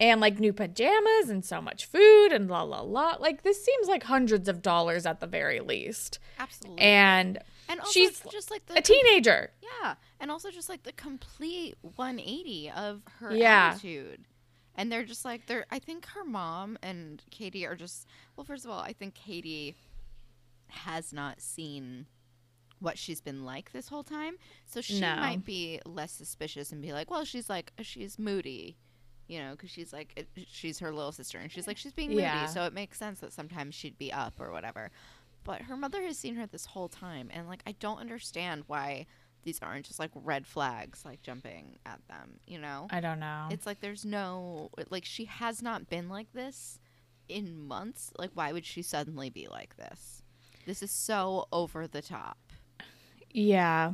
and 0.00 0.20
like 0.20 0.38
new 0.38 0.52
pajamas 0.52 1.28
and 1.28 1.44
so 1.44 1.60
much 1.60 1.86
food 1.86 2.28
and 2.32 2.48
la 2.48 2.62
la 2.62 2.80
la. 2.82 3.16
Like 3.18 3.42
this 3.42 3.64
seems 3.64 3.88
like 3.88 4.04
hundreds 4.04 4.48
of 4.48 4.62
dollars 4.62 5.06
at 5.06 5.20
the 5.20 5.26
very 5.26 5.60
least. 5.60 6.18
Absolutely. 6.38 6.80
And 6.82 7.38
and 7.68 7.80
also 7.80 7.90
she's 7.90 8.20
just 8.30 8.50
like 8.50 8.64
the 8.66 8.78
a 8.78 8.80
teenager. 8.82 9.50
Yeah, 9.60 9.94
and 10.20 10.30
also 10.30 10.50
just 10.50 10.68
like 10.68 10.84
the 10.84 10.92
complete 10.92 11.76
180 11.82 12.70
of 12.70 13.02
her 13.18 13.34
Yeah. 13.34 13.70
attitude. 13.72 14.24
And 14.76 14.92
they're 14.92 15.02
just 15.04 15.24
like 15.24 15.46
they're 15.46 15.66
I 15.70 15.80
think 15.80 16.06
her 16.06 16.24
mom 16.24 16.78
and 16.82 17.20
Katie 17.30 17.66
are 17.66 17.74
just 17.74 18.06
well 18.36 18.44
first 18.44 18.64
of 18.64 18.70
all, 18.70 18.80
I 18.80 18.92
think 18.92 19.14
Katie 19.14 19.74
has 20.68 21.12
not 21.12 21.40
seen 21.40 22.06
what 22.80 22.96
she's 22.96 23.20
been 23.20 23.44
like 23.44 23.72
this 23.72 23.88
whole 23.88 24.04
time. 24.04 24.36
So 24.66 24.80
she 24.80 25.00
No. 25.00 25.16
might 25.16 25.44
be 25.44 25.80
less 25.84 26.12
suspicious 26.12 26.70
and 26.72 26.80
be 26.80 26.92
like, 26.92 27.10
"Well, 27.10 27.24
she's 27.24 27.48
like 27.50 27.72
she's 27.82 28.18
moody." 28.18 28.76
You 29.26 29.40
know, 29.40 29.50
because 29.52 29.70
she's 29.70 29.92
like 29.92 30.12
it- 30.16 30.46
she's 30.48 30.78
her 30.78 30.92
little 30.92 31.12
sister, 31.12 31.38
and 31.38 31.50
she's 31.52 31.66
like 31.66 31.76
she's 31.76 31.92
being 31.92 32.10
moody, 32.10 32.22
Yeah. 32.22 32.46
so 32.46 32.64
it 32.64 32.72
makes 32.72 32.96
sense 32.98 33.20
that 33.20 33.32
sometimes 33.32 33.74
she'd 33.74 33.98
be 33.98 34.12
up 34.12 34.40
or 34.40 34.52
whatever. 34.52 34.90
But 35.44 35.62
her 35.62 35.76
mother 35.76 36.02
has 36.02 36.18
seen 36.18 36.34
her 36.36 36.46
this 36.46 36.66
whole 36.66 36.88
time, 36.88 37.30
and 37.32 37.46
like 37.48 37.62
I 37.66 37.72
don't 37.72 37.98
understand 37.98 38.64
why 38.68 39.06
these 39.42 39.58
aren't 39.60 39.86
just 39.86 39.98
like 39.98 40.10
red 40.14 40.46
flags 40.46 41.04
like 41.04 41.22
jumping 41.22 41.78
at 41.84 42.06
them. 42.08 42.40
You 42.46 42.58
know, 42.58 42.86
I 42.90 43.00
don't 43.00 43.18
know. 43.20 43.48
it's 43.50 43.66
like 43.66 43.80
there's 43.80 44.04
no 44.04 44.70
like 44.90 45.04
she 45.04 45.24
has 45.26 45.62
not 45.62 45.88
been 45.90 46.08
like 46.08 46.32
this 46.32 46.78
in 47.28 47.58
months. 47.58 48.12
Like 48.18 48.30
why 48.34 48.52
would 48.52 48.64
she 48.64 48.82
suddenly 48.82 49.30
be 49.30 49.46
like 49.48 49.76
this? 49.76 50.22
This 50.68 50.82
is 50.82 50.90
so 50.90 51.48
over 51.50 51.86
the 51.86 52.02
top. 52.02 52.36
yeah. 53.30 53.92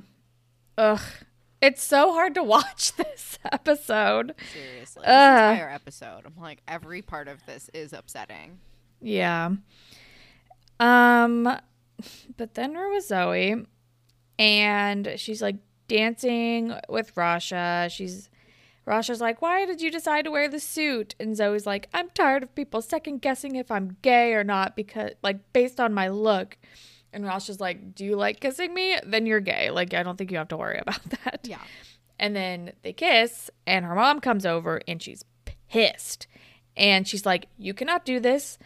Ugh. 0.77 1.01
It's 1.63 1.85
so 1.85 2.13
hard 2.13 2.35
to 2.35 2.43
watch 2.57 2.97
this 2.97 3.39
episode. 3.53 4.35
Seriously, 4.53 5.03
this 5.03 5.09
entire 5.09 5.71
episode. 5.71 6.23
I'm 6.27 6.35
like 6.37 6.63
every 6.67 7.01
part 7.01 7.29
of 7.29 7.47
this 7.47 7.71
is 7.73 7.93
upsetting. 7.93 8.59
Yeah. 9.01 9.51
Um 10.81 11.45
but 12.37 12.55
then 12.55 12.75
we're 12.75 12.93
with 12.93 13.07
Zoe 13.07 13.67
and 14.37 15.13
she's 15.15 15.41
like 15.41 15.59
dancing 15.87 16.75
with 16.89 17.15
Rasha. 17.15 17.89
She's 17.89 18.29
Rasha's 18.87 19.21
like, 19.21 19.41
"Why 19.41 19.67
did 19.67 19.81
you 19.81 19.91
decide 19.91 20.25
to 20.25 20.31
wear 20.31 20.49
the 20.49 20.61
suit?" 20.61 21.15
And 21.19 21.37
Zoe's 21.37 21.67
like, 21.67 21.89
"I'm 21.95 22.11
tired 22.11 22.43
of 22.43 22.55
people 22.55 22.83
second 22.83 23.23
guessing 23.23 23.57
if 23.57 23.71
I'm 23.71 23.97
gay 24.03 24.35
or 24.35 24.45
not 24.45 24.77
because 24.77 25.13
like 25.23 25.53
based 25.53 25.81
on 25.81 25.95
my 25.95 26.09
look." 26.09 26.59
And 27.13 27.25
Rasha's 27.25 27.61
like, 27.61 27.95
"Do 27.95 28.05
you 28.05 28.17
like 28.17 28.41
kissing 28.41 28.75
me? 28.75 28.97
Then 29.05 29.27
you're 29.27 29.41
gay. 29.41 29.71
Like 29.71 29.95
I 29.95 30.03
don't 30.03 30.17
think 30.17 30.31
you 30.31 30.39
have 30.39 30.49
to 30.49 30.57
worry 30.57 30.79
about 30.79 31.03
that." 31.25 31.41
Yeah, 31.45 31.61
And 32.19 32.35
then 32.37 32.73
they 32.83 32.93
kiss, 32.93 33.51
and 33.67 33.85
her 33.85 33.95
mom 33.95 34.21
comes 34.21 34.45
over 34.45 34.81
and 34.87 35.01
she's 35.03 35.25
pissed. 35.69 36.27
And 36.77 37.07
she's 37.07 37.25
like, 37.25 37.47
You 37.59 37.75
cannot 37.75 38.05
do 38.05 38.21
this. 38.21 38.59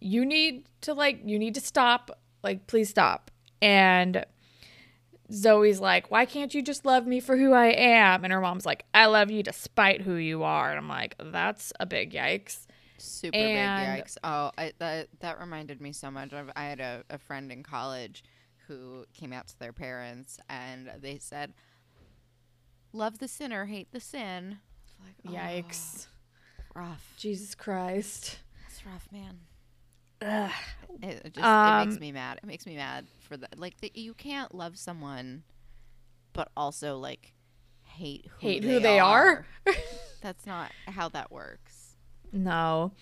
You 0.00 0.24
need 0.26 0.66
to, 0.82 0.92
like, 0.92 1.20
you 1.24 1.38
need 1.38 1.54
to 1.54 1.60
stop. 1.60 2.18
Like, 2.42 2.66
please 2.66 2.90
stop. 2.90 3.30
And 3.62 4.24
Zoe's 5.32 5.80
like, 5.80 6.10
Why 6.10 6.24
can't 6.26 6.54
you 6.54 6.62
just 6.62 6.84
love 6.84 7.06
me 7.06 7.20
for 7.20 7.36
who 7.36 7.52
I 7.52 7.66
am? 7.68 8.24
And 8.24 8.32
her 8.32 8.40
mom's 8.40 8.66
like, 8.66 8.84
I 8.92 9.06
love 9.06 9.30
you 9.30 9.42
despite 9.42 10.02
who 10.02 10.14
you 10.14 10.42
are. 10.42 10.70
And 10.70 10.78
I'm 10.78 10.88
like, 10.88 11.14
That's 11.18 11.72
a 11.80 11.86
big 11.86 12.12
yikes. 12.12 12.66
super 12.98 13.36
And- 13.36 13.96
big 13.98 14.04
yikes. 14.06 14.16
Oh, 14.22 14.50
I, 14.58 14.72
that 14.78 15.08
that 15.20 15.40
reminded 15.40 15.80
me 15.80 15.92
so 15.92 16.10
much 16.10 16.32
of. 16.32 16.50
I 16.56 16.64
had 16.64 16.80
a, 16.80 17.04
a 17.10 17.18
friend 17.18 17.50
in 17.50 17.62
college 17.62 18.22
who 18.68 19.04
came 19.14 19.32
out 19.32 19.46
to 19.48 19.58
their 19.58 19.72
parents 19.72 20.38
and 20.48 20.90
they 21.00 21.18
said, 21.18 21.52
"Love 22.92 23.18
the 23.18 23.28
sinner, 23.28 23.66
hate 23.66 23.92
the 23.92 24.00
sin." 24.00 24.58
Like, 25.04 25.16
oh, 25.28 25.30
Yikes. 25.36 26.06
rough. 26.74 27.12
Jesus 27.18 27.54
Christ. 27.54 28.38
That's 28.62 28.86
rough, 28.86 29.06
man. 29.12 29.40
Ugh. 30.24 30.50
It, 31.02 31.22
it 31.24 31.34
just 31.34 31.38
it 31.38 31.42
Um, 31.44 31.88
makes 31.88 32.00
me 32.00 32.12
mad. 32.12 32.38
It 32.42 32.46
makes 32.46 32.66
me 32.66 32.76
mad 32.76 33.06
for 33.20 33.36
that. 33.36 33.58
Like 33.58 33.80
that 33.80 33.96
you 33.96 34.14
can't 34.14 34.54
love 34.54 34.78
someone, 34.78 35.42
but 36.32 36.48
also 36.56 36.96
like 36.98 37.34
hate 37.82 38.26
who 38.40 38.46
Hate 38.48 38.62
they 38.62 38.68
who 38.74 38.80
they 38.80 38.98
are? 38.98 39.46
That's 40.22 40.46
not 40.46 40.72
how 40.86 41.08
that 41.10 41.30
works. 41.30 41.96
No, 42.32 42.92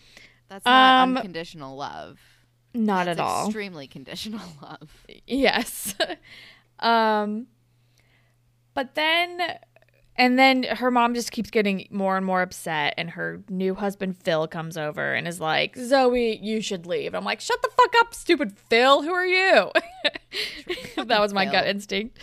That's 0.49 0.65
not 0.67 1.03
Um, 1.03 1.17
unconditional 1.17 1.77
love. 1.77 2.19
not 2.75 3.07
That's 3.07 3.19
at 3.19 3.25
all. 3.25 3.47
Extremely 3.47 3.87
conditional 3.87 4.41
love. 4.63 4.91
Yes. 5.27 5.95
um 6.81 7.47
but 8.75 8.95
then 8.95 9.39
and 10.17 10.39
then 10.39 10.65
her 10.65 10.91
mom 10.91 11.15
just 11.15 11.33
keeps 11.33 11.51
getting 11.51 11.89
more 11.91 12.17
and 12.17 12.27
more 12.27 12.43
upset 12.43 12.95
and 12.99 13.11
her 13.11 13.43
new 13.49 13.75
husband 13.75 14.17
Phil 14.17 14.47
comes 14.47 14.77
over 14.77 15.15
and 15.15 15.27
is 15.27 15.41
like, 15.41 15.77
"Zoe, 15.77 16.39
you 16.43 16.61
should 16.61 16.87
leave." 16.87 17.15
I'm 17.15 17.25
like, 17.25 17.41
"Shut 17.41 17.61
the 17.63 17.71
fuck 17.71 17.95
up, 18.01 18.15
stupid 18.15 18.59
Phil. 18.59 19.03
Who 19.03 19.13
are 19.13 19.27
you?" 19.27 19.71
that 21.05 21.21
was 21.21 21.33
my 21.33 21.47
gut 21.47 21.67
instinct. 21.67 22.19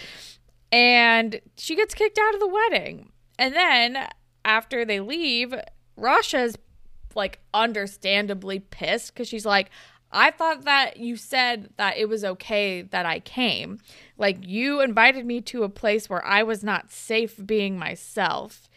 And 0.71 1.41
she 1.57 1.75
gets 1.75 1.93
kicked 1.93 2.19
out 2.19 2.33
of 2.33 2.39
the 2.39 2.47
wedding. 2.47 3.11
And 3.39 3.55
then 3.55 4.07
after 4.45 4.85
they 4.85 4.99
leave, 4.99 5.55
Rasha's 5.97 6.55
like 7.15 7.39
understandably 7.53 8.59
pissed 8.59 9.13
because 9.13 9.27
she's 9.27 9.45
like, 9.45 9.71
I 10.11 10.31
thought 10.31 10.63
that 10.63 10.97
you 10.97 11.15
said 11.15 11.69
that 11.77 11.97
it 11.97 12.09
was 12.09 12.23
okay 12.23 12.81
that 12.81 13.05
I 13.05 13.19
came. 13.19 13.79
Like, 14.17 14.37
you 14.41 14.81
invited 14.81 15.25
me 15.25 15.41
to 15.41 15.63
a 15.63 15.69
place 15.69 16.09
where 16.09 16.25
I 16.25 16.43
was 16.43 16.63
not 16.63 16.91
safe 16.91 17.39
being 17.45 17.77
myself. 17.77 18.69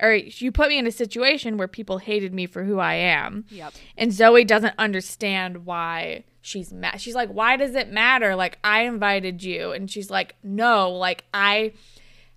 Or 0.00 0.12
you 0.12 0.52
put 0.52 0.68
me 0.68 0.78
in 0.78 0.86
a 0.86 0.92
situation 0.92 1.56
where 1.56 1.68
people 1.68 1.98
hated 1.98 2.34
me 2.34 2.46
for 2.46 2.64
who 2.64 2.78
I 2.78 2.94
am. 2.94 3.46
Yep. 3.50 3.72
And 3.96 4.12
Zoe 4.12 4.44
doesn't 4.44 4.74
understand 4.78 5.64
why 5.64 6.24
she's 6.42 6.72
mad. 6.72 7.00
She's 7.00 7.14
like, 7.14 7.30
Why 7.30 7.56
does 7.56 7.74
it 7.74 7.90
matter? 7.90 8.36
Like, 8.36 8.58
I 8.62 8.82
invited 8.82 9.42
you. 9.42 9.72
And 9.72 9.90
she's 9.90 10.10
like, 10.10 10.34
No, 10.42 10.90
like, 10.90 11.24
I 11.32 11.72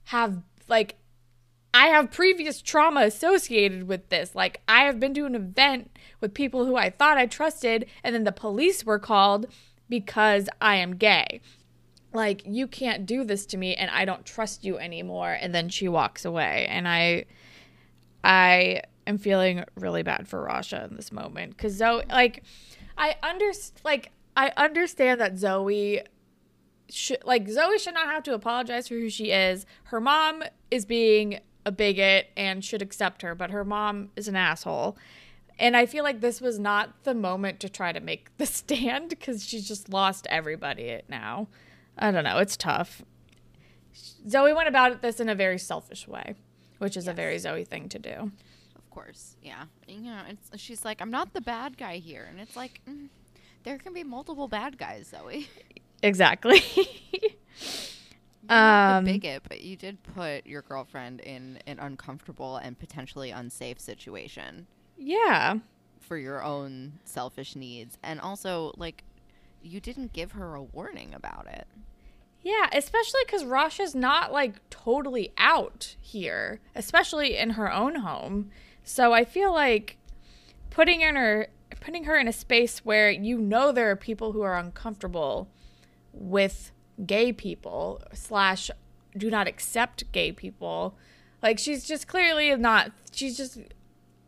have, 0.06 0.42
like, 0.70 0.96
I 1.74 1.88
have 1.88 2.12
previous 2.12 2.62
trauma 2.62 3.02
associated 3.02 3.88
with 3.88 4.10
this. 4.10 4.34
Like, 4.36 4.62
I 4.68 4.86
have 4.86 5.00
been 5.00 5.14
to 5.16 5.26
an 5.26 5.36
event 5.36 5.92
with 6.22 6.34
people 6.34 6.66
who 6.66 6.76
I 6.76 6.90
thought 6.90 7.18
I 7.18 7.26
trusted, 7.26 7.86
and 8.04 8.14
then 8.14 8.24
the 8.24 8.32
police 8.32 8.86
were 8.86 9.00
called 9.00 9.48
because 9.90 10.50
I 10.62 10.76
am 10.76 10.96
gay. 10.96 11.42
Like, 12.14 12.44
you 12.46 12.68
can't 12.68 13.06
do 13.06 13.24
this 13.24 13.46
to 13.48 13.58
me 13.58 13.76
and 13.76 13.92
I 13.92 14.06
don't 14.06 14.26
trust 14.26 14.64
you 14.64 14.78
anymore. 14.80 15.38
And 15.40 15.54
then 15.54 15.70
she 15.70 15.88
walks 15.88 16.26
away. 16.26 16.66
And 16.70 16.88
I, 16.88 17.26
I 18.24 18.82
am 19.06 19.18
feeling 19.18 19.64
really 19.76 20.04
bad 20.04 20.28
for 20.28 20.48
Rasha 20.48 20.90
in 20.90 20.96
this 20.96 21.12
moment. 21.12 21.58
Cause 21.58 21.74
Zoe, 21.74 22.04
like, 22.10 22.44
I 22.98 23.16
understand, 23.22 23.82
like, 23.84 24.12
I 24.36 24.52
understand 24.58 25.22
that 25.22 25.38
Zoe 25.38 26.02
should, 26.90 27.24
like, 27.26 27.48
Zoe 27.48 27.78
should 27.78 27.94
not 27.94 28.08
have 28.08 28.24
to 28.24 28.34
apologize 28.34 28.88
for 28.88 28.96
who 28.96 29.10
she 29.10 29.32
is. 29.32 29.66
Her 29.86 30.02
mom 30.02 30.44
is 30.72 30.86
being 30.86 31.40
a 31.66 31.72
bigot 31.72 32.28
and 32.36 32.66
should 32.66 32.82
accept 32.82 33.22
her, 33.22 33.36
but 33.36 33.52
her 33.52 33.64
mom 33.64 34.10
is 34.16 34.28
an 34.28 34.36
asshole. 34.36 34.98
And 35.60 35.76
I 35.76 35.86
feel 35.86 36.06
like 36.06 36.22
this 36.22 36.40
was 36.40 36.58
not 36.58 37.04
the 37.04 37.14
moment 37.14 37.60
to 37.60 37.70
try 37.70 37.92
to 37.92 38.00
make 38.00 38.36
the 38.38 38.46
stand 38.48 39.10
because 39.10 39.46
she's 39.46 39.68
just 39.68 39.90
lost 39.90 40.26
everybody 40.30 41.02
now. 41.10 41.48
I 41.98 42.12
don't 42.12 42.24
know. 42.24 42.38
It's 42.38 42.56
tough. 42.56 43.04
Zoe 44.28 44.54
went 44.54 44.70
about 44.70 45.02
this 45.02 45.20
in 45.20 45.28
a 45.28 45.36
very 45.36 45.60
selfish 45.60 46.08
way, 46.08 46.36
which 46.78 46.96
is 46.96 47.08
a 47.08 47.14
very 47.14 47.38
Zoe 47.38 47.66
thing 47.66 47.90
to 47.90 48.00
do. 48.00 48.32
Of 48.76 48.90
course, 48.90 49.36
yeah. 49.44 49.66
You 49.88 50.00
know, 50.00 50.22
it's, 50.30 50.62
she's 50.62 50.86
like, 50.86 51.02
I'm 51.02 51.12
not 51.12 51.34
the 51.34 51.42
bad 51.42 51.78
guy 51.78 51.98
here, 51.98 52.26
and 52.30 52.40
it's 52.40 52.56
like, 52.56 52.82
mm, 52.90 53.10
there 53.64 53.78
can 53.78 53.94
be 53.94 54.04
multiple 54.04 54.48
bad 54.48 54.78
guys, 54.78 55.08
Zoe. 55.08 55.48
Exactly. 56.02 56.64
Um, 58.48 59.06
bigot, 59.06 59.44
but 59.48 59.62
you 59.62 59.76
did 59.76 60.02
put 60.02 60.48
your 60.48 60.64
girlfriend 60.64 61.20
in 61.20 61.60
an 61.68 61.78
uncomfortable 61.78 62.58
and 62.58 62.80
potentially 62.80 63.30
unsafe 63.30 63.80
situation 63.80 64.66
yeah. 65.00 65.56
for 66.00 66.18
your 66.18 66.44
own 66.44 67.00
selfish 67.06 67.56
needs, 67.56 67.98
and 68.04 68.20
also 68.20 68.74
like, 68.78 69.04
you 69.62 69.80
didn't 69.80 70.14
give 70.14 70.34
her 70.34 70.56
a 70.56 70.64
warning 70.64 71.14
about 71.14 71.48
it. 71.48 71.68
Yeah, 72.42 72.68
especially 72.72 73.22
because 73.26 73.44
Rasha's 73.44 73.94
not 73.94 74.32
like 74.32 74.70
totally 74.70 75.34
out 75.38 75.96
here, 76.00 76.62
especially 76.76 77.38
in 77.38 77.52
her 77.52 77.72
own 77.72 77.96
home. 77.96 78.50
So 78.84 79.14
I 79.14 79.26
feel 79.26 79.54
like 79.54 79.98
putting 80.70 81.02
in 81.02 81.16
her 81.16 81.48
putting 81.82 82.06
her 82.06 82.18
in 82.18 82.28
a 82.28 82.34
space 82.34 82.80
where 82.80 83.10
you 83.12 83.38
know 83.38 83.72
there 83.72 83.90
are 83.92 83.96
people 83.96 84.32
who 84.32 84.42
are 84.42 84.58
uncomfortable 84.58 85.50
with 86.14 86.72
gay 87.06 87.32
people 87.32 88.02
slash 88.14 88.72
do 89.18 89.30
not 89.30 89.48
accept 89.48 90.10
gay 90.12 90.32
people. 90.32 90.98
Like 91.44 91.60
she's 91.60 91.86
just 91.86 92.08
clearly 92.08 92.56
not 92.56 92.92
she's 93.12 93.36
just 93.36 93.60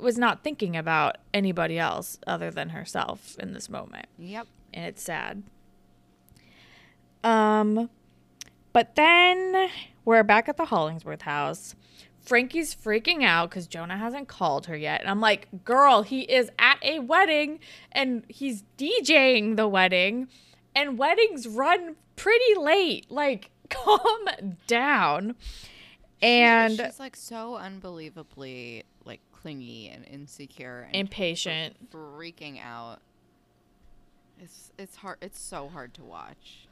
was 0.01 0.17
not 0.17 0.43
thinking 0.43 0.75
about 0.75 1.17
anybody 1.33 1.77
else 1.79 2.17
other 2.27 2.49
than 2.51 2.69
herself 2.69 3.35
in 3.39 3.53
this 3.53 3.69
moment 3.69 4.07
Yep. 4.17 4.47
and 4.73 4.85
it's 4.85 5.03
sad. 5.03 5.43
Um, 7.23 7.89
but 8.73 8.95
then 8.95 9.69
we're 10.05 10.23
back 10.23 10.49
at 10.49 10.57
the 10.57 10.65
Hollingsworth 10.65 11.21
house. 11.23 11.75
Frankie's 12.19 12.73
freaking 12.75 13.23
out 13.23 13.49
because 13.49 13.67
Jonah 13.67 13.97
hasn't 13.97 14.27
called 14.27 14.67
her 14.67 14.75
yet. 14.77 15.01
And 15.01 15.09
I'm 15.09 15.19
like, 15.21 15.47
girl, 15.63 16.03
he 16.03 16.21
is 16.21 16.49
at 16.59 16.77
a 16.83 16.99
wedding 16.99 17.59
and 17.91 18.23
he's 18.27 18.63
DJing 18.77 19.55
the 19.55 19.67
wedding, 19.67 20.27
and 20.75 20.97
weddings 20.97 21.47
run 21.47 21.95
pretty 22.15 22.55
late. 22.55 23.09
Like, 23.09 23.49
calm 23.69 24.25
down. 24.67 25.35
And 26.21 26.77
she's 26.77 26.99
like 26.99 27.15
so 27.15 27.55
unbelievably 27.55 28.83
like 29.05 29.21
clingy 29.41 29.89
and 29.89 30.05
insecure 30.07 30.87
and 30.87 30.95
impatient. 30.95 31.91
freaking 31.91 32.59
out. 32.63 32.99
It's 34.39 34.71
it's 34.77 34.97
hard. 34.97 35.17
It's 35.21 35.39
so 35.39 35.69
hard 35.69 35.93
to 35.95 36.03
watch. 36.03 36.67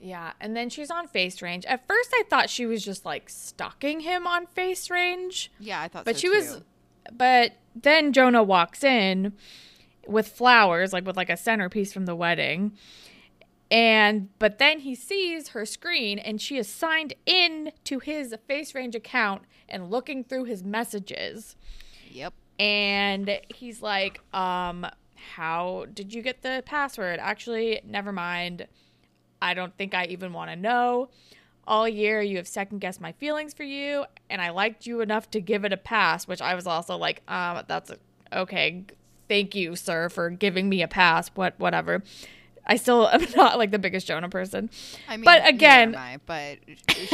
Yeah, 0.00 0.32
and 0.40 0.56
then 0.56 0.68
she's 0.68 0.90
on 0.90 1.06
FaceRange. 1.06 1.64
At 1.68 1.86
first, 1.86 2.10
I 2.12 2.24
thought 2.28 2.50
she 2.50 2.66
was 2.66 2.84
just 2.84 3.04
like 3.04 3.28
stalking 3.28 4.00
him 4.00 4.26
on 4.26 4.46
FaceRange. 4.46 5.48
Yeah, 5.60 5.80
I 5.80 5.88
thought. 5.88 6.04
But 6.04 6.16
so 6.16 6.20
she 6.20 6.28
was, 6.28 6.62
but 7.12 7.52
then 7.74 8.12
Jonah 8.12 8.42
walks 8.42 8.82
in 8.82 9.32
with 10.06 10.28
flowers, 10.28 10.92
like 10.92 11.06
with 11.06 11.16
like 11.16 11.30
a 11.30 11.36
centerpiece 11.36 11.92
from 11.92 12.06
the 12.06 12.16
wedding. 12.16 12.72
And 13.70 14.28
but 14.38 14.58
then 14.58 14.80
he 14.80 14.94
sees 14.94 15.48
her 15.48 15.64
screen 15.64 16.18
and 16.18 16.40
she 16.40 16.58
is 16.58 16.68
signed 16.68 17.14
in 17.24 17.72
to 17.84 18.00
his 18.00 18.34
FaceRange 18.48 18.94
account 18.94 19.42
and 19.68 19.90
looking 19.90 20.24
through 20.24 20.44
his 20.44 20.62
messages. 20.62 21.56
Yep. 22.12 22.32
And 22.58 23.40
he's 23.54 23.82
like, 23.82 24.20
um, 24.34 24.86
how 25.34 25.86
did 25.92 26.12
you 26.14 26.22
get 26.22 26.42
the 26.42 26.62
password? 26.66 27.18
Actually, 27.20 27.80
never 27.84 28.12
mind. 28.12 28.66
I 29.40 29.54
don't 29.54 29.76
think 29.76 29.94
I 29.94 30.04
even 30.06 30.32
want 30.32 30.50
to 30.50 30.56
know. 30.56 31.08
All 31.66 31.88
year 31.88 32.20
you 32.20 32.36
have 32.36 32.48
second 32.48 32.80
guessed 32.80 33.00
my 33.00 33.12
feelings 33.12 33.54
for 33.54 33.62
you, 33.62 34.04
and 34.28 34.40
I 34.42 34.50
liked 34.50 34.86
you 34.86 35.00
enough 35.00 35.30
to 35.30 35.40
give 35.40 35.64
it 35.64 35.72
a 35.72 35.76
pass, 35.76 36.26
which 36.26 36.42
I 36.42 36.54
was 36.54 36.66
also 36.66 36.96
like, 36.96 37.22
um, 37.30 37.62
that's 37.68 37.90
a, 37.90 37.96
okay. 38.32 38.84
Thank 39.28 39.54
you, 39.54 39.76
sir, 39.76 40.08
for 40.08 40.28
giving 40.30 40.68
me 40.68 40.82
a 40.82 40.88
pass. 40.88 41.28
What, 41.34 41.54
whatever. 41.58 42.02
I 42.66 42.76
still 42.76 43.08
am 43.12 43.24
not 43.36 43.58
like 43.58 43.70
the 43.70 43.78
biggest 43.78 44.06
Jonah 44.06 44.28
person. 44.28 44.70
I 45.08 45.16
mean, 45.16 45.24
But 45.24 45.46
again- 45.48 45.94
I, 45.94 46.18
but 46.26 46.58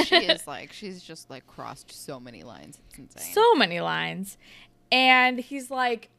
she 0.04 0.16
is 0.16 0.46
like 0.46 0.72
she's 0.72 1.02
just 1.02 1.30
like 1.30 1.46
crossed 1.46 1.92
so 1.92 2.18
many 2.18 2.42
lines. 2.42 2.78
It's 2.90 2.98
insane. 3.16 3.32
so 3.34 3.54
many 3.54 3.80
lines 3.80 4.36
and 4.90 5.38
he's 5.38 5.70
like 5.70 6.10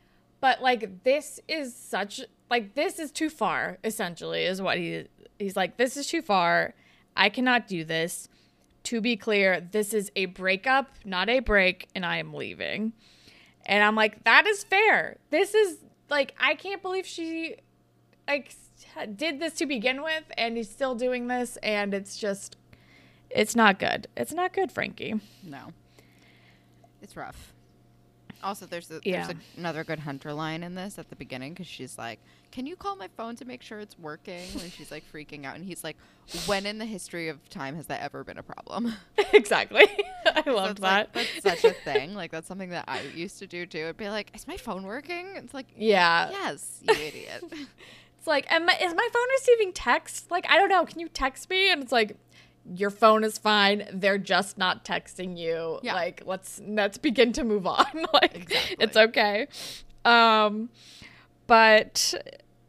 but 0.41 0.61
like 0.61 1.03
this 1.03 1.39
is 1.47 1.75
such 1.75 2.21
like 2.49 2.75
this 2.75 2.99
is 2.99 3.11
too 3.11 3.29
far 3.29 3.77
essentially 3.83 4.43
is 4.43 4.61
what 4.61 4.77
he 4.77 5.05
he's 5.37 5.55
like 5.55 5.77
this 5.77 5.97
is 5.97 6.07
too 6.07 6.21
far. 6.21 6.73
I 7.15 7.29
cannot 7.29 7.67
do 7.67 7.83
this. 7.83 8.29
To 8.83 9.01
be 9.01 9.17
clear 9.17 9.59
this 9.59 9.93
is 9.93 10.11
a 10.15 10.25
breakup 10.25 10.89
not 11.03 11.29
a 11.29 11.39
break 11.39 11.89
and 11.93 12.05
i 12.05 12.17
am 12.17 12.33
leaving. 12.33 12.93
And 13.65 13.83
i'm 13.83 13.95
like 13.95 14.23
that 14.23 14.47
is 14.47 14.63
fair. 14.63 15.17
This 15.29 15.53
is 15.53 15.77
like 16.09 16.33
i 16.39 16.55
can't 16.55 16.81
believe 16.81 17.05
she 17.05 17.55
like 18.27 18.55
did 19.15 19.39
this 19.39 19.53
to 19.55 19.65
begin 19.65 20.01
with 20.01 20.23
and 20.37 20.55
he's 20.55 20.69
still 20.69 20.95
doing 20.95 21.27
this 21.27 21.57
and 21.57 21.93
it's 21.93 22.17
just 22.17 22.57
it's 23.29 23.55
not 23.55 23.77
good. 23.79 24.07
It's 24.17 24.33
not 24.33 24.53
good 24.53 24.71
frankie. 24.71 25.19
No, 25.43 25.73
it's 27.01 27.15
rough. 27.15 27.53
Also, 28.43 28.65
there's, 28.65 28.89
a, 28.91 28.99
Yeah. 29.03 29.25
there's 29.27 29.37
a, 29.37 29.59
another 29.59 29.83
good 29.83 29.99
Hunter 29.99 30.33
line 30.33 30.63
in 30.63 30.75
this 30.75 30.97
at 30.97 31.09
the 31.09 31.15
beginning 31.15 31.53
because 31.53 31.67
she's 31.67 31.97
like, 31.97 32.19
"Can 32.51 32.65
you 32.65 32.75
call 32.75 32.95
my 32.95 33.07
phone 33.17 33.35
to 33.37 33.45
make 33.45 33.61
sure 33.61 33.79
it's 33.79 33.97
working?" 33.99 34.47
When 34.53 34.69
she's 34.71 34.91
like 34.91 35.03
freaking 35.11 35.45
out, 35.45 35.55
and 35.55 35.65
he's 35.65 35.83
like, 35.83 35.97
"When 36.45 36.65
in 36.65 36.77
the 36.77 36.85
history 36.85 37.27
of 37.29 37.49
time 37.49 37.75
has 37.75 37.87
that 37.87 38.01
ever 38.01 38.23
been 38.23 38.37
a 38.37 38.43
problem?" 38.43 38.93
exactly 39.33 39.85
i 40.25 40.41
So 40.43 40.63
it's 40.65 40.79
that 40.79 41.13
like, 41.15 41.33
that's 41.43 41.43
such 41.61 41.63
a 41.65 41.73
thing. 41.83 42.13
Like 42.15 42.31
that's 42.31 42.47
something 42.47 42.69
that 42.69 42.85
I 42.87 43.01
used 43.15 43.39
to 43.39 43.47
do 43.47 43.65
too. 43.65 43.79
It'd 43.79 43.97
be 43.97 44.09
like, 44.09 44.31
"Is 44.35 44.47
my 44.47 44.57
phone 44.57 44.83
working?" 44.83 45.27
It's 45.35 45.53
like, 45.53 45.67
Yeah. 45.75 46.29
yes, 46.31 46.79
you 46.87 46.93
idiot. 46.93 47.43
It's 48.17 48.27
like, 48.27 48.51
am 48.51 48.67
I, 48.69 48.73
is 48.73 48.93
my 48.93 49.07
phone 49.13 49.27
receiving 49.39 49.71
text? 49.71 50.29
Like, 50.29 50.45
I 50.49 50.57
don't 50.57 50.67
know. 50.67 50.85
Can 50.85 50.99
you 50.99 51.07
text 51.07 51.49
me? 51.49 51.71
And 51.71 51.81
it's 51.81 51.93
like, 51.93 52.17
your 52.75 52.89
phone 52.89 53.23
is 53.23 53.37
fine. 53.37 53.85
They're 53.93 54.17
just 54.17 54.57
not 54.57 54.85
texting 54.85 55.37
you. 55.37 55.79
Yeah. 55.83 55.93
Like, 55.95 56.23
let's 56.25 56.61
let's 56.65 56.97
begin 56.97 57.33
to 57.33 57.43
move 57.43 57.65
on. 57.67 57.85
like, 58.13 58.35
Exactly. 58.35 58.75
it's 58.79 58.97
okay. 58.97 59.47
Um, 60.05 60.69
but 61.47 62.13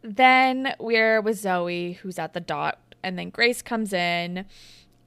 then 0.03 0.75
we're 0.79 1.21
with 1.21 1.39
Zoe, 1.39 1.93
who's 2.03 2.19
at 2.19 2.33
the 2.33 2.41
dot, 2.41 2.79
and 3.03 3.19
then 3.19 3.31
Grace 3.31 3.63
comes 3.63 3.93
in, 3.93 4.47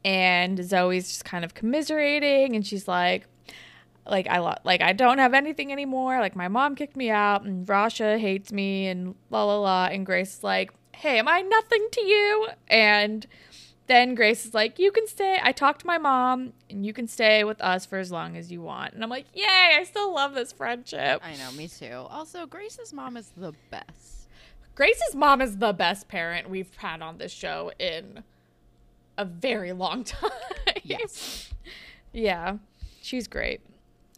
and 0.05 0.63
Zoe's 0.63 1.07
just 1.07 1.25
kind 1.25 1.43
of 1.43 1.53
commiserating, 1.53 2.55
and 2.55 2.65
she's 2.65 2.87
like, 2.87 3.25
like 4.05 4.27
I 4.27 4.39
lo- 4.39 4.57
like 4.63 4.81
I 4.81 4.93
don't 4.93 5.17
have 5.17 5.33
anything 5.33 5.71
anymore. 5.71 6.19
Like 6.19 6.35
my 6.35 6.47
mom 6.49 6.75
kicked 6.75 6.95
me 6.97 7.09
out, 7.09 7.43
and 7.43 7.65
Rasha 7.65 8.19
hates 8.19 8.51
me, 8.51 8.87
and 8.87 9.15
la 9.29 9.43
la 9.45 9.57
la. 9.59 9.85
And 9.85 10.05
Grace's 10.05 10.43
like, 10.43 10.71
"Hey, 10.93 11.17
am 11.19 11.27
I 11.27 11.41
nothing 11.41 11.87
to 11.93 12.01
you?" 12.01 12.47
And 12.67 13.25
then 13.87 14.15
Grace 14.15 14.45
is 14.45 14.53
like, 14.53 14.79
"You 14.79 14.91
can 14.91 15.07
stay. 15.07 15.39
I 15.41 15.51
talked 15.51 15.81
to 15.81 15.87
my 15.87 15.97
mom, 15.97 16.53
and 16.69 16.85
you 16.85 16.93
can 16.93 17.07
stay 17.07 17.43
with 17.43 17.61
us 17.61 17.85
for 17.85 17.97
as 17.99 18.11
long 18.11 18.37
as 18.37 18.51
you 18.51 18.61
want." 18.61 18.93
And 18.93 19.03
I'm 19.03 19.09
like, 19.09 19.25
"Yay! 19.33 19.77
I 19.77 19.83
still 19.83 20.13
love 20.13 20.33
this 20.33 20.51
friendship." 20.51 21.21
I 21.23 21.35
know, 21.35 21.51
me 21.51 21.67
too. 21.67 22.05
Also, 22.09 22.45
Grace's 22.45 22.93
mom 22.93 23.17
is 23.17 23.31
the 23.35 23.53
best. 23.69 24.27
Grace's 24.75 25.15
mom 25.15 25.41
is 25.41 25.57
the 25.57 25.73
best 25.73 26.07
parent 26.07 26.49
we've 26.49 26.75
had 26.77 27.01
on 27.01 27.17
this 27.17 27.31
show 27.31 27.71
in 27.77 28.23
a 29.17 29.25
very 29.25 29.71
long 29.71 30.03
time. 30.03 30.31
Yes. 30.83 31.51
Yeah, 32.11 32.57
she's 33.01 33.27
great. 33.27 33.61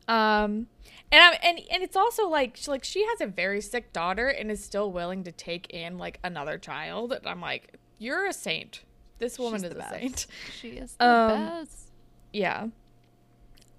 Um, 0.07 0.67
and 1.11 1.21
I'm, 1.21 1.33
and 1.43 1.59
and 1.71 1.83
it's 1.83 1.95
also 1.95 2.27
like 2.29 2.55
she, 2.55 2.71
like 2.71 2.83
she 2.83 3.05
has 3.05 3.21
a 3.21 3.27
very 3.27 3.61
sick 3.61 3.91
daughter 3.93 4.27
and 4.27 4.49
is 4.49 4.63
still 4.63 4.91
willing 4.91 5.23
to 5.23 5.31
take 5.31 5.69
in 5.71 5.97
like 5.97 6.19
another 6.23 6.57
child. 6.57 7.11
And 7.11 7.27
I'm 7.27 7.41
like, 7.41 7.75
you're 7.97 8.25
a 8.25 8.33
saint. 8.33 8.83
This 9.19 9.39
woman 9.39 9.61
She's 9.61 9.69
is 9.69 9.73
the 9.73 9.79
a 9.79 9.79
best. 9.81 9.93
saint. 9.93 10.27
She 10.59 10.67
is 10.69 10.95
the 10.95 11.05
Um, 11.05 11.45
best. 11.45 11.91
Yeah. 12.33 12.67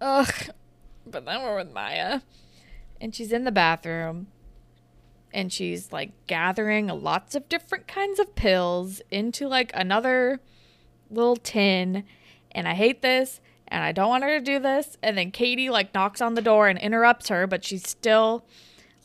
Ugh. 0.01 0.33
But 1.07 1.25
then 1.25 1.43
we're 1.43 1.57
with 1.57 1.73
Maya, 1.73 2.21
and 3.01 3.15
she's 3.15 3.31
in 3.33 3.45
the 3.45 3.53
bathroom, 3.53 4.27
and 5.33 5.53
she's 5.53 5.93
like 5.93 6.11
gathering 6.27 6.89
lots 6.89 7.35
of 7.35 7.49
different 7.49 7.87
kinds 7.87 8.19
of 8.19 8.35
pills 8.35 9.01
into 9.11 9.47
like 9.47 9.71
another 9.75 10.41
little 11.11 11.37
tin. 11.37 12.05
And 12.53 12.67
I 12.67 12.75
hate 12.75 13.03
this 13.03 13.41
and 13.69 13.85
I 13.85 13.93
don't 13.93 14.09
want 14.09 14.25
her 14.25 14.39
to 14.39 14.45
do 14.45 14.59
this. 14.59 14.97
And 15.03 15.19
then 15.19 15.31
Katie 15.31 15.69
like 15.71 15.93
knocks 15.95 16.21
on 16.21 16.35
the 16.35 16.43
door 16.43 16.69
and 16.69 16.79
interrupts 16.79 17.29
her, 17.29 17.47
but 17.47 17.65
she 17.65 17.77
still 17.79 18.45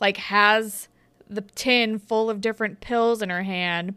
like 0.00 0.16
has 0.16 0.88
the 1.28 1.42
tin 1.42 1.98
full 1.98 2.30
of 2.30 2.40
different 2.40 2.80
pills 2.80 3.20
in 3.22 3.28
her 3.30 3.42
hand. 3.42 3.94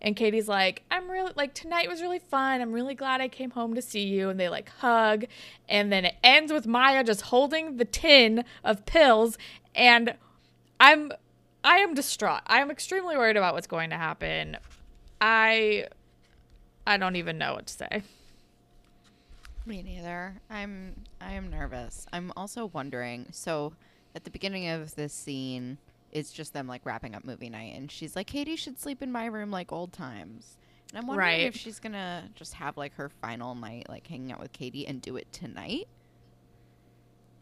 And 0.00 0.14
Katie's 0.14 0.48
like, 0.48 0.82
I'm 0.90 1.10
really 1.10 1.32
like 1.34 1.54
tonight 1.54 1.88
was 1.88 2.02
really 2.02 2.18
fun. 2.18 2.60
I'm 2.60 2.72
really 2.72 2.94
glad 2.94 3.20
I 3.20 3.28
came 3.28 3.50
home 3.50 3.74
to 3.74 3.82
see 3.82 4.04
you. 4.04 4.28
And 4.28 4.38
they 4.38 4.48
like 4.48 4.68
hug. 4.68 5.24
And 5.68 5.92
then 5.92 6.04
it 6.04 6.14
ends 6.22 6.52
with 6.52 6.66
Maya 6.66 7.02
just 7.02 7.22
holding 7.22 7.76
the 7.76 7.84
tin 7.84 8.44
of 8.64 8.86
pills. 8.86 9.36
And 9.74 10.14
I'm 10.78 11.12
I 11.64 11.78
am 11.78 11.94
distraught. 11.94 12.42
I 12.46 12.60
am 12.60 12.70
extremely 12.70 13.16
worried 13.16 13.36
about 13.36 13.54
what's 13.54 13.66
going 13.66 13.90
to 13.90 13.96
happen. 13.96 14.56
I 15.20 15.86
I 16.86 16.96
don't 16.96 17.16
even 17.16 17.38
know 17.38 17.54
what 17.54 17.66
to 17.66 17.74
say. 17.74 18.02
Me 19.66 19.82
neither. 19.82 20.34
I'm 20.48 20.94
I 21.20 21.32
am 21.32 21.50
nervous. 21.50 22.06
I'm 22.12 22.32
also 22.36 22.66
wondering. 22.66 23.26
So 23.32 23.74
at 24.14 24.24
the 24.24 24.30
beginning 24.30 24.68
of 24.68 24.94
this 24.94 25.12
scene, 25.12 25.78
it's 26.12 26.32
just 26.32 26.52
them 26.52 26.66
like 26.66 26.84
wrapping 26.86 27.14
up 27.14 27.24
movie 27.24 27.50
night, 27.50 27.74
and 27.76 27.90
she's 27.90 28.16
like, 28.16 28.26
"Katie 28.26 28.56
should 28.56 28.78
sleep 28.78 29.02
in 29.02 29.12
my 29.12 29.26
room 29.26 29.50
like 29.50 29.72
old 29.72 29.92
times." 29.92 30.56
And 30.90 30.98
I'm 30.98 31.06
wondering 31.06 31.28
Right. 31.28 31.40
if 31.46 31.54
she's 31.56 31.78
gonna 31.80 32.30
just 32.34 32.54
have 32.54 32.76
like 32.76 32.94
her 32.94 33.08
final 33.08 33.54
night, 33.54 33.88
like 33.88 34.06
hanging 34.06 34.32
out 34.32 34.40
with 34.40 34.52
Katie, 34.52 34.86
and 34.86 35.02
do 35.02 35.16
it 35.16 35.30
tonight. 35.32 35.86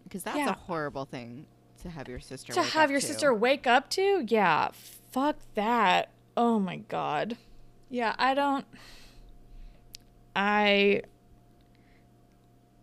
Because 0.05 0.23
that's 0.25 0.39
Yeah. 0.39 0.51
a 0.51 0.55
horrible 0.55 1.05
thing 1.05 1.47
to 1.83 1.91
have 1.91 2.09
your 2.09 2.21
sister 2.21 2.53
to 2.55 2.63
have 2.63 2.91
your 2.91 3.01
to. 3.01 3.07
sister 3.07 3.33
wake 3.35 3.67
up 3.67 3.89
to? 3.91 4.25
Yeah, 4.27 4.71
fuck 5.11 5.37
that. 5.55 6.11
Oh 6.37 6.59
my 6.59 6.77
god. 6.77 7.37
Yeah, 7.89 8.15
I 8.19 8.35
don't 8.35 8.67
I 10.35 11.03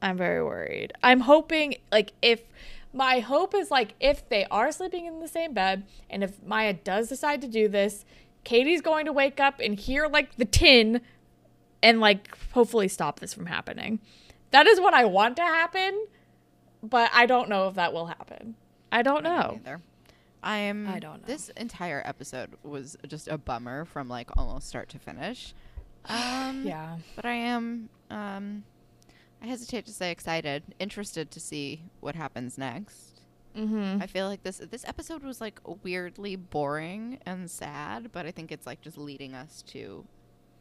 I'm 0.02 0.18
very 0.18 0.44
worried. 0.44 0.92
I'm 1.02 1.22
hoping 1.22 1.76
like 1.92 2.14
if 2.22 2.42
my 2.94 3.20
hope 3.20 3.56
is 3.56 3.72
like 3.72 3.96
if 4.00 4.28
they 4.30 4.46
are 4.46 4.72
sleeping 4.72 5.06
in 5.06 5.20
the 5.20 5.28
same 5.28 5.54
bed 5.54 5.86
and 6.10 6.24
if 6.24 6.42
Maya 6.44 6.74
does 6.74 7.10
decide 7.10 7.42
to 7.42 7.48
do 7.48 7.68
this, 7.68 8.06
Katie's 8.44 8.82
going 8.82 9.06
to 9.06 9.14
wake 9.14 9.40
up 9.40 9.60
and 9.60 9.78
hear 9.78 10.08
like 10.08 10.36
the 10.36 10.46
tin 10.46 11.02
and 11.82 12.00
like 12.00 12.38
hopefully 12.52 12.88
stop 12.88 13.20
this 13.20 13.34
from 13.34 13.48
happening. 13.48 14.00
That 14.52 14.68
is 14.68 14.80
what 14.80 14.94
I 14.94 15.06
want 15.06 15.36
to 15.38 15.42
happen, 15.42 16.06
but 16.84 17.10
I 17.14 17.26
don't 17.26 17.50
know 17.50 17.68
if 17.68 17.76
that 17.76 17.94
will 17.94 18.06
happen. 18.06 18.56
I 18.92 19.02
don't 19.02 19.26
I 19.26 19.48
don't 19.48 19.66
know. 19.66 19.78
I 20.44 20.58
am. 20.58 20.88
I 20.88 21.00
don't 21.00 21.22
know. 21.22 21.28
This 21.28 21.50
entire 21.50 22.04
episode 22.06 22.52
was 22.64 22.98
just 23.08 23.28
a 23.28 23.38
bummer 23.38 23.86
from 23.86 24.10
like 24.10 24.30
almost 24.38 24.68
start 24.68 24.90
to 24.90 25.00
finish. 25.00 25.54
Um, 26.06 26.66
Yeah. 26.66 26.98
But 27.16 27.26
I 27.26 27.34
am. 27.34 27.88
Um, 28.10 28.66
I 29.44 29.48
hesitate 29.48 29.86
to 29.88 29.92
say 29.92 30.10
excited, 30.10 30.64
interested 30.80 31.30
to 31.32 31.40
see 31.40 31.84
what 32.00 32.16
happens 32.16 32.58
next. 32.58 33.22
Mm-hmm. 33.58 34.02
I 34.02 34.08
feel 34.08 34.28
like 34.28 34.42
this 34.42 34.58
this 34.58 34.86
episode 34.88 35.22
was 35.22 35.42
like 35.42 35.60
weirdly 35.84 36.38
boring 36.38 37.20
and 37.26 37.52
sad, 37.52 38.12
but 38.14 38.26
I 38.26 38.32
think 38.32 38.52
it's 38.52 38.66
like 38.66 38.82
just 38.82 38.98
leading 38.98 39.36
us 39.36 39.62
to 39.68 40.06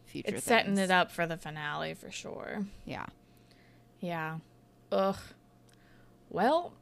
future. 0.04 0.34
It's 0.34 0.44
setting 0.44 0.76
it 0.76 0.90
up 0.90 1.12
for 1.12 1.26
the 1.26 1.36
finale 1.36 1.94
for 1.94 2.10
sure. 2.10 2.66
Yeah. 2.84 3.06
Yeah. 4.00 4.38
Ugh. 4.90 5.16
Well, 6.28 6.72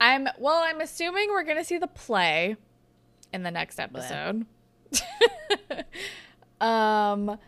I'm 0.00 0.28
well, 0.38 0.62
I'm 0.64 0.80
assuming 0.80 1.28
we're 1.28 1.44
going 1.44 1.58
to 1.58 1.64
see 1.64 1.78
the 1.78 1.86
play 1.86 2.56
in 3.32 3.42
the 3.42 3.50
next 3.50 3.78
episode. 3.78 4.46
um 6.60 7.38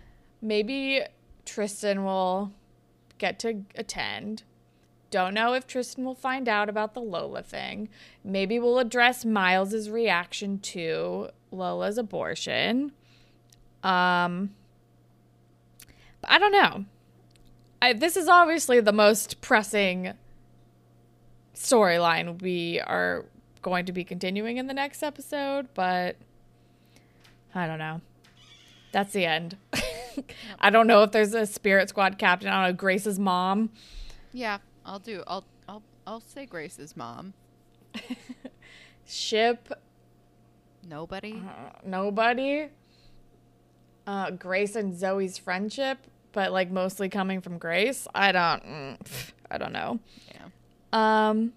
maybe 0.42 1.00
Tristan 1.46 2.04
will 2.04 2.52
get 3.18 3.38
to 3.40 3.64
attend. 3.74 4.42
Don't 5.10 5.34
know 5.34 5.54
if 5.54 5.66
Tristan 5.66 6.04
will 6.04 6.14
find 6.14 6.48
out 6.48 6.68
about 6.68 6.94
the 6.94 7.00
Lola 7.00 7.42
thing. 7.42 7.88
Maybe 8.22 8.58
we'll 8.58 8.78
address 8.78 9.24
Miles's 9.24 9.88
reaction 9.88 10.58
to 10.60 11.30
Lola's 11.50 11.98
abortion. 11.98 12.92
Um 13.82 14.50
but 16.20 16.30
I 16.30 16.38
don't 16.38 16.52
know. 16.52 16.84
I, 17.80 17.92
this 17.92 18.16
is 18.16 18.28
obviously 18.28 18.80
the 18.80 18.92
most 18.92 19.40
pressing 19.40 20.14
storyline 21.54 22.40
we 22.42 22.80
are 22.80 23.24
going 23.62 23.86
to 23.86 23.92
be 23.92 24.04
continuing 24.04 24.56
in 24.56 24.66
the 24.66 24.74
next 24.74 25.02
episode, 25.02 25.68
but 25.74 26.16
I 27.54 27.66
don't 27.66 27.78
know. 27.78 28.00
That's 28.92 29.12
the 29.12 29.26
end. 29.26 29.56
I 30.60 30.70
don't 30.70 30.86
know 30.86 31.02
if 31.02 31.12
there's 31.12 31.34
a 31.34 31.46
Spirit 31.46 31.88
Squad 31.88 32.18
captain. 32.18 32.48
I 32.48 32.62
don't 32.62 32.72
know 32.72 32.76
Grace's 32.76 33.18
mom. 33.18 33.70
Yeah. 34.32 34.58
I'll 34.84 34.98
do. 34.98 35.22
I'll. 35.26 35.44
I'll. 35.68 35.82
I'll 36.06 36.20
say 36.20 36.46
Grace's 36.46 36.96
mom. 36.96 37.34
Ship 39.06 39.68
Nobody. 40.88 41.34
uh, 41.46 41.70
nobody. 41.84 42.68
Uh, 44.06 44.30
Grace 44.30 44.74
and 44.76 44.98
Zoe's 44.98 45.36
friendship, 45.36 45.98
but 46.32 46.52
like 46.52 46.70
mostly 46.70 47.08
coming 47.10 47.40
from 47.42 47.58
Grace. 47.58 48.06
I 48.14 48.32
don't. 48.32 48.64
mm, 48.64 49.30
I 49.50 49.58
don't 49.58 49.72
know. 49.72 49.98
Yeah. 50.32 50.48
Um, 50.92 51.52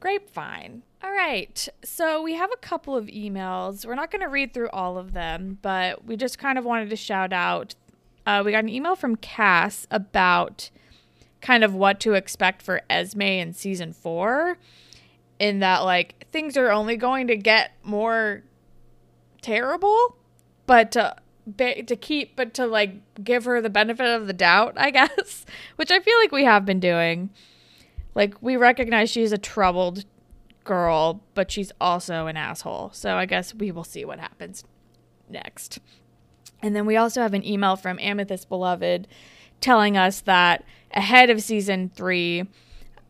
grapevine. 0.00 0.82
All 1.02 1.10
right. 1.12 1.68
So 1.82 2.22
we 2.22 2.34
have 2.34 2.50
a 2.52 2.56
couple 2.56 2.94
of 2.94 3.06
emails. 3.06 3.86
We're 3.86 3.94
not 3.94 4.10
going 4.10 4.22
to 4.22 4.28
read 4.28 4.52
through 4.52 4.68
all 4.70 4.98
of 4.98 5.12
them, 5.12 5.58
but 5.62 6.04
we 6.04 6.16
just 6.16 6.38
kind 6.38 6.58
of 6.58 6.64
wanted 6.64 6.90
to 6.90 6.96
shout 6.96 7.32
out. 7.32 7.74
Uh, 8.26 8.42
we 8.44 8.52
got 8.52 8.64
an 8.64 8.68
email 8.68 8.94
from 8.94 9.16
Cass 9.16 9.86
about 9.90 10.70
kind 11.40 11.64
of 11.64 11.74
what 11.74 12.00
to 12.00 12.12
expect 12.12 12.60
for 12.60 12.82
Esme 12.90 13.22
in 13.22 13.54
season 13.54 13.94
four, 13.94 14.58
in 15.38 15.60
that, 15.60 15.78
like, 15.78 16.26
things 16.30 16.54
are 16.58 16.70
only 16.70 16.96
going 16.96 17.26
to 17.28 17.36
get 17.36 17.72
more 17.82 18.42
terrible, 19.40 20.18
but 20.66 20.92
to, 20.92 21.16
to 21.56 21.96
keep, 21.96 22.36
but 22.36 22.52
to, 22.52 22.66
like, 22.66 23.24
give 23.24 23.46
her 23.46 23.62
the 23.62 23.70
benefit 23.70 24.06
of 24.06 24.26
the 24.26 24.34
doubt, 24.34 24.74
I 24.76 24.90
guess, 24.90 25.46
which 25.76 25.90
I 25.90 26.00
feel 26.00 26.18
like 26.18 26.30
we 26.30 26.44
have 26.44 26.66
been 26.66 26.78
doing. 26.78 27.30
Like 28.14 28.34
we 28.42 28.56
recognize 28.56 29.10
she's 29.10 29.32
a 29.32 29.38
troubled 29.38 30.04
girl, 30.64 31.22
but 31.34 31.50
she's 31.50 31.72
also 31.80 32.26
an 32.26 32.36
asshole. 32.36 32.90
So 32.92 33.16
I 33.16 33.26
guess 33.26 33.54
we 33.54 33.70
will 33.70 33.84
see 33.84 34.04
what 34.04 34.18
happens 34.18 34.64
next. 35.28 35.78
And 36.62 36.76
then 36.76 36.86
we 36.86 36.96
also 36.96 37.22
have 37.22 37.34
an 37.34 37.44
email 37.46 37.76
from 37.76 37.98
Amethyst 37.98 38.48
Beloved 38.48 39.08
telling 39.60 39.96
us 39.96 40.20
that 40.22 40.64
ahead 40.92 41.30
of 41.30 41.42
season 41.42 41.90
three, 41.94 42.46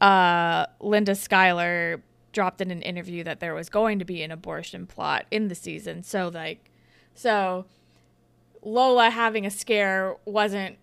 uh, 0.01 0.67
Linda 0.81 1.15
Schuyler 1.15 2.03
dropped 2.33 2.61
in 2.61 2.71
an 2.71 2.83
interview 2.83 3.25
that 3.25 3.41
there 3.41 3.55
was 3.55 3.69
going 3.69 3.99
to 3.99 4.05
be 4.05 4.23
an 4.23 4.31
abortion 4.31 4.87
plot 4.87 5.27
in 5.31 5.49
the 5.49 5.55
season. 5.55 6.03
So 6.03 6.31
like, 6.33 6.71
so 7.15 7.67
Lola 8.63 9.11
having 9.11 9.47
a 9.47 9.51
scare 9.51 10.17
wasn't 10.25 10.79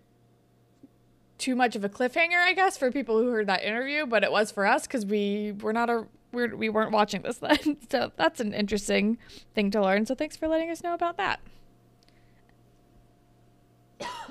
too 1.38 1.54
much 1.54 1.76
of 1.76 1.84
a 1.84 1.88
cliffhanger, 1.88 2.38
I 2.38 2.52
guess, 2.52 2.76
for 2.76 2.90
people 2.90 3.18
who 3.18 3.30
heard 3.30 3.46
that 3.46 3.62
interview, 3.62 4.06
but 4.06 4.24
it 4.24 4.32
was 4.32 4.50
for 4.50 4.66
us 4.66 4.86
because 4.86 5.06
we 5.06 5.52
were 5.60 5.72
not 5.72 5.88
a 5.88 6.06
we're, 6.32 6.54
we 6.54 6.68
weren't 6.68 6.92
watching 6.92 7.22
this 7.22 7.38
then. 7.38 7.78
So 7.90 8.12
that's 8.16 8.40
an 8.40 8.52
interesting 8.52 9.18
thing 9.54 9.70
to 9.70 9.80
learn. 9.80 10.06
So 10.06 10.14
thanks 10.14 10.36
for 10.36 10.46
letting 10.48 10.70
us 10.70 10.82
know 10.82 10.94
about 10.94 11.16
that. 11.16 11.40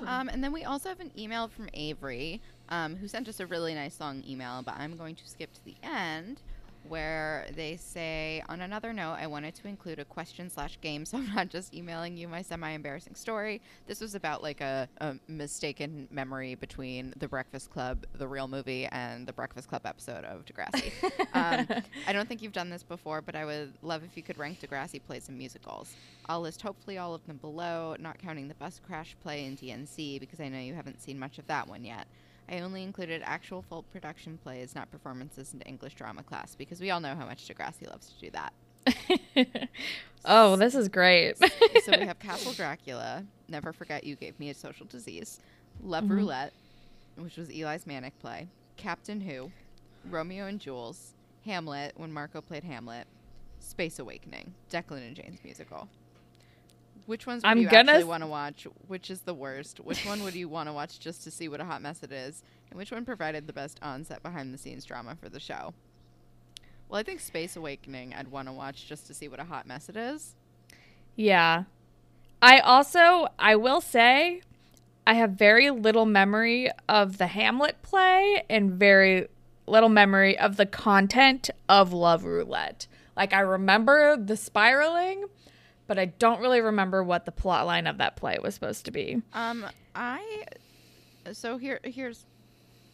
Um, 0.06 0.28
and 0.28 0.42
then 0.42 0.52
we 0.52 0.64
also 0.64 0.88
have 0.88 1.00
an 1.00 1.10
email 1.18 1.48
from 1.48 1.68
Avery, 1.74 2.40
um, 2.68 2.96
who 2.96 3.08
sent 3.08 3.28
us 3.28 3.40
a 3.40 3.46
really 3.46 3.74
nice 3.74 4.00
long 4.00 4.22
email, 4.26 4.62
but 4.62 4.74
I'm 4.78 4.96
going 4.96 5.16
to 5.16 5.28
skip 5.28 5.52
to 5.54 5.64
the 5.64 5.74
end 5.82 6.40
where 6.88 7.46
they 7.54 7.76
say, 7.76 8.42
on 8.48 8.60
another 8.60 8.92
note, 8.92 9.16
I 9.18 9.26
wanted 9.26 9.54
to 9.56 9.68
include 9.68 9.98
a 9.98 10.04
question 10.04 10.50
slash 10.50 10.78
game, 10.80 11.04
so 11.06 11.18
I'm 11.18 11.34
not 11.34 11.48
just 11.48 11.74
emailing 11.74 12.16
you 12.16 12.28
my 12.28 12.42
semi 12.42 12.70
embarrassing 12.70 13.14
story. 13.14 13.60
This 13.86 14.00
was 14.00 14.14
about 14.14 14.42
like 14.42 14.60
a, 14.60 14.88
a 15.00 15.16
mistaken 15.28 16.08
memory 16.10 16.54
between 16.54 17.14
The 17.16 17.28
Breakfast 17.28 17.70
Club, 17.70 18.06
the 18.14 18.28
real 18.28 18.48
movie, 18.48 18.86
and 18.86 19.26
the 19.26 19.32
Breakfast 19.32 19.68
Club 19.68 19.82
episode 19.84 20.24
of 20.24 20.44
Degrassi. 20.44 20.92
um, 21.34 21.82
I 22.06 22.12
don't 22.12 22.28
think 22.28 22.42
you've 22.42 22.52
done 22.52 22.70
this 22.70 22.82
before, 22.82 23.20
but 23.20 23.34
I 23.34 23.44
would 23.44 23.72
love 23.82 24.02
if 24.04 24.16
you 24.16 24.22
could 24.22 24.38
rank 24.38 24.60
Degrassi 24.60 25.00
plays 25.02 25.28
and 25.28 25.38
musicals. 25.38 25.94
I'll 26.28 26.40
list 26.40 26.62
hopefully 26.62 26.98
all 26.98 27.14
of 27.14 27.26
them 27.26 27.38
below, 27.38 27.96
not 27.98 28.18
counting 28.18 28.48
the 28.48 28.54
bus 28.54 28.80
crash 28.86 29.16
play 29.22 29.44
in 29.44 29.56
DNC 29.56 30.20
because 30.20 30.40
I 30.40 30.48
know 30.48 30.58
you 30.58 30.74
haven't 30.74 31.00
seen 31.00 31.18
much 31.18 31.38
of 31.38 31.46
that 31.46 31.68
one 31.68 31.84
yet. 31.84 32.06
I 32.48 32.60
only 32.60 32.82
included 32.82 33.22
actual 33.24 33.62
full 33.62 33.82
production 33.82 34.38
plays, 34.38 34.74
not 34.74 34.90
performances 34.90 35.52
in 35.52 35.60
English 35.62 35.94
drama 35.94 36.22
class, 36.22 36.54
because 36.54 36.80
we 36.80 36.90
all 36.90 37.00
know 37.00 37.14
how 37.14 37.26
much 37.26 37.46
Degrassi 37.46 37.88
loves 37.88 38.08
to 38.08 38.20
do 38.20 38.30
that. 38.30 39.68
oh, 40.24 40.56
this 40.56 40.74
is 40.74 40.88
great. 40.88 41.36
so 41.84 41.98
we 41.98 42.06
have 42.06 42.18
Castle 42.20 42.52
Dracula, 42.52 43.24
Never 43.48 43.72
Forget 43.72 44.04
You 44.04 44.16
Gave 44.16 44.38
Me 44.40 44.48
a 44.50 44.54
Social 44.54 44.86
Disease, 44.86 45.40
Love 45.82 46.04
mm-hmm. 46.04 46.14
Roulette, 46.14 46.52
which 47.16 47.36
was 47.36 47.50
Eli's 47.50 47.86
manic 47.86 48.18
play, 48.18 48.48
Captain 48.76 49.20
Who, 49.20 49.50
Romeo 50.08 50.46
and 50.46 50.58
Jules, 50.58 51.14
Hamlet, 51.44 51.92
when 51.96 52.12
Marco 52.12 52.40
played 52.40 52.64
Hamlet, 52.64 53.06
Space 53.60 53.98
Awakening, 53.98 54.54
Declan 54.70 55.06
and 55.06 55.16
Jane's 55.16 55.40
musical. 55.44 55.88
Which 57.08 57.26
ones 57.26 57.42
would 57.42 57.48
I'm 57.48 57.56
you 57.56 57.70
gonna 57.70 57.92
actually 57.92 58.04
want 58.04 58.22
to 58.22 58.26
watch? 58.26 58.66
Which 58.86 59.10
is 59.10 59.20
the 59.20 59.32
worst? 59.32 59.80
Which 59.80 60.04
one 60.04 60.22
would 60.24 60.34
you 60.34 60.46
want 60.56 60.68
to 60.68 60.74
watch 60.74 61.00
just 61.00 61.24
to 61.24 61.30
see 61.30 61.48
what 61.48 61.58
a 61.58 61.64
hot 61.64 61.80
mess 61.80 62.02
it 62.02 62.12
is? 62.12 62.42
And 62.68 62.78
which 62.78 62.92
one 62.92 63.06
provided 63.06 63.46
the 63.46 63.54
best 63.54 63.78
on-set 63.80 64.22
behind-the-scenes 64.22 64.84
drama 64.84 65.16
for 65.16 65.30
the 65.30 65.40
show? 65.40 65.72
Well, 66.86 67.00
I 67.00 67.02
think 67.02 67.20
Space 67.20 67.56
Awakening 67.56 68.12
I'd 68.12 68.28
want 68.28 68.46
to 68.48 68.52
watch 68.52 68.86
just 68.86 69.06
to 69.06 69.14
see 69.14 69.26
what 69.26 69.40
a 69.40 69.44
hot 69.44 69.66
mess 69.66 69.88
it 69.88 69.96
is. 69.96 70.34
Yeah. 71.16 71.64
I 72.42 72.58
also, 72.58 73.28
I 73.38 73.56
will 73.56 73.80
say, 73.80 74.42
I 75.06 75.14
have 75.14 75.30
very 75.30 75.70
little 75.70 76.04
memory 76.04 76.70
of 76.90 77.16
the 77.16 77.28
Hamlet 77.28 77.80
play 77.80 78.44
and 78.50 78.72
very 78.72 79.28
little 79.66 79.88
memory 79.88 80.38
of 80.38 80.58
the 80.58 80.66
content 80.66 81.48
of 81.70 81.94
Love 81.94 82.24
Roulette. 82.24 82.86
Like, 83.16 83.32
I 83.32 83.40
remember 83.40 84.14
the 84.16 84.36
spiraling, 84.36 85.24
but 85.88 85.98
I 85.98 86.04
don't 86.04 86.40
really 86.40 86.60
remember 86.60 87.02
what 87.02 87.24
the 87.24 87.32
plot 87.32 87.66
line 87.66 87.88
of 87.88 87.98
that 87.98 88.14
play 88.14 88.38
was 88.40 88.54
supposed 88.54 88.84
to 88.84 88.92
be. 88.92 89.20
Um, 89.32 89.66
I 89.96 90.44
so 91.32 91.58
here 91.58 91.80
here's 91.82 92.24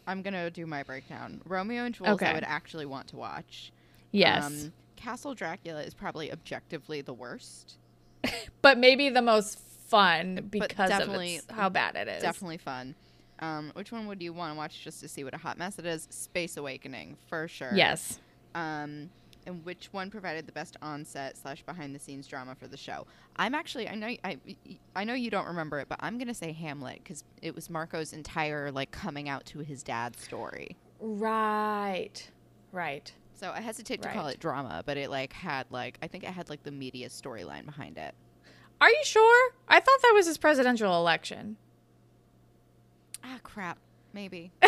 I'm 0.07 0.23
gonna 0.23 0.49
do 0.49 0.65
my 0.65 0.81
breakdown. 0.81 1.41
Romeo 1.45 1.83
and 1.83 1.93
Jules 1.93 2.09
Okay. 2.11 2.27
I 2.27 2.33
would 2.33 2.43
actually 2.43 2.87
want 2.87 3.09
to 3.09 3.17
watch. 3.17 3.71
Yes. 4.11 4.45
Um, 4.45 4.73
Castle 4.95 5.35
Dracula 5.35 5.83
is 5.83 5.93
probably 5.93 6.31
objectively 6.31 7.01
the 7.01 7.13
worst. 7.13 7.77
but 8.61 8.77
maybe 8.77 9.09
the 9.09 9.21
most 9.21 9.59
fun 9.59 10.47
because 10.49 10.89
of 10.89 11.55
how 11.55 11.69
bad 11.69 11.95
it 11.95 12.07
is. 12.07 12.23
Definitely 12.23 12.57
fun. 12.57 12.95
Um, 13.39 13.71
which 13.75 13.91
one 13.91 14.07
would 14.07 14.21
you 14.21 14.31
want 14.31 14.53
to 14.53 14.57
watch 14.57 14.83
just 14.83 15.01
to 15.01 15.09
see 15.09 15.23
what 15.23 15.33
a 15.33 15.37
hot 15.37 15.57
mess 15.57 15.77
it 15.77 15.85
is? 15.85 16.07
Space 16.09 16.55
Awakening 16.55 17.17
for 17.27 17.47
sure. 17.49 17.71
Yes. 17.73 18.19
Um, 18.55 19.09
and 19.45 19.63
which 19.65 19.89
one 19.91 20.09
provided 20.09 20.45
the 20.47 20.51
best 20.51 20.77
onset 20.81 21.37
slash 21.37 21.63
behind 21.63 21.93
the 21.95 21.99
scenes 21.99 22.27
drama 22.27 22.55
for 22.55 22.67
the 22.67 22.77
show? 22.77 23.05
I'm 23.35 23.53
actually 23.55 23.87
I 23.87 23.95
know 23.95 24.07
I 24.23 24.37
I 24.95 25.03
know 25.03 25.13
you 25.13 25.29
don't 25.29 25.47
remember 25.47 25.79
it, 25.79 25.89
but 25.89 25.99
I'm 26.01 26.17
gonna 26.17 26.33
say 26.33 26.51
Hamlet 26.51 27.01
because 27.03 27.23
it 27.41 27.53
was 27.55 27.69
Marco's 27.69 28.13
entire 28.13 28.71
like 28.71 28.91
coming 28.91 29.29
out 29.29 29.45
to 29.47 29.59
his 29.59 29.83
dad 29.83 30.17
story. 30.17 30.75
Right. 30.99 32.29
Right. 32.71 33.11
So 33.35 33.51
I 33.51 33.61
hesitate 33.61 34.01
to 34.01 34.09
call 34.09 34.27
it 34.27 34.39
drama, 34.39 34.81
but 34.85 34.97
it 34.97 35.09
like 35.09 35.33
had 35.33 35.67
like 35.69 35.97
I 36.01 36.07
think 36.07 36.23
it 36.23 36.29
had 36.29 36.49
like 36.49 36.63
the 36.63 36.71
media 36.71 37.09
storyline 37.09 37.65
behind 37.65 37.97
it. 37.97 38.15
Are 38.79 38.89
you 38.89 39.01
sure? 39.03 39.51
I 39.67 39.79
thought 39.79 40.01
that 40.01 40.11
was 40.13 40.25
his 40.25 40.37
presidential 40.37 40.95
election. 40.97 41.57
Ah, 43.23 43.39
crap. 43.43 43.77
Maybe. 44.13 44.51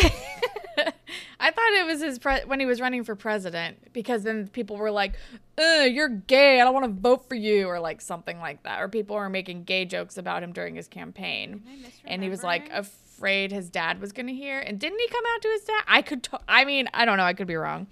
I 1.40 1.50
thought 1.52 1.72
it 1.72 1.86
was 1.86 2.00
his 2.02 2.18
pre- 2.18 2.44
when 2.46 2.58
he 2.58 2.66
was 2.66 2.80
running 2.80 3.04
for 3.04 3.14
president 3.14 3.92
because 3.92 4.24
then 4.24 4.48
people 4.48 4.76
were 4.76 4.90
like, 4.90 5.14
Ugh, 5.56 5.90
"You're 5.90 6.08
gay. 6.08 6.60
I 6.60 6.64
don't 6.64 6.74
want 6.74 6.86
to 6.86 7.00
vote 7.00 7.28
for 7.28 7.36
you," 7.36 7.68
or 7.68 7.78
like 7.78 8.00
something 8.00 8.38
like 8.40 8.64
that. 8.64 8.80
Or 8.80 8.88
people 8.88 9.14
were 9.16 9.28
making 9.28 9.64
gay 9.64 9.84
jokes 9.84 10.18
about 10.18 10.42
him 10.42 10.52
during 10.52 10.74
his 10.74 10.88
campaign, 10.88 11.62
and 12.04 12.22
he 12.22 12.28
was 12.28 12.42
like 12.42 12.68
afraid 12.72 13.52
his 13.52 13.70
dad 13.70 14.00
was 14.00 14.10
going 14.12 14.26
to 14.26 14.34
hear. 14.34 14.58
And 14.58 14.78
didn't 14.80 14.98
he 14.98 15.08
come 15.08 15.24
out 15.34 15.42
to 15.42 15.48
his 15.48 15.62
dad? 15.62 15.82
I 15.86 16.02
could. 16.02 16.22
To- 16.24 16.40
I 16.48 16.64
mean, 16.64 16.88
I 16.92 17.04
don't 17.04 17.18
know. 17.18 17.24
I 17.24 17.34
could 17.34 17.46
be 17.46 17.56
wrong. 17.56 17.86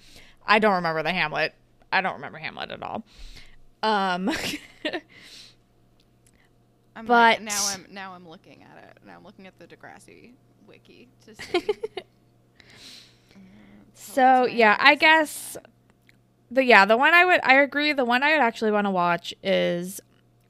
I 0.44 0.58
don't 0.58 0.74
remember 0.74 1.02
the 1.04 1.12
Hamlet. 1.12 1.54
I 1.92 2.00
don't 2.00 2.14
remember 2.14 2.38
Hamlet 2.38 2.70
at 2.72 2.82
all. 2.82 3.04
Um. 3.82 4.28
I'm 6.96 7.04
but- 7.06 7.12
like, 7.12 7.42
now 7.42 7.68
I'm 7.72 7.86
now 7.90 8.12
I'm 8.14 8.28
looking 8.28 8.62
at 8.64 8.82
it. 8.82 8.98
Now 9.06 9.16
I'm 9.16 9.24
looking 9.24 9.46
at 9.46 9.58
the 9.58 9.66
Degrassi 9.66 10.32
wiki 10.66 11.08
to 11.26 11.34
see. 11.34 11.62
So 13.98 14.46
yeah, 14.46 14.76
I 14.78 14.94
guess 14.94 15.56
the 16.50 16.62
yeah 16.62 16.84
the 16.84 16.96
one 16.96 17.14
I 17.14 17.24
would 17.24 17.40
I 17.42 17.54
agree 17.54 17.92
the 17.92 18.04
one 18.04 18.22
I 18.22 18.32
would 18.32 18.42
actually 18.42 18.70
want 18.70 18.86
to 18.86 18.90
watch 18.90 19.34
is 19.42 20.00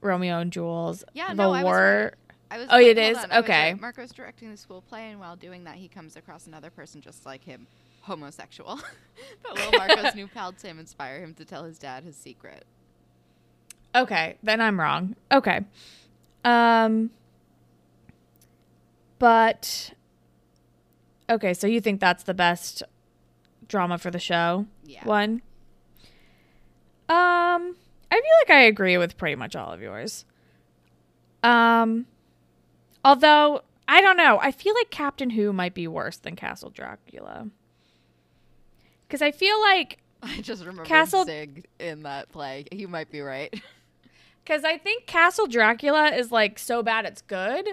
Romeo 0.01 0.39
and 0.39 0.51
Jules. 0.51 1.03
Yeah, 1.13 1.29
the 1.29 1.35
no, 1.35 1.51
I 1.51 1.63
was 1.63 1.63
war. 1.63 2.13
I 2.51 2.57
was 2.57 2.67
Oh, 2.69 2.77
wait, 2.77 2.97
it 2.97 2.97
is? 2.97 3.17
on, 3.17 3.31
Okay. 3.31 3.71
right. 3.71 3.81
Marco's 3.81 4.11
directing 4.11 4.51
the 4.51 4.57
school 4.57 4.81
play, 4.81 5.09
and 5.09 5.19
while 5.19 5.35
doing 5.35 5.63
that, 5.65 5.75
he 5.75 5.87
comes 5.87 6.15
across 6.15 6.47
another 6.47 6.69
person 6.69 7.01
just 7.01 7.25
like 7.25 7.43
him, 7.43 7.67
homosexual. 8.01 8.79
but 9.43 9.55
Lil 9.55 9.71
Marco's 9.73 10.15
new 10.15 10.27
pal 10.27 10.53
Tim 10.53 10.79
inspire 10.79 11.19
him 11.19 11.33
to 11.35 11.45
tell 11.45 11.63
his 11.63 11.77
dad 11.77 12.03
his 12.03 12.15
secret. 12.15 12.65
Okay, 13.95 14.37
then 14.43 14.61
I'm 14.61 14.79
wrong. 14.79 15.15
Okay, 15.31 15.61
um, 16.45 17.09
but 19.19 19.93
okay, 21.29 21.53
so 21.53 21.67
you 21.67 21.81
think 21.81 21.99
that's 21.99 22.23
the 22.23 22.33
best 22.33 22.83
drama 23.67 23.97
for 23.97 24.11
the 24.11 24.19
show? 24.19 24.65
Yeah. 24.83 25.03
One. 25.05 25.41
Um, 27.09 27.75
I 28.11 28.15
feel 28.15 28.21
like 28.47 28.49
I 28.57 28.61
agree 28.63 28.97
with 28.97 29.17
pretty 29.17 29.35
much 29.35 29.55
all 29.55 29.71
of 29.71 29.81
yours. 29.81 30.25
Um, 31.43 32.05
although 33.05 33.61
I 33.87 34.01
don't 34.01 34.17
know, 34.17 34.39
I 34.41 34.51
feel 34.51 34.73
like 34.75 34.89
Captain 34.89 35.29
Who 35.31 35.53
might 35.53 35.73
be 35.73 35.87
worse 35.87 36.17
than 36.17 36.35
Castle 36.35 36.69
Dracula. 36.69 37.47
Because 39.07 39.21
I 39.21 39.31
feel 39.31 39.59
like, 39.61 39.99
I 40.23 40.41
just 40.41 40.61
remember 40.61 40.83
Castle- 40.83 41.23
Zig 41.25 41.65
in 41.79 42.03
that 42.03 42.29
play. 42.29 42.65
He 42.71 42.85
might 42.85 43.09
be 43.09 43.21
right. 43.21 43.53
because 44.43 44.65
I 44.65 44.77
think 44.77 45.05
Castle 45.05 45.47
Dracula 45.47 46.09
is 46.09 46.31
like 46.31 46.59
so 46.59 46.83
bad 46.83 47.05
it's 47.05 47.21
good. 47.21 47.69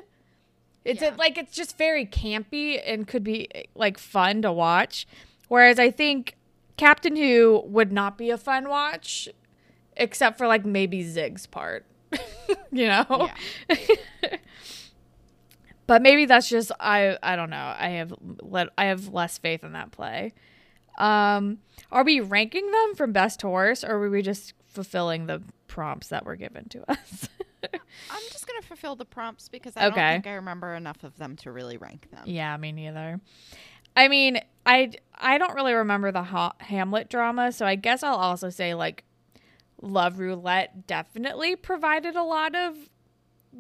It's 0.85 1.01
Yeah. 1.03 1.15
like 1.19 1.39
it's 1.39 1.57
just 1.57 1.77
very 1.79 2.05
campy 2.07 2.81
and 2.85 3.09
could 3.09 3.25
be 3.25 3.49
like 3.75 3.99
fun 3.99 4.43
to 4.43 4.53
watch. 4.53 5.07
Whereas 5.55 5.79
I 5.79 5.93
think 5.93 6.37
Captain 6.77 7.15
Who 7.15 7.63
would 7.67 7.93
not 7.93 8.19
be 8.19 8.31
a 8.31 8.37
fun 8.37 8.69
watch, 8.69 9.29
except 9.97 10.37
for 10.37 10.49
like 10.49 10.65
maybe 10.65 11.05
Zig's 11.05 11.47
part. 11.47 11.87
you 12.73 12.89
know? 12.89 13.31
but 15.87 16.03
maybe 16.03 16.25
that's 16.25 16.49
just 16.49 16.73
I 16.81 17.17
I 17.23 17.37
don't 17.37 17.51
know. 17.51 17.73
I 17.79 17.91
have 17.91 18.13
let 18.43 18.71
I 18.77 18.87
have 18.87 19.15
less 19.15 19.39
faith 19.39 19.63
in 19.63 19.75
that 19.75 19.93
play. 19.93 20.33
Um 20.99 21.59
are 21.93 22.03
we 22.03 22.19
ranking 22.19 22.69
them 22.73 22.97
from 22.97 23.13
best 23.13 23.39
to 23.41 23.49
worst 23.49 23.85
or 23.85 23.93
are 24.03 24.11
we 24.11 24.23
just 24.23 24.55
fulfilling 24.67 25.27
the 25.27 25.41
prompts 25.69 26.09
that 26.09 26.25
were 26.25 26.35
given 26.35 26.69
to 26.71 26.91
us? 26.91 27.29
I'm 28.11 28.23
just 28.33 28.49
gonna 28.49 28.63
fulfill 28.63 28.97
the 28.97 29.05
prompts 29.05 29.49
because 29.49 29.77
I 29.77 29.87
Okay. 29.87 29.95
don't 29.95 30.13
think 30.15 30.27
I 30.27 30.35
remember 30.35 30.75
enough 30.75 31.05
of 31.05 31.17
them 31.17 31.37
to 31.37 31.53
really 31.53 31.77
rank 31.77 32.09
them. 32.11 32.25
Yeah, 32.27 32.57
me 32.57 32.73
neither. 32.73 33.21
I 33.97 34.09
mean, 34.09 34.41
I 34.67 34.93
I 35.15 35.39
don't 35.39 35.55
really 35.55 35.75
remember 35.75 36.11
the 36.11 36.23
ha- 36.25 36.55
Hamlet 36.59 37.09
drama, 37.09 37.53
so 37.53 37.67
I 37.67 37.77
guess 37.77 38.03
I'll 38.03 38.17
also 38.17 38.51
say 38.51 38.75
like 38.75 39.05
Love 39.81 40.19
Roulette 40.19 40.87
definitely 40.87 41.57
provided 41.57 42.17
a 42.17 42.23
lot 42.23 42.55
of 42.55 42.77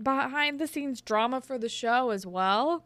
behind 0.02 0.58
the 0.58 0.66
scenes 0.66 1.00
drama 1.00 1.40
for 1.40 1.58
the 1.58 1.68
show 1.68 2.10
as 2.10 2.26
well. 2.26 2.84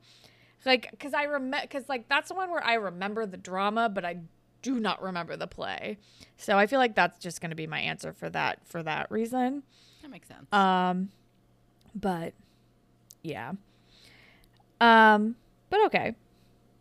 Like 0.66 0.98
cuz 0.98 1.14
I 1.14 1.22
remember 1.22 1.66
cuz 1.68 1.88
like 1.88 2.08
that's 2.08 2.28
the 2.28 2.34
one 2.34 2.50
where 2.50 2.64
I 2.64 2.74
remember 2.74 3.24
the 3.26 3.36
drama, 3.36 3.88
but 3.88 4.04
I 4.04 4.18
do 4.62 4.80
not 4.80 5.00
remember 5.02 5.36
the 5.36 5.46
play. 5.46 5.98
So 6.36 6.58
I 6.58 6.66
feel 6.66 6.78
like 6.78 6.94
that's 6.94 7.18
just 7.18 7.40
going 7.40 7.50
to 7.50 7.56
be 7.56 7.66
my 7.66 7.80
answer 7.80 8.12
for 8.12 8.28
that 8.30 8.66
for 8.66 8.82
that 8.82 9.10
reason. 9.10 9.62
That 10.02 10.10
makes 10.10 10.28
sense. 10.28 10.52
Um, 10.52 11.10
but 11.94 12.34
yeah. 13.22 13.52
Um, 14.80 15.36
but 15.70 15.84
okay. 15.86 16.14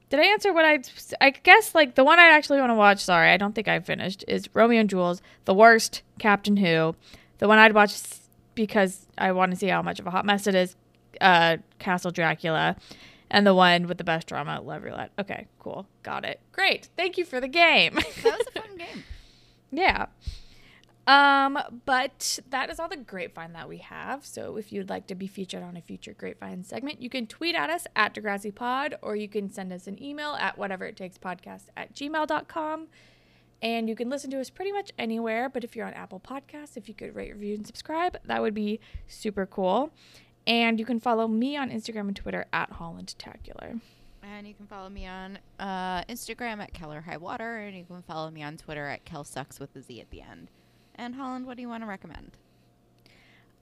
Did 0.09 0.19
I 0.21 0.25
answer 0.27 0.53
what 0.53 0.65
I? 0.65 0.79
I 1.19 1.31
guess 1.31 1.75
like 1.75 1.95
the 1.95 2.03
one 2.03 2.17
I 2.19 2.27
actually 2.29 2.59
want 2.59 2.69
to 2.69 2.75
watch. 2.75 3.03
Sorry, 3.03 3.29
I 3.31 3.37
don't 3.37 3.53
think 3.53 3.67
I 3.67 3.79
finished. 3.79 4.23
Is 4.27 4.47
Romeo 4.53 4.79
and 4.79 4.89
Jules 4.89 5.21
the 5.45 5.53
worst? 5.53 6.01
Captain 6.19 6.57
Who, 6.57 6.95
the 7.39 7.47
one 7.47 7.57
I'd 7.57 7.73
watch 7.73 7.93
because 8.55 9.05
I 9.17 9.31
want 9.33 9.51
to 9.51 9.57
see 9.57 9.67
how 9.67 9.81
much 9.81 9.99
of 9.99 10.07
a 10.07 10.11
hot 10.11 10.25
mess 10.25 10.47
it 10.47 10.55
is. 10.55 10.75
Uh, 11.19 11.57
Castle 11.79 12.11
Dracula, 12.11 12.75
and 13.29 13.45
the 13.45 13.53
one 13.53 13.87
with 13.87 13.97
the 13.97 14.03
best 14.03 14.27
drama, 14.27 14.61
Love 14.61 14.83
Roulette. 14.83 15.11
Okay, 15.19 15.47
cool, 15.59 15.87
got 16.03 16.23
it. 16.23 16.39
Great, 16.51 16.89
thank 16.95 17.17
you 17.17 17.25
for 17.25 17.41
the 17.41 17.47
game. 17.47 17.95
that 17.95 18.23
was 18.23 18.47
a 18.55 18.61
fun 18.61 18.69
game. 18.77 19.03
Yeah. 19.71 20.05
Um, 21.07 21.57
but 21.85 22.39
that 22.49 22.69
is 22.69 22.81
all 22.81 22.89
the 22.89 22.97
grapevine 22.97 23.53
that 23.53 23.69
we 23.69 23.77
have. 23.77 24.25
So 24.25 24.57
if 24.57 24.73
you'd 24.73 24.89
like 24.89 25.07
to 25.07 25.15
be 25.15 25.25
featured 25.25 25.63
on 25.63 25.77
a 25.77 25.81
future 25.81 26.13
grapevine 26.13 26.65
segment, 26.65 27.01
you 27.01 27.09
can 27.09 27.27
tweet 27.27 27.55
at 27.55 27.69
us 27.69 27.87
at 27.95 28.13
Degrassi 28.13 28.53
Pod 28.53 28.95
or 29.01 29.15
you 29.15 29.29
can 29.29 29.49
send 29.49 29.71
us 29.71 29.87
an 29.87 30.03
email 30.03 30.33
at 30.33 30.57
whatever 30.57 30.85
it 30.85 30.97
takes 30.97 31.17
podcast 31.17 31.67
at 31.77 31.95
gmail.com. 31.95 32.87
And 33.61 33.89
you 33.89 33.95
can 33.95 34.09
listen 34.09 34.29
to 34.31 34.39
us 34.39 34.49
pretty 34.49 34.73
much 34.73 34.91
anywhere. 34.99 35.49
But 35.49 35.63
if 35.63 35.75
you're 35.75 35.87
on 35.87 35.93
Apple 35.93 36.19
Podcasts, 36.19 36.75
if 36.75 36.89
you 36.89 36.93
could 36.93 37.15
rate, 37.15 37.33
review, 37.33 37.55
and 37.55 37.65
subscribe, 37.65 38.17
that 38.25 38.41
would 38.41 38.53
be 38.53 38.81
super 39.07 39.45
cool. 39.45 39.91
And 40.45 40.77
you 40.77 40.85
can 40.85 40.99
follow 40.99 41.27
me 41.27 41.55
on 41.55 41.71
Instagram 41.71 42.07
and 42.07 42.15
Twitter 42.15 42.45
at 42.51 42.73
Holland 42.73 43.15
Tacular. 43.17 43.79
And 44.21 44.45
you 44.45 44.53
can 44.53 44.67
follow 44.67 44.89
me 44.89 45.07
on 45.07 45.39
uh, 45.57 46.03
Instagram 46.03 46.59
at 46.59 46.73
Keller 46.73 47.03
and 47.07 47.77
you 47.77 47.85
can 47.85 48.01
follow 48.01 48.29
me 48.29 48.43
on 48.43 48.57
Twitter 48.57 48.87
at 48.87 49.05
Kel 49.05 49.23
Sucks 49.23 49.57
with 49.57 49.73
a 49.75 49.81
Z 49.81 50.01
at 50.01 50.09
the 50.09 50.21
end. 50.21 50.49
And 50.97 51.15
Holland, 51.15 51.45
what 51.45 51.55
do 51.57 51.61
you 51.61 51.69
want 51.69 51.83
to 51.83 51.87
recommend? 51.87 52.31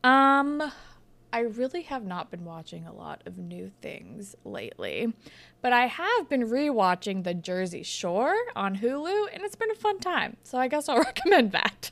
Um, 0.03 0.71
I 1.33 1.39
really 1.39 1.81
have 1.83 2.05
not 2.05 2.31
been 2.31 2.45
watching 2.45 2.85
a 2.85 2.93
lot 2.93 3.21
of 3.25 3.37
new 3.37 3.71
things 3.81 4.35
lately, 4.45 5.11
but 5.61 5.73
I 5.73 5.87
have 5.87 6.29
been 6.29 6.47
rewatching 6.47 7.23
The 7.23 7.33
Jersey 7.33 7.83
Shore 7.83 8.35
on 8.55 8.77
Hulu, 8.77 9.27
and 9.33 9.43
it's 9.43 9.55
been 9.55 9.71
a 9.71 9.75
fun 9.75 9.99
time. 9.99 10.37
So 10.43 10.57
I 10.57 10.67
guess 10.67 10.87
I'll 10.87 10.99
recommend 11.03 11.51
that. 11.51 11.91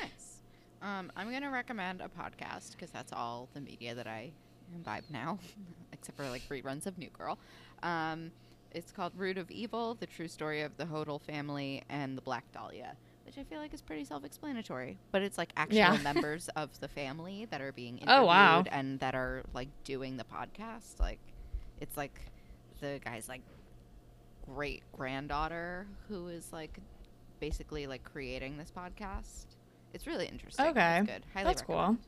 Nice. 0.00 0.40
Um, 0.80 1.12
I'm 1.14 1.30
gonna 1.30 1.50
recommend 1.50 2.00
a 2.00 2.08
podcast 2.08 2.72
because 2.72 2.90
that's 2.90 3.12
all 3.12 3.48
the 3.52 3.60
media 3.60 3.94
that 3.94 4.06
I 4.06 4.30
imbibe 4.74 5.04
now, 5.10 5.38
except 5.92 6.16
for 6.16 6.28
like 6.30 6.48
reruns 6.48 6.86
of 6.86 6.96
New 6.96 7.10
Girl. 7.10 7.36
Um, 7.82 8.30
it's 8.72 8.92
called 8.92 9.12
Root 9.14 9.36
of 9.36 9.50
Evil: 9.50 9.94
The 9.94 10.06
True 10.06 10.28
Story 10.28 10.62
of 10.62 10.74
the 10.78 10.86
Hodel 10.86 11.20
Family 11.20 11.82
and 11.90 12.16
the 12.16 12.22
Black 12.22 12.50
Dahlia, 12.52 12.96
which 13.30 13.38
I 13.38 13.48
feel 13.48 13.60
like 13.60 13.72
is 13.72 13.80
pretty 13.80 14.04
self-explanatory. 14.04 14.98
But 15.12 15.22
it's 15.22 15.38
like 15.38 15.52
actual 15.56 15.76
Yeah. 15.76 15.96
members 16.02 16.48
of 16.56 16.68
the 16.80 16.88
family 16.88 17.46
that 17.50 17.60
are 17.60 17.70
being 17.70 17.98
interviewed 17.98 18.22
Oh, 18.22 18.26
wow. 18.26 18.64
and 18.72 18.98
that 18.98 19.14
are 19.14 19.44
like 19.54 19.68
doing 19.84 20.16
the 20.16 20.24
podcast. 20.24 20.98
Like, 20.98 21.20
it's 21.80 21.96
like 21.96 22.20
the 22.80 22.98
guy's 23.04 23.28
like 23.28 23.42
great 24.46 24.82
granddaughter 24.92 25.86
who 26.08 26.26
is 26.26 26.52
like 26.52 26.78
basically 27.38 27.86
like 27.86 28.02
creating 28.02 28.56
this 28.58 28.72
podcast. 28.76 29.46
It's 29.94 30.08
really 30.08 30.26
interesting. 30.26 30.66
Okay. 30.66 30.98
It's 30.98 31.06
good. 31.06 31.22
Highly 31.32 31.44
That's 31.44 31.62
recommend. 31.62 31.98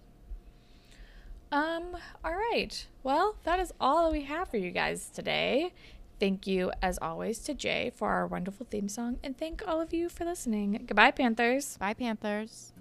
cool. 1.52 1.58
Um, 1.58 1.96
all 2.24 2.32
right. 2.34 2.86
Well, 3.04 3.36
that 3.44 3.60
is 3.60 3.72
all 3.80 4.06
that 4.06 4.12
we 4.12 4.22
have 4.24 4.48
for 4.48 4.56
you 4.56 4.70
guys 4.72 5.08
today. 5.10 5.72
Thank 6.22 6.46
you, 6.46 6.70
as 6.80 7.00
always, 7.02 7.40
to 7.40 7.52
Jay 7.52 7.90
for 7.92 8.10
our 8.10 8.28
wonderful 8.28 8.64
theme 8.70 8.88
song, 8.88 9.18
and 9.24 9.36
thank 9.36 9.66
all 9.66 9.80
of 9.80 9.92
you 9.92 10.08
for 10.08 10.24
listening. 10.24 10.84
Goodbye, 10.86 11.10
Panthers. 11.10 11.76
Bye, 11.78 11.94
Panthers. 11.94 12.71